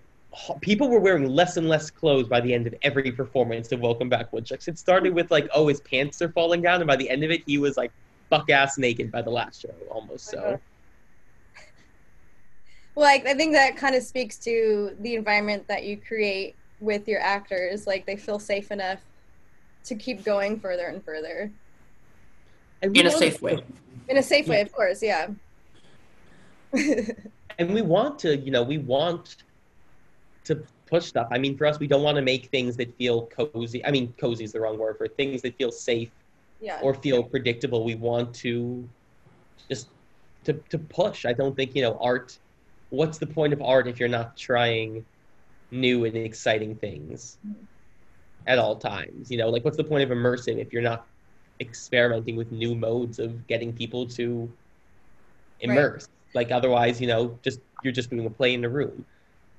[0.63, 4.09] People were wearing less and less clothes by the end of every performance of Welcome
[4.09, 4.67] Back Woodchucks.
[4.67, 7.31] It started with like, oh, his pants are falling down, and by the end of
[7.31, 7.93] it, he was like
[8.31, 10.25] buck ass naked by the last show, almost.
[10.27, 10.57] So uh-huh.
[12.97, 17.21] Like I think that kind of speaks to the environment that you create with your
[17.21, 17.87] actors.
[17.87, 19.01] Like they feel safe enough
[19.85, 21.51] to keep going further and further
[22.83, 23.63] and we in a safe way.
[24.09, 25.03] in a safe way, of course.
[25.03, 25.29] Yeah.
[27.59, 29.37] and we want to you know we want
[30.45, 31.29] to push stuff.
[31.31, 33.85] I mean for us we don't want to make things that feel cozy.
[33.85, 36.11] I mean cozy is the wrong word for things that feel safe
[36.61, 36.81] yeah.
[36.83, 37.85] or feel predictable.
[37.85, 38.89] We want to
[39.69, 39.89] just
[40.45, 41.25] to, to push.
[41.27, 42.39] I don't think you know art
[42.91, 45.05] what's the point of art if you're not trying
[45.71, 47.39] new and exciting things
[48.47, 49.31] at all times?
[49.31, 51.07] You know like what's the point of immersive if you're not
[51.61, 54.51] experimenting with new modes of getting people to
[55.61, 59.05] immerse like otherwise you know just you're just doing a play in a room.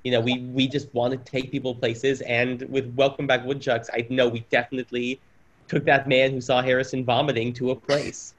[0.02, 2.20] You know we we just want to take people places.
[2.22, 5.20] And with welcome back woodchucks i know we definitely
[5.68, 8.34] took that man who saw harrison vomiting to a place.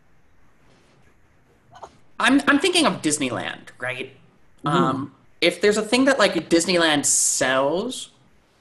[2.20, 4.16] I'm I'm thinking of Disneyland, right?
[4.64, 4.72] Mhm.
[4.72, 8.12] Um, if there's a thing that like Disneyland sells,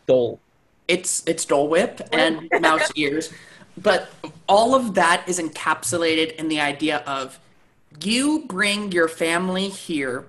[0.06, 0.40] dole.
[0.88, 3.32] it's it's Dole Whip and mouse ears,
[3.76, 4.10] but
[4.48, 7.38] all of that is encapsulated in the idea of
[8.02, 10.24] you bring your family here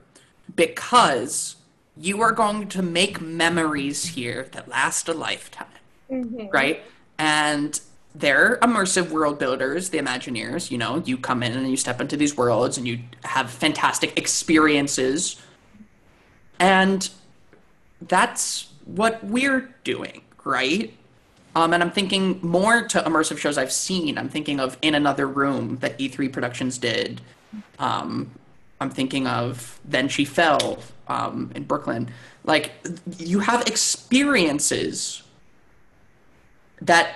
[0.55, 1.55] because
[1.97, 5.67] you are going to make memories here that last a lifetime,
[6.11, 6.51] Mhm.
[6.53, 6.83] right?
[7.17, 7.79] And
[8.13, 10.71] they're immersive world builders, the Imagineers.
[10.71, 14.17] You know, you come in and you step into these worlds and you have fantastic
[14.17, 15.37] experiences.
[16.59, 17.09] And
[18.01, 20.93] that's what we're doing, right?
[21.55, 24.17] Um, and I'm thinking more to immersive shows I've seen.
[24.17, 27.21] I'm thinking of In Another Room that E3 Productions did.
[27.79, 28.31] Um,
[28.79, 32.11] I'm thinking of Then She Fell um, in Brooklyn.
[32.43, 32.73] Like,
[33.17, 35.23] you have experiences
[36.81, 37.15] that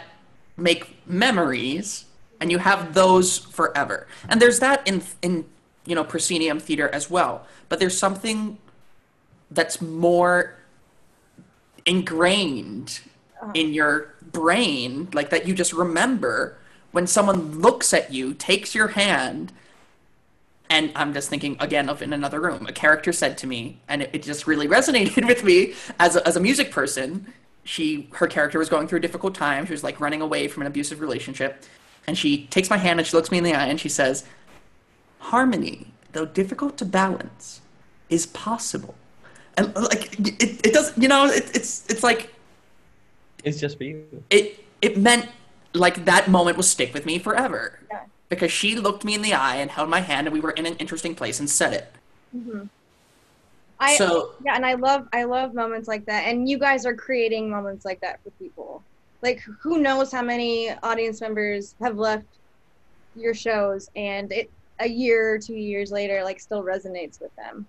[0.58, 2.06] make memories,
[2.40, 4.08] and you have those forever.
[4.28, 5.46] And there's that in in
[5.86, 7.46] you know proscenium theater as well.
[7.68, 8.58] But there's something
[9.52, 10.56] that's more
[11.86, 13.02] ingrained
[13.54, 16.58] in your brain, like that you just remember
[16.92, 19.52] when someone looks at you, takes your hand,
[20.70, 22.66] and I'm just thinking again of in another room.
[22.68, 26.28] A character said to me, and it, it just really resonated with me as a,
[26.28, 27.34] as a music person.
[27.64, 29.66] She her character was going through a difficult time.
[29.66, 31.64] She was like running away from an abusive relationship,
[32.08, 34.26] and she takes my hand and she looks me in the eye and she says,
[35.20, 37.62] "Harmony, though difficult to balance,
[38.10, 38.96] is possible."
[39.58, 42.34] And like it, it does, you know, it, it's it's like
[43.44, 45.30] it's just for you it it meant
[45.74, 48.02] like that moment will stick with me forever Yeah.
[48.30, 50.66] Because she looked me in the eye and held my hand and we were in
[50.66, 51.94] an interesting place and said it
[52.36, 52.70] Mhm.
[53.80, 56.96] I so yeah, and I love I love moments like that, and you guys are
[56.96, 58.84] creating moments like that for people.
[59.22, 62.26] Like who knows how many audience members have left
[63.16, 67.68] your shows, and it a year or two years later, like still resonates with them.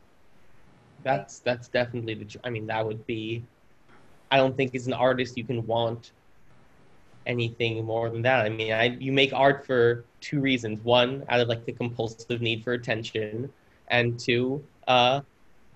[1.03, 2.41] That's that's definitely the.
[2.45, 3.45] I mean, that would be.
[4.31, 6.13] I don't think as an artist you can want
[7.31, 8.45] anything more than that.
[8.45, 12.41] I mean, I you make art for two reasons: one, out of like the compulsive
[12.41, 13.51] need for attention,
[13.89, 15.21] and two, uh,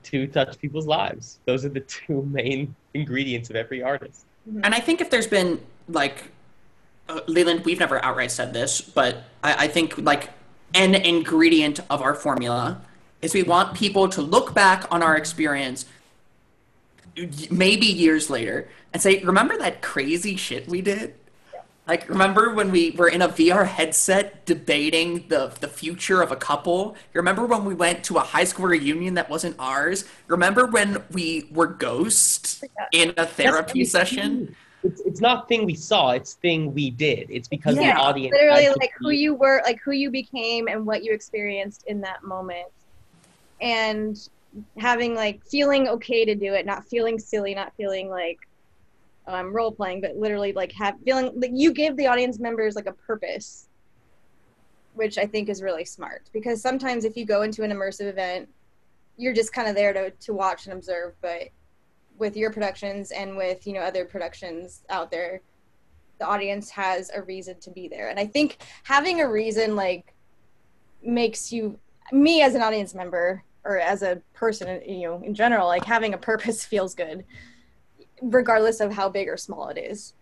[0.05, 1.39] to touch people's lives.
[1.47, 4.27] Those are the two main ingredients of every artist.
[4.63, 6.25] And I think if there's been like,
[7.09, 10.31] uh, Leland, we've never outright said this, but I, I think like
[10.75, 12.83] an ingredient of our formula
[13.23, 15.87] is we want people to look back on our experience
[17.51, 21.15] maybe years later and say, remember that crazy shit we did?
[21.87, 26.37] Like, remember when we were in a VR headset debating the, the future of a
[26.37, 26.97] couple?
[27.13, 30.07] You remember when we went to a high school reunion that wasn't ours?
[30.27, 34.57] Remember when we were ghosts in a therapy That's- session?
[34.83, 37.31] It's, it's not thing we saw; it's thing we did.
[37.31, 40.69] It's because Yeah, the audience literally like who be- you were like who you became
[40.69, 42.69] and what you experienced in that moment
[43.63, 44.29] and
[44.77, 48.39] having like feeling okay to do it not feeling silly not feeling like
[49.27, 52.75] Um, i'm role playing but literally like have feeling like you give the audience members
[52.75, 53.69] like a purpose
[54.95, 56.31] which i think is really smart.
[56.33, 58.49] Because sometimes if you go into an immersive event
[59.17, 61.49] you're just kind of there to, to watch and observe but
[62.19, 65.41] with your productions and with you know other productions out there
[66.19, 68.09] the audience has a reason to be there.
[68.09, 70.15] And i think having a reason like
[71.03, 71.79] makes you
[72.13, 76.15] me as an audience member or as a person you know in general like having
[76.15, 77.25] a purpose feels good
[78.23, 80.15] regardless of how big or small it is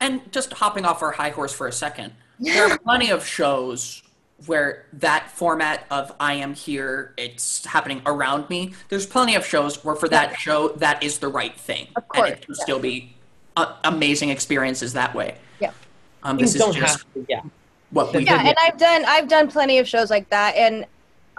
[0.00, 4.02] And just hopping off our high horse for a second, there are plenty of shows
[4.46, 8.74] where that format of I am here, it's happening around me.
[8.88, 11.86] There's plenty of shows where for that show, that is the right thing.
[11.94, 12.62] Of and it can yeah.
[12.62, 13.14] still be
[13.56, 15.36] uh, amazing experiences that way.
[15.60, 15.70] Yeah.
[16.24, 17.26] Um, Things this is don't just have to.
[17.28, 17.42] Yeah,
[17.92, 20.86] what we yeah and i've done i've done plenty of shows like that and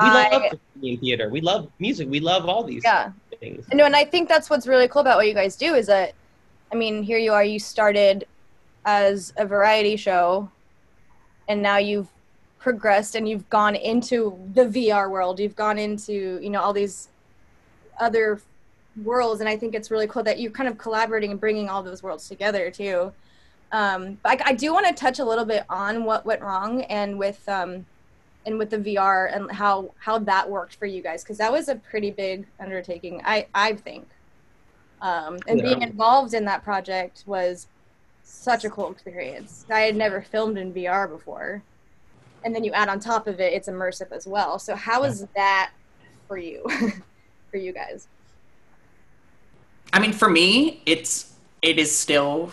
[0.02, 1.30] we I, love in theater.
[1.30, 2.10] We love music.
[2.10, 3.12] We love all these yeah
[3.44, 3.66] things.
[3.74, 6.14] No, and I think that's what's really cool about what you guys do is that,
[6.72, 8.26] I mean, here you are, you started
[8.86, 10.50] as a variety show,
[11.48, 12.08] and now you've
[12.60, 15.40] progressed and you've gone into the VR world.
[15.40, 17.10] You've gone into, you know, all these
[18.00, 18.42] other
[19.04, 21.84] worlds, and I think it's really cool that you're kind of collaborating and bringing all
[21.84, 23.12] those worlds together too.
[23.72, 26.84] Um, but I, I do want to touch a little bit on what went wrong
[26.84, 27.86] and with um,
[28.46, 31.70] and with the VR and how how that worked for you guys because that was
[31.70, 33.22] a pretty big undertaking.
[33.24, 34.08] I I think,
[35.02, 35.64] um, and Yeah.
[35.64, 37.68] being involved in that project was
[38.24, 39.66] such a cool experience.
[39.72, 41.64] I had never filmed in VR before,
[42.44, 44.60] and then you add on top of it, it's immersive as well.
[44.60, 45.72] So how was that
[46.28, 46.64] for you,
[47.52, 48.08] for you guys?
[49.92, 52.52] I mean, for me, it's it is still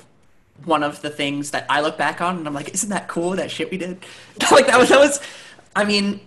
[0.64, 3.30] one of the things that I look back on and I'm like, isn't that cool
[3.30, 4.04] that shit we did?
[4.52, 5.20] like that was that was.
[5.76, 6.20] I mean,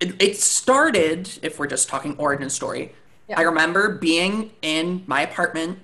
[0.00, 1.38] it, it started.
[1.42, 2.92] If we're just talking origin story,
[3.28, 3.38] Yeah.
[3.38, 5.78] I remember being in my apartment,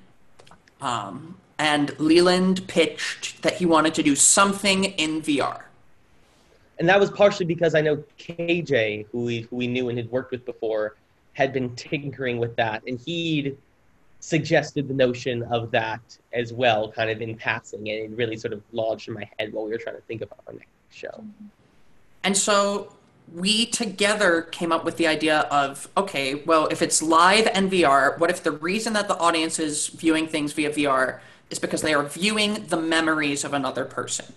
[0.80, 5.62] um, and Leland pitched that he wanted to do something in VR.
[6.78, 10.10] and that was partially because I know KJ, who we who we knew and had
[10.10, 10.96] worked with before,
[11.32, 13.56] had been tinkering with that, and he'd
[14.20, 16.00] suggested the notion of that
[16.34, 19.52] as well, kind of in passing, and it really sort of lodged in my head
[19.54, 21.24] while we were trying to think about our next show.
[22.26, 22.92] And so
[23.32, 28.18] we together came up with the idea of okay, well, if it's live and VR,
[28.18, 31.20] what if the reason that the audience is viewing things via VR
[31.50, 34.34] is because they are viewing the memories of another person?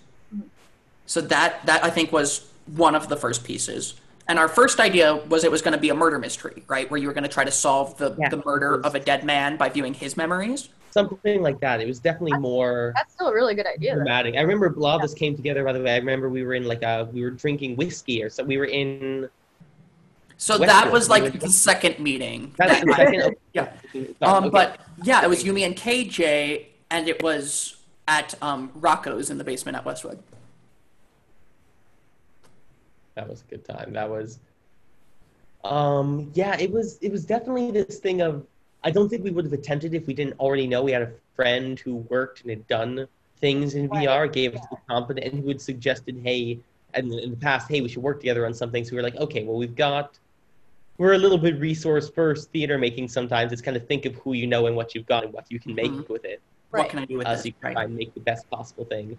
[1.06, 3.94] So that that I think was one of the first pieces.
[4.28, 6.88] And our first idea was it was going to be a murder mystery, right?
[6.88, 8.28] Where you were going to try to solve the, Yeah.
[8.28, 10.68] the murder of a dead man by viewing his memories.
[10.90, 11.80] Something like that.
[11.80, 13.90] It was definitely more That's still a really good idea.
[13.92, 13.96] though.
[13.98, 14.34] dramatic.
[14.36, 15.62] I remember a lot of us came together.
[15.64, 18.28] By the way, I remember we were in like a we were drinking whiskey or
[18.30, 18.42] so.
[18.44, 19.28] We were in.
[20.36, 22.52] So Westwood, that was like were- the second meeting.
[22.58, 23.36] That's the I- second.
[23.52, 23.72] yeah.
[23.94, 24.14] okay.
[24.22, 27.76] Um, but yeah, it was Yumi and KJ, and it was
[28.08, 30.18] at um, Rocco's in the basement at Westwood.
[33.14, 33.92] that was a good time.
[33.92, 34.38] That was.
[35.62, 36.30] Um.
[36.34, 36.56] Yeah.
[36.58, 36.98] It was.
[37.02, 38.46] It was definitely this thing of.
[38.82, 41.12] I don't think we would have attempted if we didn't already know we had a
[41.36, 43.06] friend who worked and had done
[43.38, 46.58] things in Right, VR, gave us the confidence, and who had suggested, hey,
[46.94, 48.84] and in the past, hey, we should work together on something.
[48.84, 50.18] So we were like, okay, well, we've got.
[50.98, 53.52] We're a little bit resource first theater making sometimes.
[53.52, 55.58] It's kind of think of who you know and what you've got and what you
[55.58, 56.08] can make Mhm.
[56.10, 56.42] with it.
[56.70, 57.42] What can I do with uh, this?
[57.42, 57.72] so you can Right.
[57.72, 59.16] try and make the best possible thing.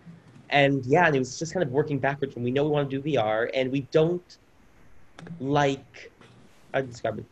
[0.51, 2.89] And yeah, and it was just kind of working backwards from we know we want
[2.89, 4.37] to do VR and we don't
[5.39, 6.11] like
[6.73, 7.25] I describe it.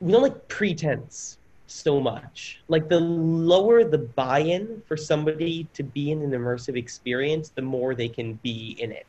[0.00, 2.60] We don't like pretense so much.
[2.68, 7.94] Like the lower the buy-in for somebody to be in an immersive experience, the more
[7.94, 9.06] they can be in it.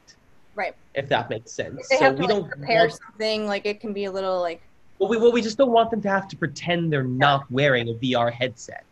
[0.55, 0.73] Right.
[0.93, 1.87] If that makes sense.
[1.89, 4.11] They so have to we like, don't prepare want- something, like it can be a
[4.11, 4.61] little like
[4.99, 7.89] Well, we, well, we just don't want them to have to pretend they're not wearing
[7.89, 8.85] a VR headset.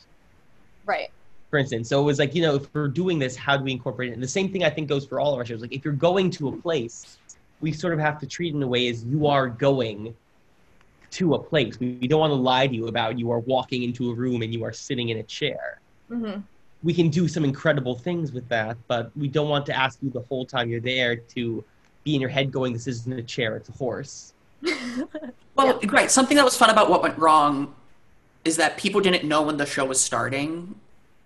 [0.86, 1.10] Right.
[1.50, 1.88] for instance.
[1.88, 4.14] So it was like, you know, if we're doing this, how do we incorporate it?
[4.14, 5.62] And the same thing I think goes for all of our shows.
[5.62, 7.18] Like if you're going to a place,
[7.62, 10.14] we sort of have to treat it in a way as you are going
[11.14, 11.80] to a place.
[11.80, 14.42] We, we don't want to lie to you about you are walking into a room
[14.42, 15.80] and you are sitting in a chair.
[16.10, 16.38] hmm
[16.84, 20.10] We can do some incredible things with that, but we don't want to ask you
[20.10, 21.64] the whole time you're there to
[22.04, 24.34] be in your head going, this isn't a chair, it's a horse.
[25.56, 26.10] Well, great.
[26.10, 27.76] Something that was fun about what went wrong
[28.44, 30.74] is that people didn't know when the show was starting.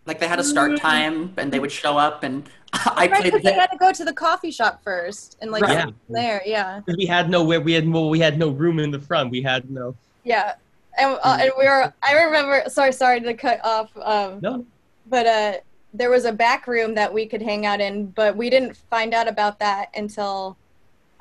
[0.07, 3.23] Like they had a start time, and they would show up, and I right, played.
[3.25, 5.77] because they had to go to the coffee shop first and like Right.
[5.77, 5.91] Yeah.
[6.09, 6.41] there.
[6.45, 6.81] Yeah.
[6.87, 9.31] We had no where we had well, we had no room in the front.
[9.31, 10.55] We had no Yeah.
[10.99, 11.93] And, uh, and we were.
[12.01, 12.63] I remember.
[12.69, 13.91] Sorry, sorry to cut off.
[14.01, 14.65] Um, no.
[15.07, 15.53] but uh,
[15.93, 19.13] there was a back room that we could hang out in, but we didn't find
[19.13, 20.57] out about that until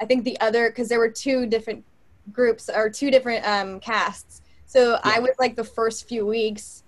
[0.01, 1.85] I think the other because there were two different
[2.33, 4.41] groups or two different um, casts.
[4.67, 6.83] So I was like the first few weeks,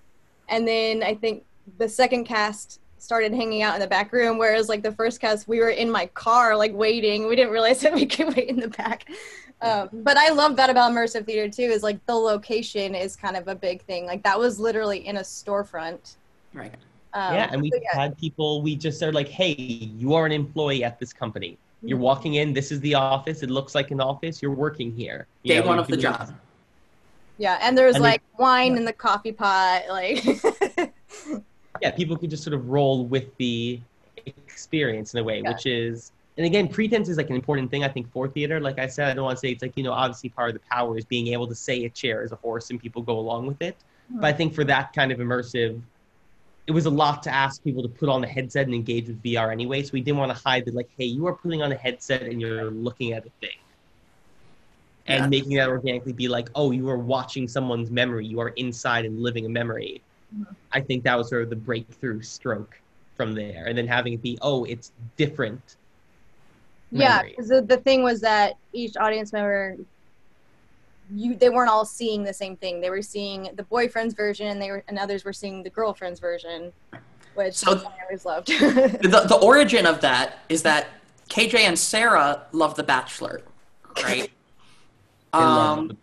[0.49, 1.45] and then I think
[1.79, 5.47] the second cast started hanging out in the back room, whereas like the first cast
[5.47, 7.29] we were in my car like waiting.
[7.29, 9.05] We didn't realize that we could wait in the back.
[9.61, 11.63] Um, but I love that about immersive theater too.
[11.63, 14.07] Is like the location is kind of a big thing.
[14.07, 16.17] Like that was literally in a storefront.
[16.53, 16.75] right.
[17.15, 17.99] Um, yeah, and we so yeah.
[17.99, 18.61] had people.
[18.63, 21.57] We just said like, "Hey, you are an employee at this company.
[21.83, 22.03] You're Mhm.
[22.03, 22.53] walking in.
[22.53, 23.43] This is the office.
[23.43, 24.43] It looks like an office.
[24.43, 26.35] You're working here." You Day know, one of the job.
[27.39, 28.79] Yeah, and there's was And like wine yeah.
[28.81, 30.23] in the coffee pot, like
[31.83, 33.81] Yeah, people could just sort of roll with the
[34.27, 35.53] experience in a way, Yeah.
[35.53, 36.13] which is.
[36.37, 38.61] And again, pretense is like an important thing I think for theater.
[38.61, 40.55] Like I said, I don't want to say it's like you know obviously part of
[40.55, 43.19] the power is being able to say a chair is a horse and people go
[43.19, 43.77] along with it.
[44.09, 44.21] Hmm.
[44.21, 45.81] But I think for that kind of immersive,
[46.69, 49.21] it was a lot to ask people to put on a headset and engage with
[49.23, 49.83] VR anyway.
[49.83, 52.23] So we didn't want to hide that, like, hey, you are putting on a headset
[52.23, 53.57] and you're looking at a thing.
[55.07, 55.29] And Yeah.
[55.29, 58.27] making that organically be like, oh, you are watching someone's memory.
[58.27, 60.03] You are inside and living a memory.
[60.73, 62.79] I think that was sort of the breakthrough stroke
[63.17, 63.67] from there.
[63.67, 65.77] And then having it be, oh, it's different.
[66.91, 67.23] yeah.
[67.23, 69.77] Because the, the thing was that each audience member,
[71.15, 72.81] you they weren't all seeing the same thing.
[72.81, 76.21] They were seeing the boyfriend's version, and they were and others were seeing the girlfriend's
[76.21, 76.73] version,
[77.35, 78.49] which So- I always loved.
[78.59, 80.89] The, the origin of that is that
[81.31, 83.43] KJ and Sarah love The Bachelor,
[84.03, 84.31] right?
[85.33, 85.97] I love um, it.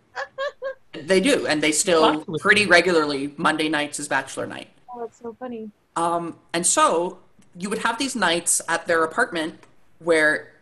[0.96, 4.68] They do, and they still Lots of- pretty regularly Monday nights is Bachelor night.
[4.94, 5.70] oh, that's so funny.
[5.96, 7.18] Um, and so
[7.58, 9.60] you would have these nights at their apartment
[9.98, 10.52] where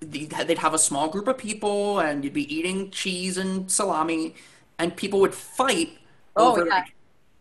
[0.00, 4.34] they'd have a small group of people and you'd be eating cheese and salami
[4.78, 5.98] and people would fight
[6.34, 6.74] Oh, over yeah.
[6.74, 6.94] like,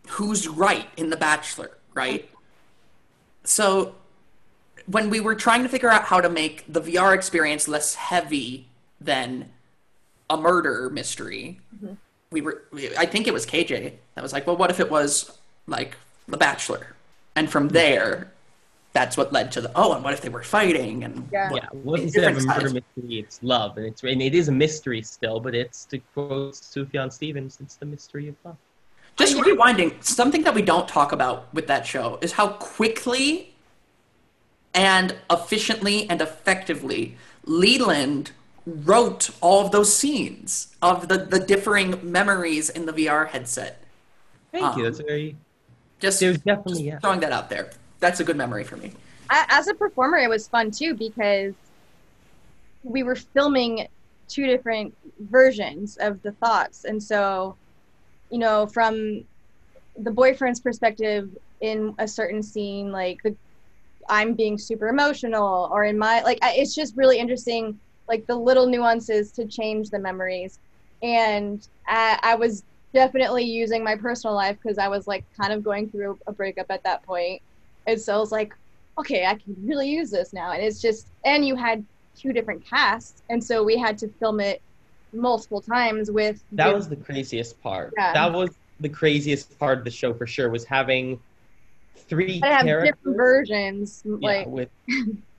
[0.09, 2.29] who's right in The Bachelor, right?
[3.43, 3.95] So
[4.85, 8.67] when we were trying to figure out how to make the VR experience less heavy
[8.99, 9.49] than
[10.31, 11.93] a murder mystery, Mm-hmm.
[12.31, 14.89] we were we, I think it was KJ that was like, well, what if it
[14.89, 15.95] was like
[16.27, 16.95] The Bachelor?
[17.35, 18.31] And from there,
[18.93, 21.03] that's what led to the oh, and what if they were fighting?
[21.05, 21.49] And Yeah.
[21.53, 22.73] Yeah, well, It's instead of a murder sides.
[22.73, 26.53] mystery, it's love, and it's and it is a mystery still, but it's to quote
[26.53, 28.57] Sufjan Stevens, it's the mystery of love.
[29.17, 33.53] just rewinding, something that we don't talk about with that show is how quickly
[34.73, 38.31] and efficiently and effectively Leland
[38.65, 43.83] wrote all of those scenes of the, the differing memories in the VR headset.
[44.51, 44.83] Thank you.
[44.85, 45.35] Um, That's very.
[45.99, 46.99] Just, There's definitely just yeah.
[46.99, 47.71] throwing that out there.
[47.99, 48.91] That's a good memory for me.
[49.29, 51.53] As a performer, it was fun too because
[52.83, 53.87] we were filming
[54.27, 57.55] two different versions of the thoughts, and so,
[58.29, 59.23] you know, from
[59.97, 61.29] the boyfriend's perspective
[61.61, 63.35] in a certain scene, like the
[64.09, 68.67] I'm being super emotional, or in my like, it's just really interesting, like the little
[68.67, 70.59] nuances to change the memories,
[71.01, 75.63] and I, I was definitely using my personal life because I was like kind of
[75.63, 77.41] going through a breakup at that point
[77.87, 78.53] and so I was like,
[78.97, 80.51] okay, I can really use this now.
[80.51, 81.83] And it's just, and you had
[82.15, 83.23] two different casts.
[83.29, 84.61] And so we had to film it
[85.13, 86.43] multiple times with.
[86.51, 87.93] That was the craziest part.
[87.97, 88.13] Yeah.
[88.13, 90.49] That was the craziest part of the show for sure.
[90.49, 91.19] Was having
[91.95, 94.03] three I have characters different versions.
[94.05, 94.69] yeah, Like, with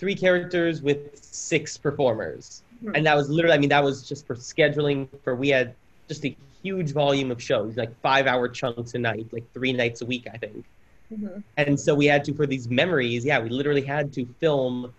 [0.00, 2.96] three characters with six performers, Mhm.
[2.96, 3.54] and that was literally.
[3.54, 5.06] I mean, that was just for scheduling.
[5.22, 5.74] For we had
[6.08, 10.06] just a huge volume of shows, like five-hour chunks a night, like three nights a
[10.06, 10.64] week, I think.
[11.12, 11.42] Mhm.
[11.56, 14.92] And so we had to, for these memories, yeah, we literally had to film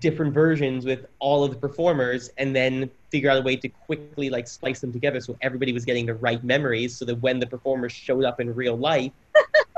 [0.00, 4.30] different versions with all of the performers and then figure out a way to quickly
[4.30, 7.46] like splice them together so everybody was getting the right memories so that when the
[7.46, 9.12] performers showed up in real life,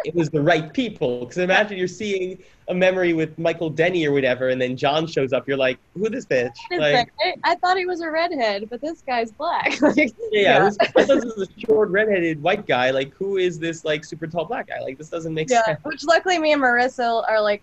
[0.07, 1.21] it was the right people.
[1.21, 2.39] Because imagine you're seeing
[2.69, 5.47] a memory with Michael Denny or whatever, and then John shows up.
[5.47, 6.57] You're like, who this bitch?
[6.71, 9.81] Like, like, I, I thought he was a redhead, but this guy's black.
[9.87, 10.59] Like, yeah, Yeah.
[10.65, 12.91] This, I thought this was a short redheaded white guy.
[12.91, 14.81] Like, who is this like super tall black guy?
[14.81, 15.65] Like, this doesn't make yeah.
[15.65, 15.81] sense.
[15.85, 17.63] Which luckily me and Marissa are like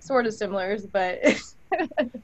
[0.00, 1.20] sort of similars, but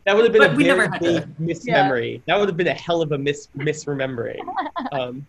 [0.04, 2.22] That would have been But a we very never had to- big mismemory.
[2.26, 4.40] That would have been a hell of a mis misremembering.
[4.92, 5.26] Um,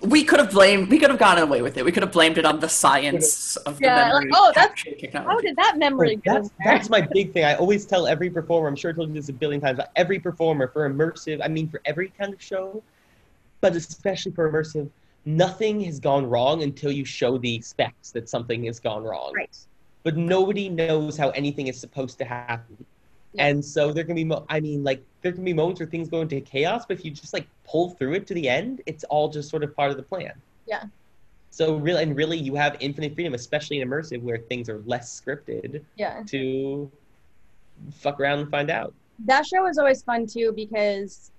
[0.00, 0.90] We could have blamed.
[0.90, 1.84] We could have gotten away with it.
[1.84, 4.84] We could have blamed it on the science of the Yeah, like, oh, that's-
[5.14, 7.44] how did that memory get that's that's my big thing.
[7.44, 8.68] I always tell every performer.
[8.68, 9.78] I'm sure I told you this a billion times.
[9.78, 11.40] But every performer for immersive.
[11.42, 12.82] I mean, for every kind of show,
[13.60, 14.88] but especially for immersive,
[15.24, 19.32] nothing has gone wrong until you show the spects that something has gone wrong.
[19.34, 19.56] Right.
[20.02, 22.84] But nobody knows how anything is supposed to happen.
[23.36, 23.46] Yeah.
[23.46, 26.08] And so there can be, mo- I mean, like there can be moments where things
[26.08, 29.04] go into chaos, but if you just like pull through it to the end, it's
[29.04, 30.32] all just sort of part of the plan.
[30.66, 30.84] Yeah.
[31.50, 35.20] So really, and really, you have infinite freedom, especially in immersive, where things are less
[35.20, 36.22] scripted Yeah.
[36.26, 36.90] to
[37.92, 38.92] fuck around and find out.
[39.26, 41.30] that show was always fun too because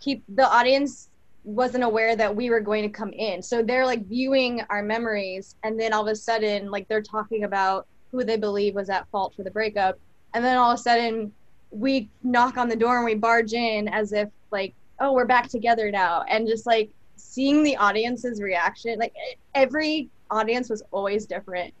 [0.00, 1.08] keep the audience
[1.44, 5.56] wasn't aware that we were going to come in so they're like viewing our memories
[5.64, 9.06] and then all of a sudden like they're talking about who they believe was at
[9.08, 9.98] fault for the breakup
[10.34, 11.32] and then all of a sudden
[11.70, 15.48] we knock on the door and we barge in as if like oh we're back
[15.48, 19.14] together now and just like seeing the audience's reaction like
[19.54, 21.72] every audience was always different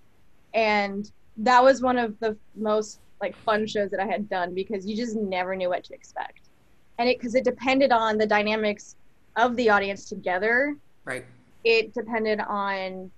[0.54, 4.86] and that was one of the most like fun shows that I had done because
[4.86, 6.40] you just never knew what to expect,
[6.98, 8.96] and it because it depended on the dynamics
[9.36, 10.76] of the audience together.
[11.04, 11.24] Right.
[11.64, 13.10] It depended on,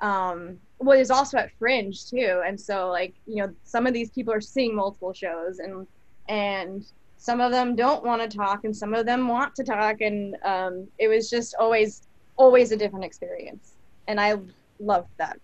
[0.00, 3.94] um, well, it was also at Fringe too, and so like you know some of
[3.94, 5.86] these people are seeing multiple shows and
[6.28, 10.00] and some of them don't want to talk and some of them want to talk
[10.00, 12.02] and um, it was just always
[12.36, 13.74] always a different experience
[14.08, 14.36] and I
[14.78, 15.38] loved that.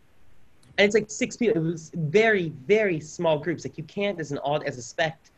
[0.76, 1.56] And it's like six people.
[1.56, 3.64] It was very, very small groups.
[3.64, 5.30] Like you can't, as an odd, as a spect.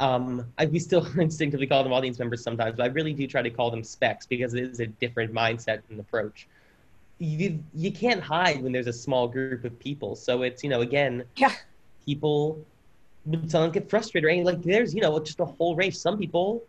[0.00, 3.42] Um, I, we still instinctively call them audience members sometimes, but I really do try
[3.42, 6.46] to call them spects because it is a different mindset and approach.
[7.18, 10.14] You you can't hide when there's a small group of people.
[10.14, 11.52] So it's you know again, Yeah.
[12.06, 12.64] people
[13.48, 14.26] some get frustrated.
[14.28, 14.44] Right?
[14.44, 15.96] Like there's you know just a whole range.
[15.96, 16.62] Some people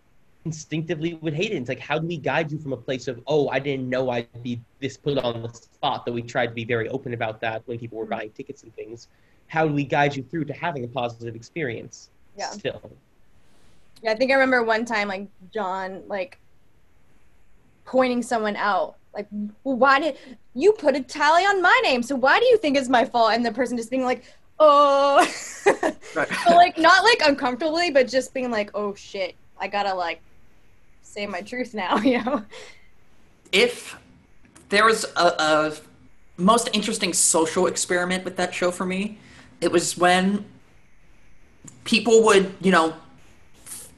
[0.45, 1.55] instinctively would hate it.
[1.55, 4.09] It's like, how do we guide you from a place of, oh, I didn't know
[4.09, 7.41] I'd be this put on the spot, That we tried to be very open about
[7.41, 8.09] that when people were Mhm.
[8.11, 9.09] buying tickets and things.
[9.47, 12.51] How do we guide you through to having a positive experience Yeah.
[12.51, 12.89] still?
[14.01, 16.39] Yeah, I think I remember one time like John like
[17.85, 18.95] pointing someone out.
[19.19, 19.27] Like,
[19.65, 20.17] well, why did
[20.53, 22.01] you put a tally on my name?
[22.03, 23.33] So why do you think it's my fault?
[23.33, 24.23] And the person just being like,
[24.59, 25.27] oh,
[26.15, 26.29] Right.
[26.45, 30.21] but like not like uncomfortably, but just being like, oh shit, I gotta like
[31.01, 32.45] say my truth now, you know?
[33.51, 33.97] if
[34.69, 35.73] there was a, a
[36.37, 39.17] most interesting social experiment with that show for me,
[39.59, 40.45] it was when
[41.83, 42.93] people would, you know,
[43.65, 43.89] f-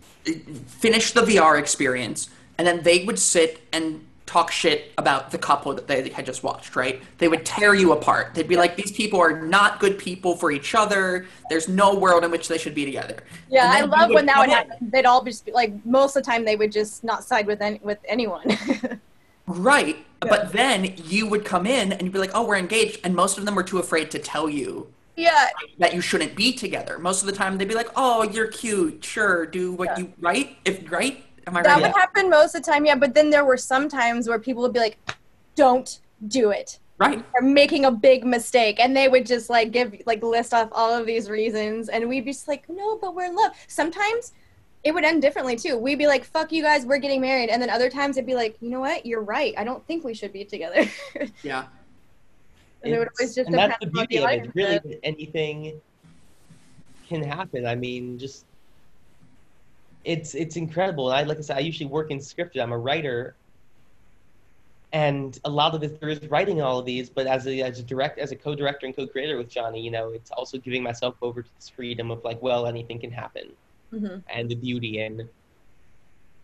[0.65, 5.73] finish the VR experience and then they would sit and talk shit about the couple
[5.73, 7.01] that they had just watched, right?
[7.17, 8.33] They would tear you apart.
[8.33, 11.25] They'd be like, these people are not good people for each other.
[11.49, 13.17] There's no world in which they should be together.
[13.49, 14.89] Yeah, I love when that would happen.
[14.91, 17.61] They'd all just be, like most of the time they would just not side with
[17.61, 18.45] any, with anyone.
[19.47, 19.97] Right.
[20.19, 22.99] But then you would come in and you'd be like, oh, we're engaged.
[23.03, 25.49] And most of them were too afraid to tell you yeah,
[25.79, 26.99] that you shouldn't be together.
[26.99, 29.03] Most of the time they'd be like, oh, you're cute.
[29.03, 29.45] Sure.
[29.45, 29.97] Do what Yeah.
[29.99, 30.57] you, right?
[30.63, 31.23] If, right?
[31.47, 31.81] Am I that right?
[31.81, 32.85] would happen most of the time.
[32.85, 34.97] Yeah, but then there were some times where people would be like,
[35.55, 37.25] "Don't do it." Right.
[37.33, 40.91] Or making a big mistake, and they would just like give like list off all
[40.93, 44.33] of these reasons, and we'd be just like, "No, but we're in love." Sometimes
[44.83, 45.77] it would end differently too.
[45.77, 48.35] We'd be like, "Fuck you guys, we're getting married," and then other times it'd be
[48.35, 49.05] like, "You know what?
[49.05, 49.53] You're right.
[49.57, 50.87] I don't think we should be together."
[51.43, 51.65] Yeah.
[52.83, 54.51] And it would always just and that's the beauty of it.
[54.55, 55.79] Really, anything
[57.07, 57.67] can happen.
[57.67, 58.45] I mean, just
[60.03, 61.09] it's it's incredible.
[61.11, 62.61] And I like I said, I usually work in scripted.
[62.61, 63.37] I'm a writer,
[64.93, 67.09] and a lot of this there is writing all of these.
[67.09, 70.11] But as a as a direct as a co-director and co-creator with Jonny, you know,
[70.11, 73.51] it's also giving myself over to this freedom of like, well, anything can happen,
[73.91, 74.23] Mhm.
[74.29, 75.29] and the beauty in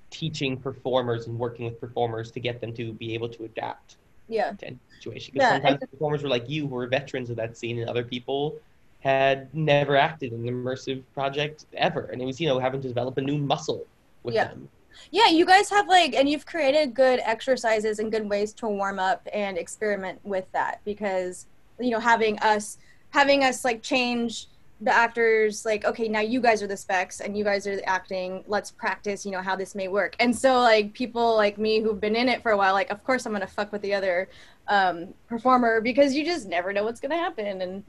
[0.10, 3.98] teaching performers and working with performers to get them to be able to adapt
[4.28, 5.34] Yeah, to any situation.
[5.34, 8.04] Because Yeah, sometimes performers were like you, who were veterans of that scene, and other
[8.04, 8.60] people
[9.08, 12.88] had never acted in an immersive project ever, and it was you know having to
[12.88, 13.86] develop a new muscle
[14.24, 14.48] with Yeah.
[14.50, 14.68] them.
[15.12, 15.28] yeah.
[15.40, 19.22] You guys have like, and you've created good exercises and good ways to warm up
[19.34, 21.46] and experiment with that because
[21.80, 22.78] you know having us
[23.20, 24.48] having us like change
[24.82, 27.88] the actors like okay now you guys are the spects and you guys are the
[27.98, 31.74] acting let's practice you know how this may work and so like people like me
[31.84, 33.94] who've been in it for a while like of course i'm gonna fuck with the
[34.00, 34.28] other
[34.68, 34.96] um,
[35.32, 37.84] performer because you just never know what's gonna happen and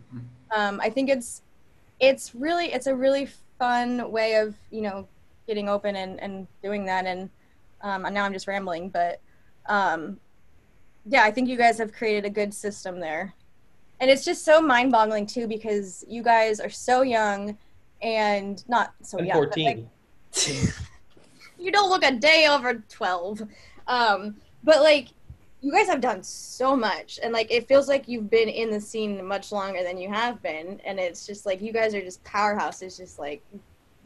[0.54, 1.42] um, i think it's
[2.00, 5.06] it's really it's a really fun way of you know
[5.46, 7.06] getting open and, and doing that.
[7.06, 7.30] And
[7.80, 9.20] um, and now i'm just rambling but
[9.66, 10.18] um,
[11.06, 13.34] yeah i think you guys have created a good system there.
[14.00, 17.58] And it's just so mind-boggling too because you guys are so young
[18.00, 19.84] and not so And young but, like,
[20.32, 20.68] 14.
[21.58, 23.42] you don't look a day over 12
[23.88, 25.08] um, but like
[25.60, 28.80] you guys have done so much and like it feels like you've been in the
[28.80, 32.22] scene much longer than you have been and it's just like you guys are just
[32.24, 33.42] powerhouses just like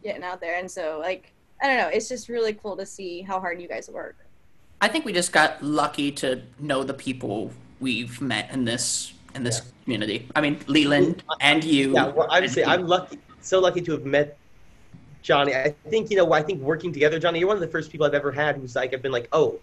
[0.03, 3.21] getting out there and so like i don't know it's just really cool to see
[3.21, 4.17] how hard you guys work
[4.83, 9.45] I think we just got lucky to know the people we've met in this in
[9.45, 10.29] this community.
[10.35, 11.95] I mean, Leland and you.
[11.95, 12.67] Yeah, well, I would and say you.
[12.67, 14.37] I'm lucky, so lucky to have met
[15.23, 15.55] Jonny.
[15.55, 18.05] I think you know, I think working together, Jonny, you're one of the first people
[18.05, 19.61] I've ever had who's like, I've been like, oh,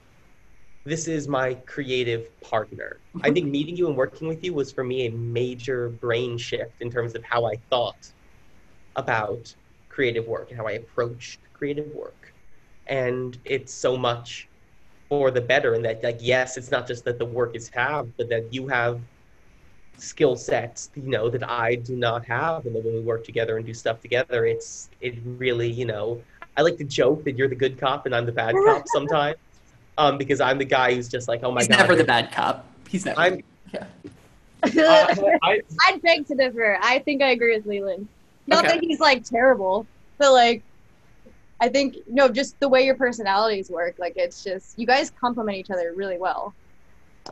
[0.89, 2.97] this is my creative partner.
[2.97, 3.33] I mm-hmm.
[3.33, 6.89] think meeting you and working with you was for me a major brain shift in
[6.91, 8.11] terms of how I thought
[8.95, 9.53] about
[9.87, 12.33] creative work and how I approached creative work.
[12.87, 14.47] And it's so much
[15.09, 18.15] for the better in that, like, yes, it's not just that the work is have,
[18.17, 18.99] but that you have
[20.01, 23.57] skill sets you know that i do not have and then when we work together
[23.57, 26.21] and do stuff together it's it really you know
[26.55, 29.35] i like to joke that you're the good cop and i'm the bad cop sometimes
[29.99, 32.31] um because i'm the guy who's just like oh my He's god never the bad
[32.31, 32.65] cop.
[32.87, 33.19] He's never.
[33.19, 33.43] I'm-
[33.73, 33.85] yeah.
[34.63, 38.07] uh, I, i'd beg to differ i think i agree with leland
[38.47, 38.75] not Okay.
[38.75, 39.85] that he's like terrible
[40.17, 40.63] but like
[41.61, 45.57] i think no just the way your personalities work like it's just you guys complement
[45.57, 46.53] each other really well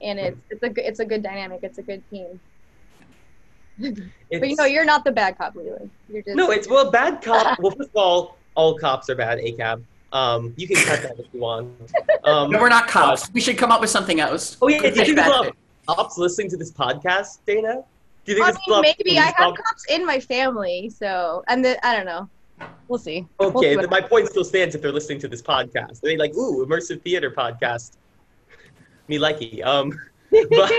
[0.02, 2.39] and it's it's a good it's a good dynamic it's a good team
[3.80, 7.22] but you know, you're not the bad cop leland you're just no it's well bad
[7.22, 11.19] cop well first of all all cops are bad acab um you can cut that
[11.19, 11.67] if you want
[12.23, 13.29] um No, we're not cops.
[13.34, 14.57] We should come up with something else.
[14.61, 15.53] oh yeah do you fish, think bad there's a lot fish.
[15.89, 17.84] of cops listening to this podcast dana
[18.25, 21.43] do you think I mean, lot maybe I have cops- cops in my family, so
[21.47, 22.29] and the, I don't know.
[22.89, 23.25] We'll see.
[23.39, 26.01] We'll Okay, see my point still stands if they're listening to this podcast.
[26.01, 27.91] They're like, ooh, immersive theater podcast.
[29.07, 29.63] Me likey.
[29.65, 29.97] Um,
[30.49, 30.73] but,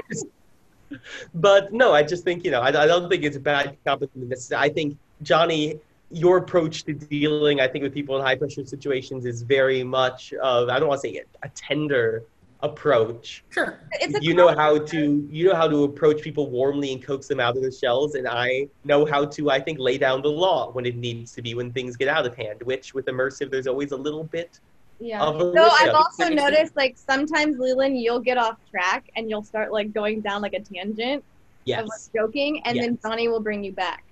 [1.35, 4.35] but no, I just think, you know, I, I don't think it's a bad compliment.
[4.55, 5.79] I think, Jonny,
[6.11, 10.33] your approach to dealing, I think, with people in high pressure situations is very much
[10.35, 12.25] of, I don't want to say a, a tender
[12.61, 13.45] approach.
[13.51, 13.79] Sure.
[13.93, 17.29] It's a You know how to you know how to approach people warmly and coax
[17.29, 20.31] them out of their shells, and I know how to I think lay down the
[20.31, 22.63] law when it needs to be when things get out of hand.
[22.65, 24.59] Which with immersive, there's always a little bit
[24.99, 25.23] Yeah.
[25.23, 29.45] of a So I've also noticed like sometimes Leland, you'll get off track and you'll
[29.45, 31.23] start like going down like a tangent
[31.65, 31.83] yes.
[31.83, 33.03] of like joking, and then Yes.
[33.05, 34.03] Jonny will bring you back.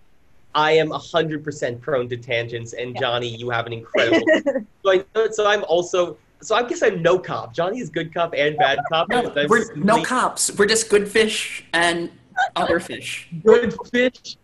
[0.56, 3.00] I am hundred percent prone to tangents, and Yeah.
[3.00, 4.24] Jonny, you have an incredible.
[4.84, 7.54] so, I, so I'm also so I guess I'm no cop.
[7.54, 9.08] Jonny is good cop and bad cop.
[9.10, 10.50] No, we're no cops.
[10.58, 12.10] We're just good fish and
[12.56, 13.28] other fish.
[13.44, 14.36] Good fish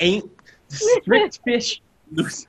[0.00, 0.30] ain't
[0.68, 1.82] strict fish.
[2.10, 2.46] Loose.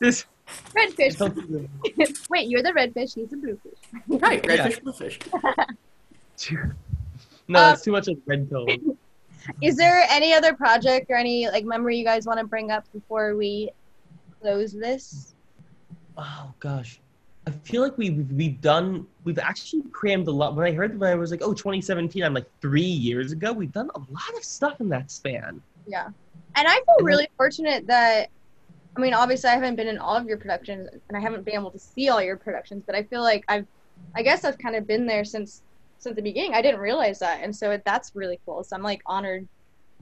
[0.00, 0.26] This.
[0.74, 1.18] redfish.
[2.30, 3.14] Wait, you're the redfish.
[3.14, 3.78] He's the bluefish.
[4.08, 4.64] Right, red Yeah.
[4.68, 5.18] fish, blue fish.
[7.48, 8.66] No, Um, it's too much of red pill.
[9.62, 12.84] Is there any other project or any like memory you guys want to bring up
[12.92, 13.70] before we
[14.40, 15.34] close this?
[16.16, 17.00] Oh gosh,
[17.46, 20.54] I feel like we've we've done we've actually crammed a lot.
[20.54, 23.52] When I heard when I was like, oh, 2017, I'm like three years ago.
[23.52, 25.62] We've done a lot of stuff in that span.
[25.86, 26.08] Yeah.
[26.56, 28.28] And I feel really fortunate that
[28.96, 31.54] I mean, obviously I haven't been in all of your productions and I haven't been
[31.54, 33.66] able to see all your productions, but I feel like I've
[34.14, 35.62] I guess I've kind of been there since
[35.98, 36.54] since the beginning.
[36.54, 37.40] I didn't realize that.
[37.42, 38.64] And so that's really cool.
[38.64, 39.46] So I'm like honored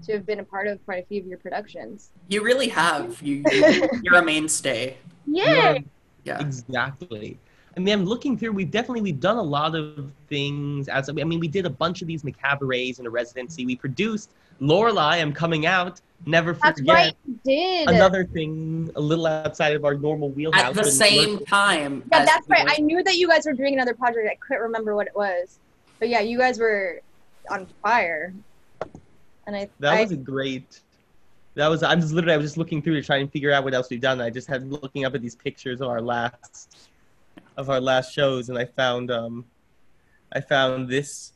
[0.05, 2.11] to have been a part of quite a few of your productions.
[2.29, 3.21] You really have.
[3.23, 4.97] You, you you're a mainstay.
[5.27, 5.79] Yeah.
[6.25, 6.41] Yeah.
[6.41, 7.39] Exactly.
[7.77, 8.53] I mean, I'm looking through.
[8.53, 10.89] We've definitely we've done a lot of things.
[10.89, 13.67] As I mean, we did a bunch of these macabarets in a residency.
[13.67, 15.21] We produced Lorelai.
[15.21, 16.01] I'm coming out.
[16.25, 16.95] Never That's forget.
[16.95, 17.91] right, you did.
[17.91, 20.71] Another thing, a little outside of our normal wheelhouse.
[20.71, 22.03] At the and same time.
[22.11, 22.67] yeah, that's right.
[22.67, 24.27] I knew that you guys were doing another project.
[24.31, 25.59] I couldn't remember what it was.
[25.99, 27.01] But yeah, you guys were
[27.51, 28.35] on fire.
[29.47, 30.81] And I That I, was a great.
[31.55, 31.83] That was.
[31.83, 32.35] I'm just literally.
[32.35, 34.21] I was just looking through to try and figure out what else we've done.
[34.21, 36.89] I just had looking up at these pictures of our last,
[37.57, 39.45] of our last shows, and I found um,
[40.33, 41.33] I found this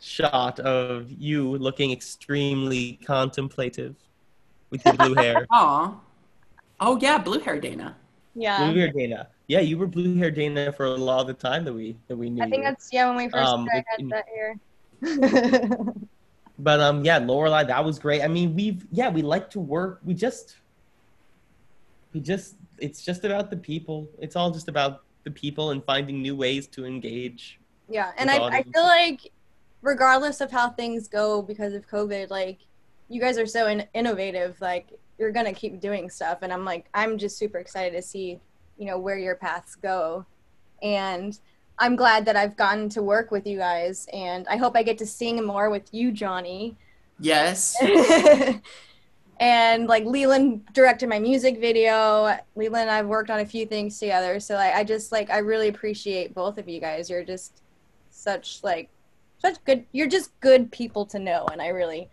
[0.00, 3.96] shot of you looking extremely contemplative
[4.70, 5.46] with your blue hair.
[5.50, 5.94] Aw.
[6.80, 7.96] Oh yeah, blue hair Dana.
[8.34, 8.70] yeah.
[8.70, 9.28] blue hair Dana.
[9.48, 12.16] Yeah, you were blue hair Dana for a lot of the time that we that
[12.16, 12.42] we knew.
[12.42, 12.68] I think you.
[12.68, 15.78] that's yeah when we first Um, started, I in- had that hair.
[16.60, 18.22] But um, yeah, Lorelai, that was great.
[18.22, 20.00] I mean, we've yeah, we like to work.
[20.04, 20.56] We just,
[22.12, 24.08] we just, it's just about the people.
[24.18, 27.60] It's all just about the people and finding new ways to engage.
[27.88, 29.30] Yeah, and I, I feel like
[29.82, 32.58] regardless of how things go because of COVID, like
[33.08, 34.60] you guys are so in- innovative.
[34.60, 38.40] Like you're gonna keep doing stuff, and I'm like, I'm just super excited to see,
[38.78, 40.24] you know, where your paths go,
[40.82, 41.38] and
[41.78, 44.98] I'm glad that I've gotten to work with you guys, and I hope I get
[44.98, 46.76] to sing more with you, Jonny.
[47.20, 47.76] Yes.
[49.40, 52.36] and like Leland directed my music video.
[52.56, 54.40] Leland and I've worked on a few things together.
[54.40, 57.08] So I, I just like I really appreciate both of you guys.
[57.08, 57.62] You're just
[58.10, 58.88] such like
[59.38, 62.08] such good you're just good people to know and I really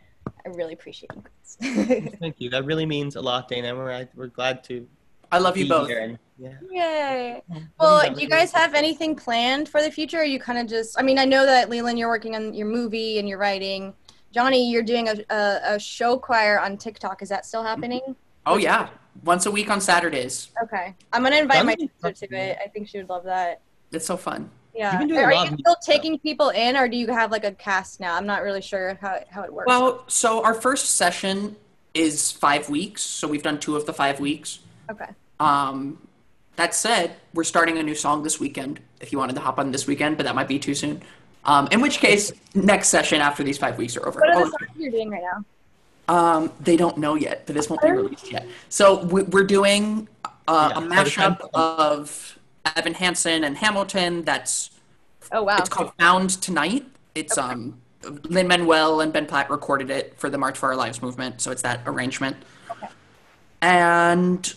[0.46, 2.14] I really appreciate you guys.
[2.20, 2.50] Thank you.
[2.50, 3.76] That really means a lot, Dana.
[3.76, 4.88] We're we're glad to
[5.32, 5.88] I love you both.
[5.88, 6.20] here.
[6.38, 6.54] Yeah.
[6.70, 7.42] Yay.
[7.80, 10.20] Well, do you guys have anything planned for the future?
[10.20, 12.68] Or you kind of just I mean, I know that Leland you're working on your
[12.68, 13.94] movie and you're writing.
[14.32, 17.22] Jonny, you're doing a, a, a show choir on TikTok.
[17.22, 18.16] Is that still happening?
[18.46, 18.90] Oh yeah,
[19.24, 20.50] once a week on Saturdays.
[20.62, 20.94] Okay.
[21.14, 22.58] I'm gonna invite my Jonny- sister to it.
[22.64, 23.62] I think she would love that.
[23.92, 24.50] It's so fun.
[24.76, 24.92] Yeah.
[24.92, 25.78] You've been doing Are you still music stuff.
[25.86, 28.16] taking people in, or do you have like a cast now?
[28.18, 29.68] I'm not really sure how how it works.
[29.70, 31.56] Well, so our first session
[31.94, 34.60] is five weeks, so we've done two of the five weeks.
[34.90, 35.10] Okay.
[35.40, 35.98] Um,
[36.56, 38.80] that said, we're starting a new song this weekend.
[39.02, 41.02] If you wanted to hop on this weekend, but that might be too soon.
[41.44, 44.20] Um, in which case, next session after these five weeks are over.
[44.20, 45.44] What are Oh, the songs you're doing right now?
[46.08, 48.48] Um, they don't know yet, but this won't be released yet.
[48.70, 50.08] So we- we're doing
[50.48, 52.40] uh, Yeah, a by the time- mashup of
[52.76, 54.24] Evan Hansen and Hamilton.
[54.24, 54.72] That's
[55.32, 55.58] Oh wow.
[55.58, 56.86] it's called Found Tonight.
[57.16, 57.80] It's um
[58.24, 61.50] Lin Manuel and Ben Platt recorded it for the March for Our Lives movement, so
[61.52, 62.38] it's that arrangement.
[62.72, 62.88] Okay.
[63.62, 64.54] And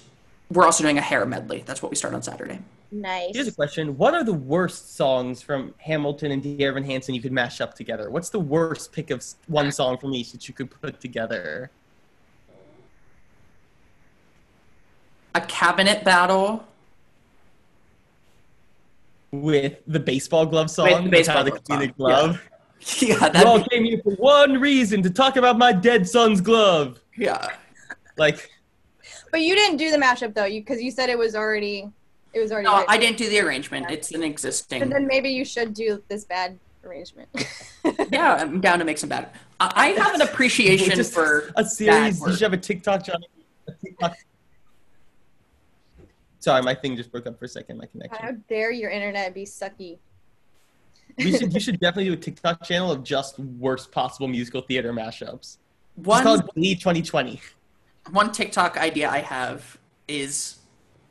[0.50, 1.62] we're also doing a hair medley.
[1.66, 2.58] That's what we start on Saturday.
[2.90, 3.34] nice.
[3.34, 7.20] Here's a question: What are the worst songs from Hamilton and Dear Evan Hansen you
[7.20, 8.10] could mash up together?
[8.10, 11.70] What's the worst pick of one song from each that you could put together?
[15.34, 16.64] A cabinet battle.
[19.30, 22.42] With the baseball glove song, With the baseball how glove the song, glove.
[23.00, 23.68] Yeah, We all that.
[23.70, 27.00] came here for one reason to talk about my dead son's glove.
[27.16, 27.48] Yeah.
[28.16, 28.48] Like,
[29.30, 31.90] but you didn't do the mashup though, you because you said it was already
[32.32, 32.66] it was already.
[32.66, 32.86] No, written.
[32.88, 33.90] I didn't do the arrangement.
[33.90, 34.82] It's an existing.
[34.82, 37.28] And then maybe you should do this bad arrangement.
[38.10, 39.30] Yeah, I'm down to make some bad.
[39.60, 42.20] I I have an appreciation just for a series.
[42.20, 43.28] You should have a TikTok, Jonny.
[43.66, 44.14] A TikTok.
[46.38, 47.78] Sorry, my thing just broke up for a second.
[47.78, 48.22] My connection.
[48.22, 49.98] How dare your internet be sucky?
[51.16, 51.52] We should.
[51.52, 55.56] You should definitely do a TikTok channel of just worst possible musical theater mashups.
[55.98, 57.40] It's called Glee 2020.
[58.10, 60.58] One TikTok idea I have is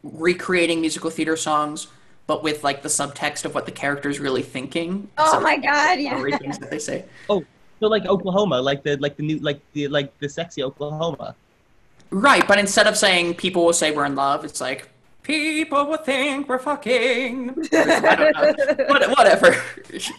[0.03, 1.88] recreating musical theater songs,
[2.26, 5.10] but with like the subtext of what the character's really thinking.
[5.18, 6.38] Oh instead of my god, every yeah.
[6.38, 7.06] things that they say.
[7.30, 7.44] Oh,
[7.80, 11.36] so like Oklahoma, like the like the new like the like the sexy Oklahoma.
[12.10, 14.90] Right, but instead of saying people will say we're in love, it's like
[15.24, 17.49] people will think we're fucking.
[17.74, 18.86] I don't know.
[18.86, 19.61] What, whatever.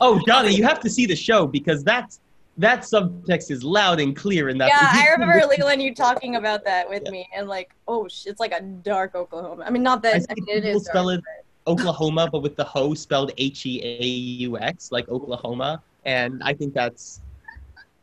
[0.00, 2.20] Oh, Jonny, you have to see the show because that's
[2.58, 4.68] that subtext is loud and clear in that.
[4.68, 8.40] Yeah, I remember Leland you talking about that with me, and like, oh, sh- it's
[8.40, 9.64] like a dark Oklahoma.
[9.64, 11.20] I mean, not that see I mean, it people spell dark.
[11.20, 16.42] it Oklahoma, but with the ho spelled H E A U X, like Oklahoma, and
[16.42, 17.20] I think that's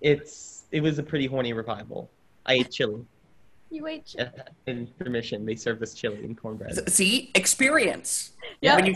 [0.01, 2.09] it's it was a pretty horny revival.
[2.45, 3.05] I ate chili.
[3.71, 4.29] You ate chili.
[4.67, 6.89] In permission, they served us chili and cornbread.
[6.89, 8.31] See, experience.
[8.61, 8.75] Yeah.
[8.75, 8.95] When you,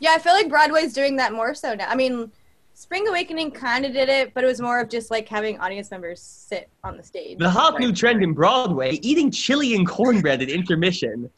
[0.00, 1.88] Yeah, I feel like Broadway's doing that more so now.
[1.88, 2.32] I mean,
[2.78, 5.90] Spring Awakening kind of did it, but it was more of just like having audience
[5.90, 7.38] members sit on the stage.
[7.38, 11.30] The hot new trend in Broadway: eating chili and cornbread at intermission.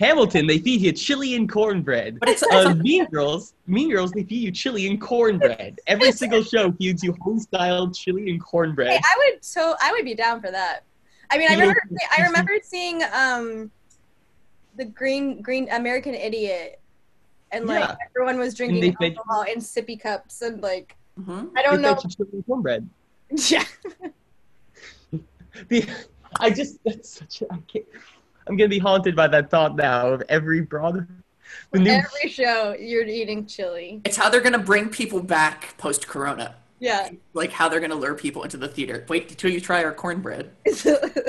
[0.00, 2.18] Hamilton, they feed you chili and cornbread.
[2.18, 5.78] but it's, Uh, mean Girls, Mean Girls, they feed you chili and cornbread.
[5.86, 8.90] Every single show feeds you home-style chili and cornbread.
[8.90, 10.82] Hey, I would so I would be down for that.
[11.30, 11.80] I mean, I remember
[12.18, 13.70] I remember seeing um
[14.76, 16.80] the Green Green American Idiot,
[17.52, 17.96] and like Yeah.
[18.10, 21.50] everyone was drinking they fed- alcohol in sippy cups, and like Mhm.
[21.56, 21.94] I don't They know.
[21.94, 22.88] fed you chili and cornbread.
[23.50, 23.64] Yeah,
[25.68, 25.86] The,
[26.40, 27.84] I just that's such a I can't,
[28.46, 31.06] I'm gonna be haunted by that thought now of every broad
[31.72, 34.00] the new every show you're eating chili.
[34.04, 36.54] it's how they're gonna bring people back post Corona.
[36.80, 37.10] Yeah.
[37.34, 39.04] Like how they're gonna lure people into the theater.
[39.08, 40.50] Wait till you try our cornbread.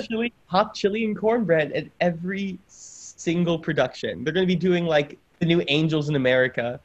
[0.08, 4.24] chili hot chili and cornbread at every single production.
[4.24, 6.80] They're gonna be doing like the new Angels in America.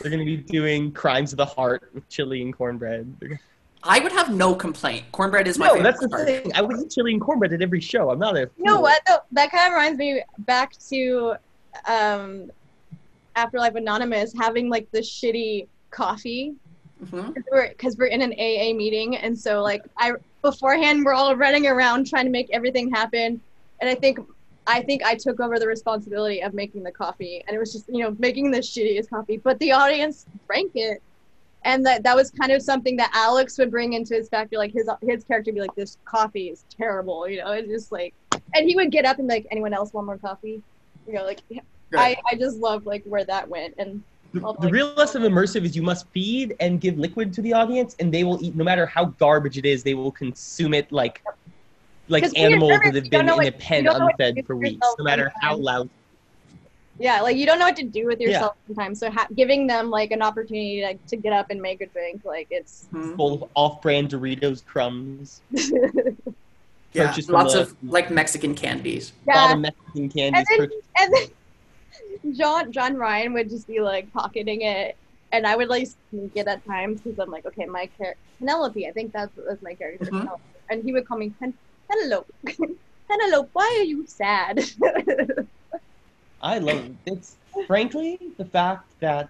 [0.00, 3.38] They're gonna be doing Crimes of the Heart with chili and cornbread.
[3.82, 5.04] I would have no complaint.
[5.12, 6.26] Cornbread is my No, favorite that's the part.
[6.26, 6.52] thing.
[6.54, 8.10] I would eat chili and cornbread at every show.
[8.10, 8.50] I'm not a.
[8.58, 9.18] You know what though?
[9.32, 11.34] That kind of reminds me back to
[11.88, 12.50] um,
[13.36, 16.54] Afterlife Anonymous having like the shitty coffee.
[17.04, 17.32] Mhm.
[17.32, 20.12] because we're, 'cause we're in an AA meeting, and so like I
[20.42, 23.40] beforehand we're all running around trying to make everything happen,
[23.80, 24.18] and I think
[24.66, 27.88] I think I took over the responsibility of making the coffee, and it was just
[27.88, 31.02] you know making the shittiest coffee, but the audience drank it,
[31.64, 34.72] and that that was kind of something that Alex would bring into his factor, like
[34.72, 38.14] his his character would be like this coffee is terrible, you know, it's just like,
[38.54, 40.62] and he would get up and be like anyone else want more coffee,
[41.06, 41.40] you know, like
[41.94, 45.32] I I just love like where that went, and The, I'll, the real lesson of
[45.32, 48.54] immersive is you must feed and give liquid to the audience, and they will eat
[48.54, 49.82] no matter how garbage it is.
[49.82, 51.22] They will consume it like
[52.10, 54.18] like 'Cause animals nervous, that have been know in a pen you don't know what
[54.18, 55.88] to unfed for weeks, no matter how loud.
[56.98, 58.98] Yeah, like you don't know what to do with yourself sometimes.
[58.98, 62.24] So ha- giving them like an opportunity like to get up and make a drink,
[62.24, 63.16] like it's Mhm.
[63.16, 65.40] Full of off-brand Doritos crumbs,
[66.92, 69.12] Yeah, lots the- of like Mexican candies.
[69.26, 69.52] a lot yeah.
[69.54, 70.46] of Mexican And candies.
[70.50, 74.96] then, purchased- and then John John Ryan would just be like pocketing it,
[75.32, 78.86] and I would like sneak it at times because I'm like, okay, my character Penelope,
[78.88, 80.38] I think that's that's my character, Mhm.
[80.70, 81.54] And he would call me Pen-
[81.90, 82.32] Penelope.
[83.08, 84.60] Penelope, why are you sad?
[86.42, 86.96] I love it.
[87.06, 87.36] It's
[87.66, 89.28] frankly the fact that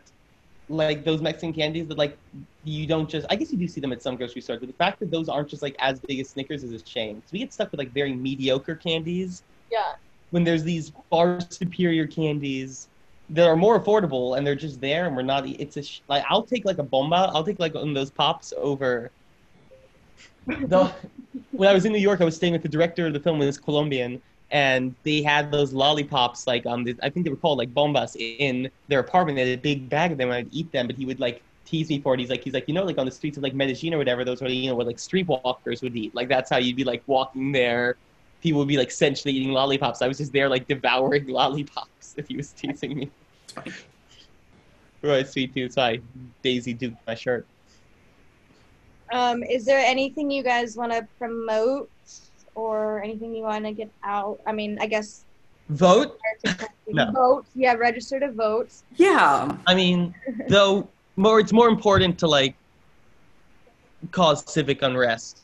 [0.69, 2.17] like those Mexican candies that like
[2.65, 4.75] you don't just I guess you do see them at some grocery stores, but the
[4.75, 7.23] fact that those aren't just like as big as Snickers is a shame.
[7.25, 9.95] So we get stuck with like very mediocre candies yeah,
[10.31, 12.89] when there's these far superior candies
[13.31, 16.25] that are more affordable and they're just there and we're not it's a sh- like
[16.29, 19.11] I'll take like a bomba, I'll take like one of those pops over
[20.47, 20.93] the
[21.53, 23.39] when I was in New York, I was staying with the director of the film,
[23.39, 24.21] was Colombian,
[24.51, 28.17] and they had those lollipops, like um, the, I think they were called like bombas,
[28.17, 29.37] in their apartment.
[29.37, 30.87] They had a big bag of them, and I'd eat them.
[30.87, 32.21] But he would like tease me for it.
[32.21, 34.25] He's like, he's like, you know, like on the streets of like Medellin or whatever,
[34.25, 36.15] those are you know what like streetwalkers would eat.
[36.15, 37.97] Like that's how you'd be like walking there.
[38.43, 40.03] People would be like essentially eating lollipops.
[40.03, 42.15] I was just there like devouring lollipops.
[42.17, 43.11] If he was teasing me.
[45.03, 45.73] Right, sweet tooth.
[45.73, 46.03] Sorry,
[46.43, 47.47] Daisy duped my shirt.
[49.13, 51.91] Um, is there anything you guys want to promote
[52.55, 54.41] or anything you want to get out?
[54.47, 55.25] I mean, I guess
[55.71, 56.19] Vote.
[56.89, 57.13] No.
[57.13, 57.47] vote.
[57.55, 58.73] Yeah, register to vote.
[58.97, 59.57] Yeah.
[59.69, 60.13] I mean,
[60.49, 62.57] though more it's more important to like
[64.11, 65.43] cause civic unrest,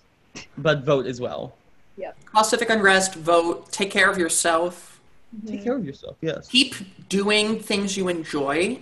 [0.58, 1.54] but vote as well.
[1.96, 2.10] Yeah.
[2.24, 5.00] Cause civic unrest, vote, take care of yourself,
[5.46, 6.16] Take care of yourself.
[6.20, 6.48] Yes.
[6.48, 6.74] keep
[7.08, 8.80] doing things you enjoy.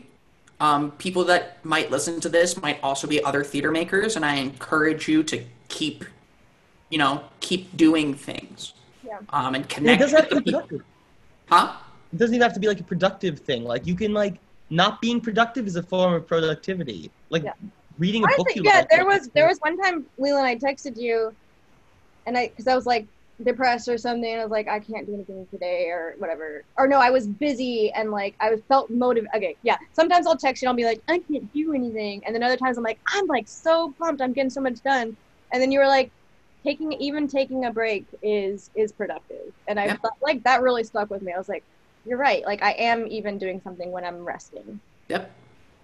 [0.61, 4.37] Um, people that might listen to this might also be other theater makers, and I
[4.37, 6.05] encourage you to keep,
[6.91, 8.73] you know, keep doing things.
[9.05, 9.19] Yeah.
[9.31, 10.85] Um, and And it connect doesn't have to be productive.
[11.49, 11.77] Huh?
[12.13, 13.65] It doesn't even have to be like a productive thing.
[13.65, 14.39] Like you can like
[14.71, 17.11] not being productive is a form of productivity.
[17.31, 17.53] Like Yeah.
[17.99, 18.91] reading a book Honestly, you yeah, like.
[18.91, 21.35] there was there was one time Leland I texted you,
[22.27, 23.07] and I because I was like
[23.43, 26.65] depressed or something, I was like I can't do anything today or whatever.
[26.77, 29.35] Or no, I was busy and like I was felt motivated.
[29.37, 29.77] Okay, yeah.
[29.93, 32.57] Sometimes I'll text you and I'll be like I can't do anything, and then other
[32.57, 35.17] times I'm like I'm like so pumped, I'm getting so much done,
[35.53, 36.11] and then you were like
[36.63, 41.11] taking even taking a break is is productive, and I thought like that really stuck
[41.11, 41.33] with me.
[41.33, 41.65] I was like
[42.07, 44.79] you're right, like I am even doing something when I'm resting.
[45.09, 45.31] Yep.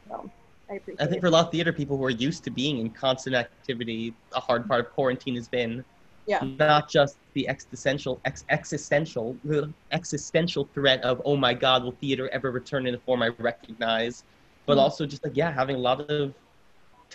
[0.09, 0.31] So
[0.71, 1.21] I appreciate I think it.
[1.21, 4.41] for a lot of theater people who are used to being in constant activity, a
[4.41, 5.85] hard part of quarantine has been
[6.31, 6.45] Yeah.
[6.59, 12.29] not just the existential ex- existential the existential threat of oh my god will theater
[12.37, 14.23] ever return in a form I recognize,
[14.67, 14.83] but Mhm.
[14.85, 16.33] also just like yeah having a lot of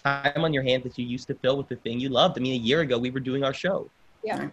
[0.10, 2.38] time on your hands that you used to fill with the thing you loved.
[2.38, 3.90] I mean, a year ago we were doing our show.
[4.24, 4.50] Yeah.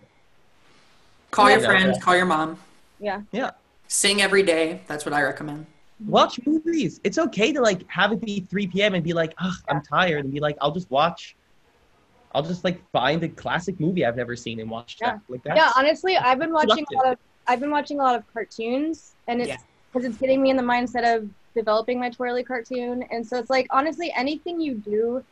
[1.33, 1.67] Call your Yeah.
[1.67, 2.59] friends, call your mom.
[3.01, 3.23] Yeah.
[3.33, 3.51] Yeah.
[3.89, 4.83] Sing every day.
[4.87, 5.67] That's what I recommend.
[6.07, 7.01] Watch movies.
[7.05, 8.95] It's okay to like have it be 3 p.m.
[8.95, 11.37] and be like, Ugh, I'm tired, and be like, I'll just watch.
[12.35, 15.13] I'll just like find a classic movie I've never seen and watch Yeah.
[15.13, 15.21] that.
[15.29, 15.57] Like that.
[15.57, 19.15] Yeah, honestly, I've been watching a lot of I've been watching a lot of cartoons,
[19.27, 19.57] and it's Yeah.
[19.93, 23.51] because it's getting me in the mindset of developing my twirly cartoon, and so it's
[23.51, 25.25] like honestly, anything you do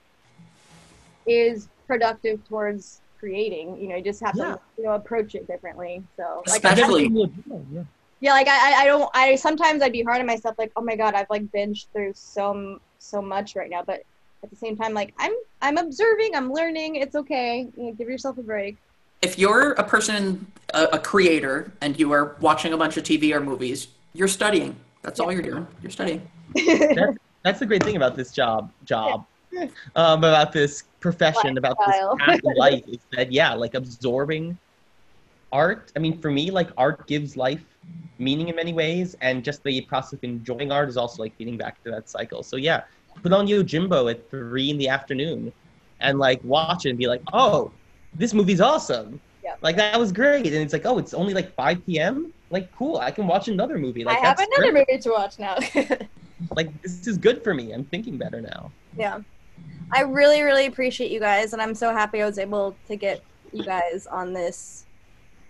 [1.27, 3.81] is productive towards creating.
[3.81, 4.45] You know, you just have Yeah.
[4.55, 6.03] to you know approach it differently.
[6.17, 7.83] So like, Especially- Yeah.
[8.21, 10.83] yeah, like I I- I don't I sometimes I'd be hard on myself, like oh
[10.83, 14.03] my god, I've like binged through so so much right now, but
[14.43, 17.69] at the same time, like I'm I'm observing, I'm learning, it's okay.
[17.77, 18.77] You know, give yourself a break.
[19.23, 23.35] If you're a person, a, a creator, and you are watching a bunch of TV
[23.35, 24.77] or movies, you're studying.
[25.03, 25.67] That's all you're doing.
[25.83, 26.27] You're studying.
[27.43, 28.73] That's the great thing about this job.
[28.85, 29.27] Job.
[29.97, 34.57] Um, about this profession, about this path in life is that yeah, like absorbing
[35.53, 35.93] art.
[35.97, 37.65] I mean, for me, like art gives life
[38.19, 41.57] meaning in many ways, and just the process of enjoying art is also like feeding
[41.57, 42.43] back to that cycle.
[42.43, 42.83] So yeah,
[43.23, 45.53] put on Yojimbo at three in the afternoon,
[46.01, 47.71] and like watch it and be like, oh,
[48.15, 49.21] this movie's awesome.
[49.43, 49.57] Yeah.
[49.63, 52.33] Like that was great, and it's like, oh, it's only like 5 p.m.
[52.51, 54.05] Like cool, I can watch another movie.
[54.05, 54.89] Like I have another great.
[54.89, 55.57] movie to watch now.
[56.57, 57.73] Like this is good for me.
[57.73, 58.73] I'm thinking better now.
[58.97, 59.21] yeah.
[59.93, 63.23] I really, really appreciate you guys, and I'm so happy I was able to get
[63.53, 64.87] you guys on this.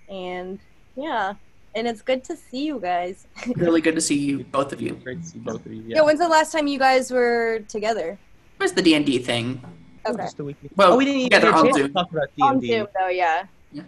[0.09, 0.59] And
[0.97, 1.35] yeah,
[1.75, 3.27] and it's good to see you guys.
[3.57, 4.95] Really good to see you, both of you.
[4.95, 5.83] Great to see both of you.
[5.87, 5.97] Yeah.
[5.97, 6.03] Yeah.
[6.03, 8.19] when's the last time you guys were together?
[8.59, 9.61] It was the D and D thing?
[10.07, 10.15] Okay.
[10.15, 10.57] Oh, just a week.
[10.77, 12.69] Well, oh, we didn't even together get a chance to talk about D&D.
[12.69, 13.45] Zoom, though, yeah.
[13.73, 13.83] yeah.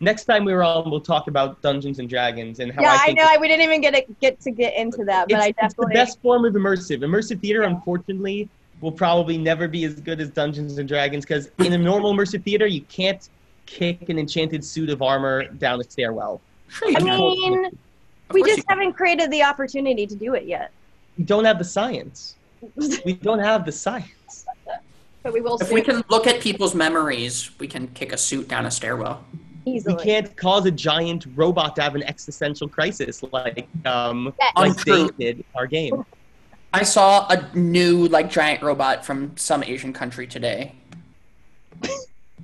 [0.00, 2.94] Next time we were on, we'll talk about Dungeons and Dragons and how yeah, I
[2.94, 3.36] I, think know.
[3.40, 5.86] we didn't even get it, get to get into that, but it's, I it's the
[5.86, 6.98] best form of immersive.
[6.98, 8.48] Immersive theater, unfortunately,
[8.80, 12.42] will probably never be as good as Dungeons and Dragons because in a normal immersive
[12.42, 13.28] theater, you can't
[13.64, 16.40] kick an enchanted suit of armor down a stairwell.
[16.68, 17.06] Sure you I can.
[17.06, 17.78] mean,
[18.32, 20.72] we just haven't created the opportunity to do it yet.
[21.18, 22.36] We don't have the science.
[23.04, 24.46] We don't have the science.
[25.22, 28.18] but we will If soon, we can look at people's memories, we can kick a
[28.18, 29.24] suit down a stairwell.
[29.66, 29.94] Easily.
[29.94, 35.08] We can't cause a giant robot to have an existential crisis like um like they
[35.18, 36.04] did in our game.
[36.72, 40.74] I saw a new like giant robot from some Asian country today.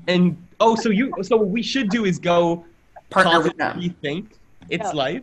[0.09, 2.65] And oh, so you so what we should do is go
[3.13, 3.81] Partner cause with it them.
[3.81, 4.27] rethink
[4.71, 4.91] its Yeah.
[4.91, 5.23] life.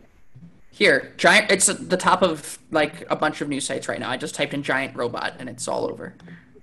[0.72, 1.50] Here, giant.
[1.50, 4.08] It's at the top of like a bunch of news sites right now.
[4.10, 6.14] I just typed in giant robot and it's all over.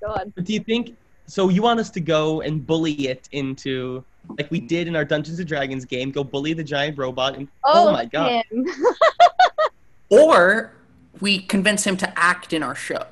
[0.01, 0.31] God.
[0.35, 0.95] But do you think
[1.27, 1.49] so?
[1.49, 4.03] You want us to go and bully it into
[4.37, 6.11] like we did in our Dungeons and Dragons game?
[6.11, 8.43] Go bully the giant robot and Oh, oh, my god!
[10.09, 10.71] Or
[11.19, 13.03] we convince him to act in our show.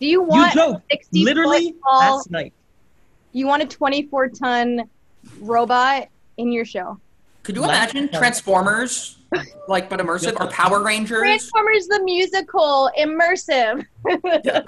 [0.00, 2.52] Do you You want joked 60 literally foot tall, last night.
[3.32, 4.82] you want a 24 ton
[5.40, 7.00] robot in your show?
[7.46, 8.12] Could you Last imagine.
[8.18, 9.18] Transformers,
[9.68, 11.20] like but immersive, or Power Rangers?
[11.20, 13.86] Transformers the musical immersive.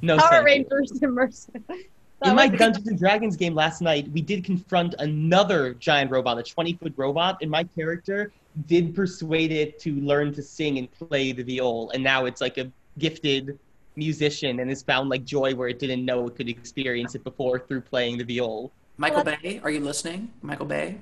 [0.00, 0.46] No, Power thank.
[0.46, 1.60] Rangers immersive.
[1.66, 6.12] That In my be- Dungeons and Dragons game last night, we did confront another giant
[6.12, 8.30] robot, a 20 foot robot, and my character
[8.68, 12.58] did persuade it to learn to sing and play the viol, and now it's like
[12.58, 13.58] a gifted
[13.96, 17.58] musician and has found like joy where it didn't know it could experience it before
[17.58, 18.70] through playing the viol.
[18.98, 20.30] Michael Bay, are you listening?
[20.42, 20.96] Michael Bay.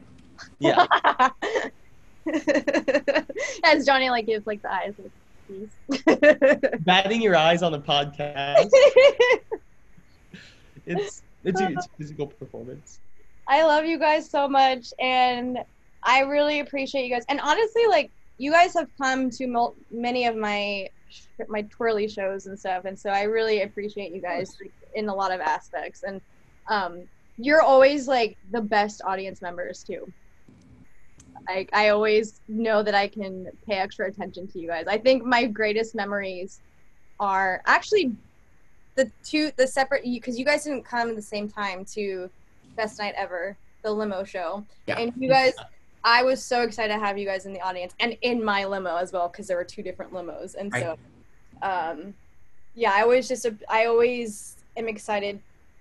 [0.59, 0.87] Yeah.
[3.65, 5.13] As Jonny like gives like the eyes like
[5.47, 5.71] please.
[6.81, 8.71] Batting your eyes on the podcast.
[10.87, 13.01] It's it's a, it's a physical performance.
[13.49, 15.59] I love you guys so much, and
[16.03, 17.25] I really appreciate you guys.
[17.29, 20.89] And honestly, like you guys have come to mul- many of my
[21.49, 24.57] my twirly shows and stuff, and so I really appreciate you guys
[24.95, 26.03] in a lot of aspects.
[26.03, 26.21] And
[26.69, 27.05] um,
[27.39, 30.13] you're always like the best audience members too.
[31.49, 34.87] I I always know that I can pay extra attention to you guys.
[34.87, 36.61] I think my greatest memories
[37.21, 38.13] are actually
[38.97, 42.31] the two the separate because you guys didn't come at the same time to
[42.77, 44.99] best night ever the limo show Yeah.
[44.99, 45.53] and you guys
[46.05, 48.97] i was so excited to have you guys in the audience and in my limo
[48.97, 50.97] as well because there were two different limos and so
[51.63, 52.15] um
[52.75, 55.39] yeah i always just i always am excited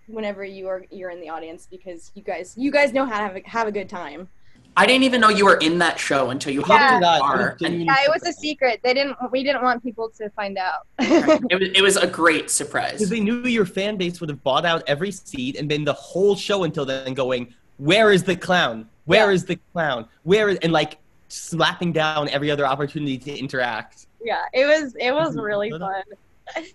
[0.08, 3.24] whenever you are you're in the audience because you guys you guys know how to
[3.28, 4.28] have a, have a good time
[4.76, 6.96] I didn't even know you were in that show until you hopped Yeah.
[6.96, 7.58] in the That car.
[7.64, 10.88] and yeah it was a secret they didn't we didn't want people to find out
[11.00, 12.94] it, was, it was a great surprise.
[12.94, 15.94] Because they knew your fan base would have bought out every seat and been the
[15.94, 18.90] whole show until then going, Where is the clown?
[19.06, 19.48] Where is Yeah.
[19.56, 20.08] the clown?
[20.24, 20.98] Where is and like
[21.28, 24.08] slapping down every other opportunity to interact.
[24.24, 26.04] yeah it was it was really fun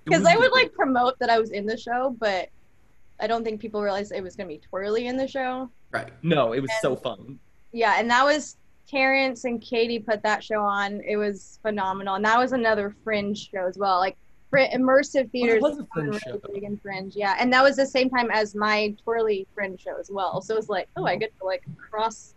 [0.05, 2.49] because I would like promote that I was in the show, but
[3.21, 5.69] I don't think people realized it was gonna be twirly in the show.
[5.91, 6.11] Right.
[6.23, 7.39] No, it was so fun.
[7.73, 8.57] Yeah, and that was
[8.89, 11.03] Terrence and Katie put that show on.
[11.07, 13.99] It was phenomenal, and that was another Fringe show as well.
[13.99, 14.17] Like
[14.51, 16.41] fr- immersive theaters was a Fringe really show.
[16.53, 17.15] big in Fringe.
[17.15, 20.41] Yeah, and that was the same time as my twirly Fringe show as well.
[20.41, 22.35] So it was like, oh, I get to like cross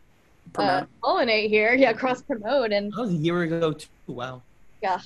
[0.57, 1.73] uh, pollinate here.
[1.73, 3.87] Yeah, cross promote and That was a year ago too.
[4.07, 4.41] Wow.
[4.83, 4.99] yeah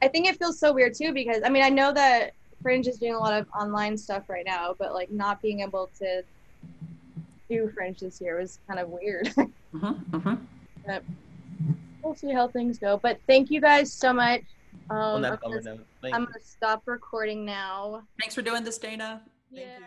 [0.00, 2.32] i think it feels so weird too because i mean i know that
[2.62, 5.90] fringe is doing a lot of online stuff right now but like not being able
[5.98, 6.22] to
[7.48, 8.38] do fringe this year.
[8.38, 9.32] Was kind of weird.
[9.70, 10.34] Hmm hmm
[12.02, 14.40] we'll see how things go but thank you guys so much.
[14.90, 15.86] Um, On I'm, that gonna, bummer note.
[16.00, 18.04] Thank I'm gonna stop recording now.
[18.18, 19.22] Thanks for doing this, Dana.
[19.52, 19.78] Thank yeah.
[19.78, 19.84] you.